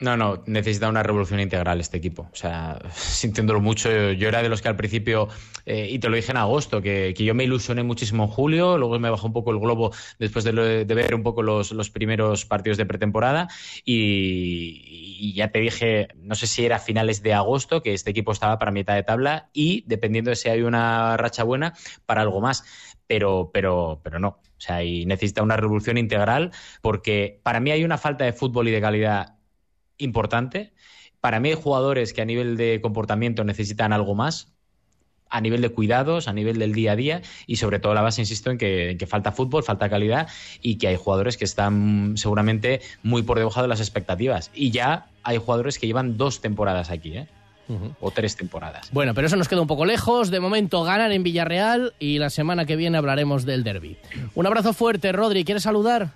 No, 0.00 0.16
no, 0.16 0.42
necesita 0.46 0.88
una 0.88 1.04
revolución 1.04 1.38
integral 1.38 1.80
este 1.80 1.98
equipo. 1.98 2.28
O 2.32 2.36
sea, 2.36 2.80
sintiéndolo 2.94 3.60
mucho, 3.60 3.88
yo 4.12 4.28
era 4.28 4.42
de 4.42 4.48
los 4.48 4.60
que 4.60 4.68
al 4.68 4.74
principio, 4.74 5.28
eh, 5.66 5.88
y 5.88 6.00
te 6.00 6.08
lo 6.08 6.16
dije 6.16 6.32
en 6.32 6.36
agosto, 6.36 6.82
que, 6.82 7.14
yo 7.16 7.34
me 7.34 7.44
ilusioné 7.44 7.84
muchísimo 7.84 8.24
en 8.24 8.30
julio, 8.30 8.76
luego 8.76 8.98
me 8.98 9.08
bajó 9.08 9.28
un 9.28 9.32
poco 9.32 9.52
el 9.52 9.60
globo 9.60 9.92
después 10.18 10.44
de, 10.44 10.84
ver 10.84 11.14
un 11.14 11.22
poco 11.22 11.42
los, 11.42 11.72
primeros 11.90 12.44
partidos 12.44 12.76
de 12.76 12.86
pretemporada 12.86 13.48
y, 13.84 15.32
ya 15.34 15.48
te 15.52 15.60
dije, 15.60 16.08
no 16.16 16.34
sé 16.34 16.48
si 16.48 16.64
era 16.64 16.78
finales 16.80 17.22
de 17.22 17.32
agosto, 17.32 17.80
que 17.80 17.94
este 17.94 18.10
equipo 18.10 18.32
estaba 18.32 18.58
para 18.58 18.72
mitad 18.72 18.94
de 18.94 19.04
tabla 19.04 19.48
y 19.52 19.84
dependiendo 19.86 20.30
de 20.30 20.36
si 20.36 20.48
hay 20.48 20.62
una 20.62 21.16
racha 21.16 21.44
buena, 21.44 21.72
para 22.04 22.22
algo 22.22 22.40
más. 22.40 22.64
Pero, 23.06 23.50
pero, 23.52 24.00
pero 24.02 24.18
no. 24.18 24.28
O 24.28 24.60
sea, 24.60 24.82
y 24.82 25.04
necesita 25.04 25.42
una 25.42 25.56
revolución 25.56 25.98
integral 25.98 26.52
porque 26.80 27.40
para 27.42 27.60
mí 27.60 27.70
hay 27.70 27.84
una 27.84 27.98
falta 27.98 28.24
de 28.24 28.32
fútbol 28.32 28.68
y 28.68 28.70
de 28.70 28.80
calidad 28.80 29.33
importante. 29.98 30.72
Para 31.20 31.40
mí 31.40 31.50
hay 31.50 31.54
jugadores 31.54 32.12
que 32.12 32.22
a 32.22 32.24
nivel 32.24 32.56
de 32.56 32.80
comportamiento 32.82 33.44
necesitan 33.44 33.92
algo 33.92 34.14
más, 34.14 34.52
a 35.30 35.40
nivel 35.40 35.62
de 35.62 35.70
cuidados, 35.70 36.28
a 36.28 36.32
nivel 36.32 36.58
del 36.58 36.72
día 36.72 36.92
a 36.92 36.96
día 36.96 37.22
y 37.46 37.56
sobre 37.56 37.80
todo 37.80 37.94
la 37.94 38.02
base, 38.02 38.22
insisto, 38.22 38.50
en 38.50 38.58
que, 38.58 39.06
falta 39.08 39.32
fútbol, 39.32 39.64
falta 39.64 39.88
calidad 39.88 40.28
y 40.62 40.76
que 40.76 40.88
hay 40.88 40.96
jugadores 40.96 41.36
que 41.36 41.44
están 41.44 42.14
seguramente 42.16 42.80
muy 43.02 43.22
por 43.22 43.38
debajo 43.38 43.60
de 43.62 43.68
las 43.68 43.80
expectativas. 43.80 44.50
Y 44.54 44.70
ya 44.70 45.06
hay 45.22 45.38
jugadores 45.38 45.78
que 45.78 45.86
llevan 45.86 46.16
dos 46.16 46.40
temporadas 46.40 46.90
aquí, 46.90 47.16
¿eh? 47.16 47.26
O 48.00 48.10
tres 48.10 48.36
temporadas. 48.36 48.90
Bueno, 48.92 49.14
pero 49.14 49.26
eso 49.26 49.36
nos 49.36 49.48
queda 49.48 49.62
un 49.62 49.66
poco 49.66 49.86
lejos. 49.86 50.30
De 50.30 50.38
momento 50.38 50.84
ganar 50.84 51.10
en 51.12 51.22
Villarreal 51.22 51.94
y 51.98 52.18
la 52.18 52.28
semana 52.28 52.66
que 52.66 52.76
viene 52.76 52.98
hablaremos 52.98 53.46
del 53.46 53.64
derby. 53.64 53.96
Un 54.34 54.46
abrazo 54.46 54.74
fuerte, 54.74 55.12
Rodri. 55.12 55.44
¿Quieres 55.44 55.62
saludar? 55.62 56.12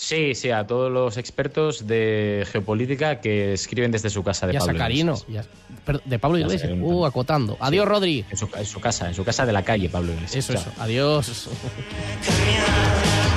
Sí, 0.00 0.34
sí, 0.34 0.50
a 0.50 0.66
todos 0.66 0.90
los 0.90 1.18
expertos 1.18 1.86
de 1.86 2.46
geopolítica 2.50 3.20
que 3.20 3.52
escriben 3.52 3.92
desde 3.92 4.08
su 4.08 4.24
casa 4.24 4.46
de 4.46 4.54
y 4.54 4.56
a 4.56 4.60
Pablo 4.60 4.72
Sacarino, 4.72 5.14
de 6.06 6.18
Pablo 6.18 6.38
Iglesias. 6.38 6.72
Uh, 6.80 7.04
acotando. 7.04 7.58
Adiós, 7.60 7.86
Rodri. 7.86 8.24
En 8.30 8.36
su, 8.38 8.80
casa, 8.80 9.08
en 9.08 9.14
su 9.14 9.24
casa 9.24 9.44
de 9.44 9.52
la 9.52 9.62
calle, 9.62 9.90
Pablo 9.90 10.14
Iglesias. 10.14 10.48
Eso, 10.48 10.54
eso. 10.54 10.72
Adiós. 10.78 11.50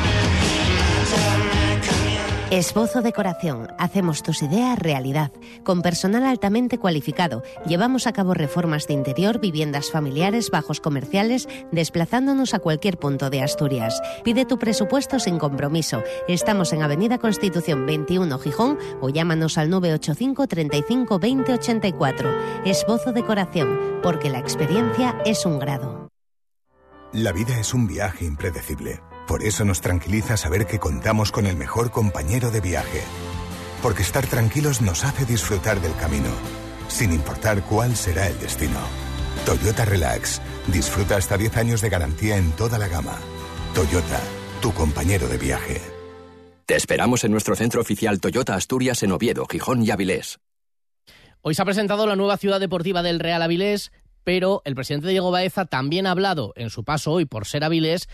Esbozo 2.53 3.01
Decoración. 3.01 3.69
Hacemos 3.79 4.21
tus 4.21 4.43
ideas 4.43 4.77
realidad. 4.77 5.31
Con 5.63 5.81
personal 5.81 6.23
altamente 6.23 6.77
cualificado, 6.77 7.41
llevamos 7.65 8.05
a 8.05 8.13
cabo 8.13 8.35
reformas 8.35 8.85
de 8.85 8.93
interior, 8.93 9.39
viviendas 9.39 9.89
familiares, 9.89 10.51
bajos 10.51 10.79
comerciales, 10.79 11.49
desplazándonos 11.71 12.53
a 12.53 12.59
cualquier 12.59 12.99
punto 12.99 13.31
de 13.31 13.41
Asturias. 13.41 13.99
Pide 14.23 14.45
tu 14.45 14.59
presupuesto 14.59 15.17
sin 15.17 15.39
compromiso. 15.39 16.03
Estamos 16.27 16.73
en 16.73 16.83
Avenida 16.83 17.17
Constitución 17.17 17.87
21 17.87 18.37
Gijón 18.37 18.77
o 19.01 19.09
llámanos 19.09 19.57
al 19.57 19.71
985 19.71 20.45
35 20.45 21.17
20 21.17 21.53
84. 21.53 22.31
Esbozo 22.65 23.13
Decoración, 23.13 23.99
porque 24.03 24.29
la 24.29 24.37
experiencia 24.37 25.19
es 25.25 25.47
un 25.47 25.57
grado. 25.57 26.07
La 27.13 27.31
vida 27.31 27.59
es 27.59 27.73
un 27.73 27.87
viaje 27.87 28.25
impredecible 28.25 28.99
por 29.27 29.43
eso 29.43 29.65
nos 29.65 29.81
tranquiliza 29.81 30.37
saber 30.37 30.65
que 30.65 30.79
contamos 30.79 31.31
con 31.31 31.45
el 31.45 31.55
mejor 31.55 31.91
compañero 31.91 32.51
de 32.51 32.61
viaje. 32.61 33.01
Porque 33.81 34.01
estar 34.01 34.25
tranquilos 34.27 34.81
nos 34.81 35.03
hace 35.03 35.25
disfrutar 35.25 35.81
del 35.81 35.95
camino, 35.95 36.29
sin 36.87 37.11
importar 37.11 37.63
cuál 37.63 37.95
será 37.95 38.27
el 38.27 38.39
destino. 38.39 38.79
Toyota 39.45 39.83
Relax. 39.85 40.41
Disfruta 40.67 41.17
hasta 41.17 41.37
10 41.37 41.57
años 41.57 41.81
de 41.81 41.89
garantía 41.89 42.37
en 42.37 42.51
toda 42.51 42.77
la 42.77 42.87
gama. 42.87 43.17
Toyota, 43.75 44.21
tu 44.61 44.73
compañero 44.73 45.27
de 45.27 45.37
viaje. 45.37 45.81
Te 46.65 46.75
esperamos 46.75 47.25
en 47.25 47.31
nuestro 47.31 47.55
centro 47.55 47.81
oficial 47.81 48.21
Toyota 48.21 48.55
Asturias 48.55 49.03
en 49.03 49.11
Oviedo, 49.11 49.45
Gijón 49.45 49.83
y 49.83 49.91
Avilés. 49.91 50.39
Hoy 51.41 51.55
se 51.55 51.61
ha 51.61 51.65
presentado 51.65 52.07
la 52.07 52.15
nueva 52.15 52.37
ciudad 52.37 52.61
deportiva 52.61 53.03
del 53.03 53.19
Real 53.19 53.41
Avilés, 53.41 53.91
pero 54.23 54.61
el 54.63 54.75
presidente 54.75 55.09
Diego 55.09 55.29
Baeza 55.29 55.65
también 55.65 56.07
ha 56.07 56.11
hablado 56.11 56.53
en 56.55 56.69
su 56.69 56.85
paso 56.85 57.11
hoy 57.11 57.25
por 57.25 57.45
ser 57.45 57.65
Avilés 57.65 58.07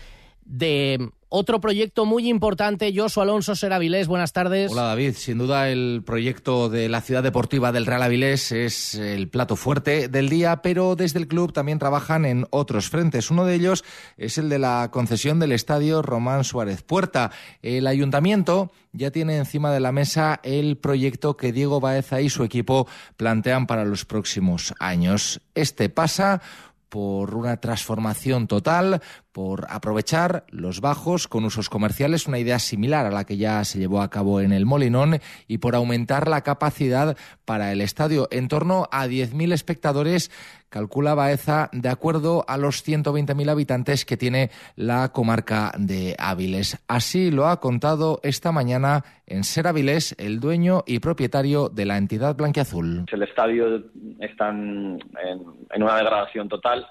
de 0.44 1.10
otro 1.32 1.60
proyecto 1.60 2.04
muy 2.06 2.28
importante. 2.28 2.92
Josu 2.94 3.20
Alonso 3.20 3.54
Seravilés, 3.54 4.08
buenas 4.08 4.32
tardes. 4.32 4.72
Hola 4.72 4.82
David, 4.82 5.14
sin 5.14 5.38
duda 5.38 5.70
el 5.70 6.02
proyecto 6.04 6.68
de 6.68 6.88
la 6.88 7.00
ciudad 7.00 7.22
deportiva 7.22 7.70
del 7.70 7.86
Real 7.86 8.02
Avilés 8.02 8.50
es 8.50 8.96
el 8.96 9.28
plato 9.28 9.54
fuerte 9.54 10.08
del 10.08 10.28
día, 10.28 10.60
pero 10.60 10.96
desde 10.96 11.20
el 11.20 11.28
club 11.28 11.52
también 11.52 11.78
trabajan 11.78 12.24
en 12.24 12.46
otros 12.50 12.90
frentes. 12.90 13.30
Uno 13.30 13.44
de 13.44 13.54
ellos 13.54 13.84
es 14.16 14.38
el 14.38 14.48
de 14.48 14.58
la 14.58 14.90
concesión 14.90 15.38
del 15.38 15.52
estadio 15.52 16.02
Román 16.02 16.42
Suárez 16.42 16.82
Puerta. 16.82 17.30
El 17.62 17.86
ayuntamiento 17.86 18.72
ya 18.92 19.12
tiene 19.12 19.36
encima 19.36 19.72
de 19.72 19.78
la 19.78 19.92
mesa 19.92 20.40
el 20.42 20.78
proyecto 20.78 21.36
que 21.36 21.52
Diego 21.52 21.78
Baeza 21.78 22.20
y 22.20 22.28
su 22.28 22.42
equipo 22.42 22.88
plantean 23.16 23.68
para 23.68 23.84
los 23.84 24.04
próximos 24.04 24.74
años. 24.80 25.40
Este 25.54 25.88
pasa 25.90 26.42
por 26.90 27.34
una 27.34 27.58
transformación 27.58 28.46
total, 28.46 29.00
por 29.32 29.66
aprovechar 29.70 30.44
los 30.50 30.80
bajos 30.80 31.28
con 31.28 31.44
usos 31.44 31.70
comerciales, 31.70 32.26
una 32.26 32.40
idea 32.40 32.58
similar 32.58 33.06
a 33.06 33.10
la 33.10 33.24
que 33.24 33.36
ya 33.36 33.64
se 33.64 33.78
llevó 33.78 34.02
a 34.02 34.10
cabo 34.10 34.40
en 34.40 34.52
el 34.52 34.66
Molinón, 34.66 35.20
y 35.46 35.58
por 35.58 35.74
aumentar 35.74 36.28
la 36.28 36.42
capacidad 36.42 37.16
para 37.44 37.72
el 37.72 37.80
estadio 37.80 38.28
en 38.32 38.48
torno 38.48 38.88
a 38.90 39.06
10.000 39.06 39.52
espectadores, 39.52 40.30
calcula 40.70 41.14
Baeza, 41.14 41.68
de 41.72 41.88
acuerdo 41.88 42.44
a 42.48 42.56
los 42.56 42.86
120.000 42.86 43.50
habitantes 43.50 44.04
que 44.04 44.16
tiene 44.16 44.50
la 44.76 45.10
comarca 45.12 45.72
de 45.76 46.16
Áviles. 46.18 46.82
Así 46.88 47.30
lo 47.30 47.46
ha 47.48 47.60
contado 47.60 48.20
esta 48.22 48.52
mañana 48.52 49.04
en 49.26 49.44
Ser 49.44 49.66
Áviles 49.66 50.14
el 50.18 50.40
dueño 50.40 50.82
y 50.86 51.00
propietario 51.00 51.68
de 51.68 51.84
la 51.84 51.98
entidad 51.98 52.36
blanquiazul. 52.36 53.04
El 53.10 53.22
estadio 53.22 53.84
está 54.20 54.48
en, 54.48 54.98
en 55.70 55.82
una 55.82 55.96
degradación 55.96 56.48
total 56.48 56.86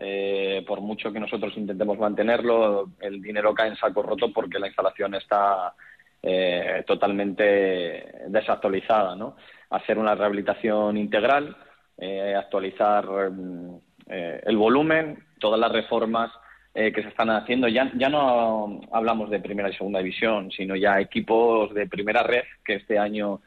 eh, 0.00 0.64
por 0.64 0.80
mucho 0.80 1.12
que 1.12 1.18
nosotros 1.18 1.52
intentemos 1.56 1.98
mantenerlo, 1.98 2.92
el 3.00 3.20
dinero 3.20 3.52
cae 3.52 3.70
en 3.70 3.76
saco 3.76 4.00
roto 4.00 4.32
porque 4.32 4.60
la 4.60 4.68
instalación 4.68 5.16
está 5.16 5.74
eh, 6.22 6.84
totalmente 6.86 8.22
desactualizada. 8.28 9.16
¿no? 9.16 9.36
Hacer 9.70 9.98
una 9.98 10.14
rehabilitación 10.14 10.96
integral, 10.96 11.56
eh, 11.98 12.34
actualizar 12.34 13.30
mm, 13.30 13.80
el 14.06 14.56
volumen, 14.56 15.18
todas 15.38 15.60
las 15.60 15.70
reformas 15.70 16.30
que 16.74 17.02
se 17.02 17.08
están 17.08 17.28
haciendo. 17.30 17.66
Ya, 17.66 17.90
ya 17.96 18.08
no 18.08 18.80
hablamos 18.92 19.30
de 19.30 19.40
primera 19.40 19.68
y 19.68 19.74
segunda 19.74 19.98
división, 19.98 20.52
sino 20.52 20.76
ya 20.76 21.00
equipos 21.00 21.74
de 21.74 21.88
primera 21.88 22.22
red, 22.22 22.44
que 22.64 22.74
este 22.74 22.98
año 22.98 23.40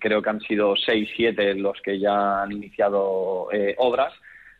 creo 0.00 0.20
que 0.20 0.30
han 0.30 0.40
sido 0.40 0.74
seis, 0.74 1.08
siete 1.14 1.54
los 1.54 1.80
que 1.80 2.00
ya 2.00 2.42
han 2.42 2.50
iniciado 2.50 3.48
obras 3.76 4.12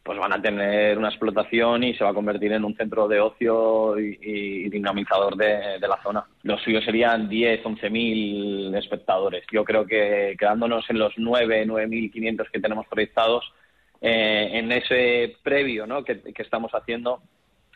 pues 0.06 0.20
van 0.20 0.32
a 0.32 0.40
tener 0.40 0.96
una 0.96 1.08
explotación 1.08 1.82
y 1.82 1.94
se 1.94 2.04
va 2.04 2.10
a 2.10 2.14
convertir 2.14 2.52
en 2.52 2.64
un 2.64 2.76
centro 2.76 3.08
de 3.08 3.18
ocio 3.18 3.98
y, 3.98 4.68
dinamizador 4.70 5.36
de, 5.36 5.80
la 5.80 6.00
zona. 6.00 6.24
Los 6.44 6.62
suyos 6.62 6.84
serían 6.84 7.28
10, 7.28 7.66
11 7.66 7.90
mil 7.90 8.74
espectadores. 8.76 9.44
Yo 9.52 9.64
creo 9.64 9.84
que 9.84 10.36
quedándonos 10.38 10.88
en 10.90 11.00
los 11.00 11.12
9, 11.16 11.66
9.500 11.66 12.50
que 12.52 12.60
tenemos 12.60 12.86
proyectados, 12.86 13.52
eh, 14.00 14.50
en 14.52 14.70
ese 14.70 15.36
previo 15.42 15.86
¿no? 15.86 16.04
que, 16.04 16.22
estamos 16.38 16.70
haciendo, 16.72 17.20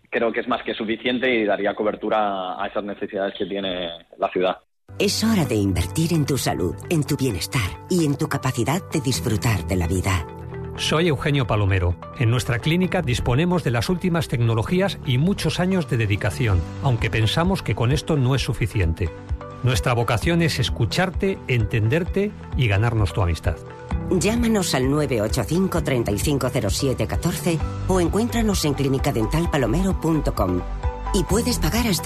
creo 0.09 0.33
que 0.33 0.41
es 0.41 0.49
más 0.49 0.63
que 0.63 0.75
suficiente 0.75 1.35
y 1.35 1.45
daría 1.45 1.75
cobertura 1.75 2.63
a 2.63 2.67
esas 2.69 2.85
necesidades 2.85 3.35
que 3.37 3.47
tiene 3.47 3.89
la 4.19 4.31
ciudad. 4.31 4.59
Es 4.99 5.25
hora 5.25 5.45
de 5.45 5.57
invertir 5.57 6.13
en 6.13 6.27
tu 6.27 6.39
salud, 6.39 6.77
en 6.91 7.03
tu 7.05 7.17
bienestar 7.17 7.71
y 7.89 8.05
en 8.05 8.17
tu 8.17 8.29
capacidad 8.29 8.81
de 8.93 9.01
disfrutar 9.01 9.67
de 9.67 9.77
la 9.77 9.89
vida. 9.89 10.40
Soy 10.81 11.09
Eugenio 11.09 11.47
Palomero. 11.47 11.95
En 12.19 12.31
nuestra 12.31 12.59
clínica 12.59 13.03
disponemos 13.03 13.63
de 13.63 13.71
las 13.71 13.91
últimas 13.91 14.29
tecnologías 14.29 14.99
y 15.05 15.19
muchos 15.19 15.61
años 15.61 15.91
de 15.91 15.99
dedicación, 15.99 16.59
aunque 16.83 17.11
pensamos 17.11 17.63
que 17.63 17.75
con 17.75 17.93
esto 17.93 18.17
no 18.17 18.35
es 18.35 18.41
suficiente. 18.41 19.11
Nuestra 19.63 19.93
vocación 19.93 20.41
es 20.41 20.59
escucharte, 20.59 21.39
entenderte 21.49 22.31
y 22.57 22.67
ganarnos 22.67 23.13
tu 23.13 23.21
amistad. 23.21 23.57
Llámanos 24.11 24.75
al 24.75 24.91
985 24.91 25.83
350714 25.83 27.59
o 27.87 28.01
encuéntranos 28.01 28.65
en 28.65 28.73
clinicadentalpalomero.com 28.73 30.63
y 31.13 31.25
puedes 31.25 31.59
pagar 31.59 31.89
hasta 31.89 31.99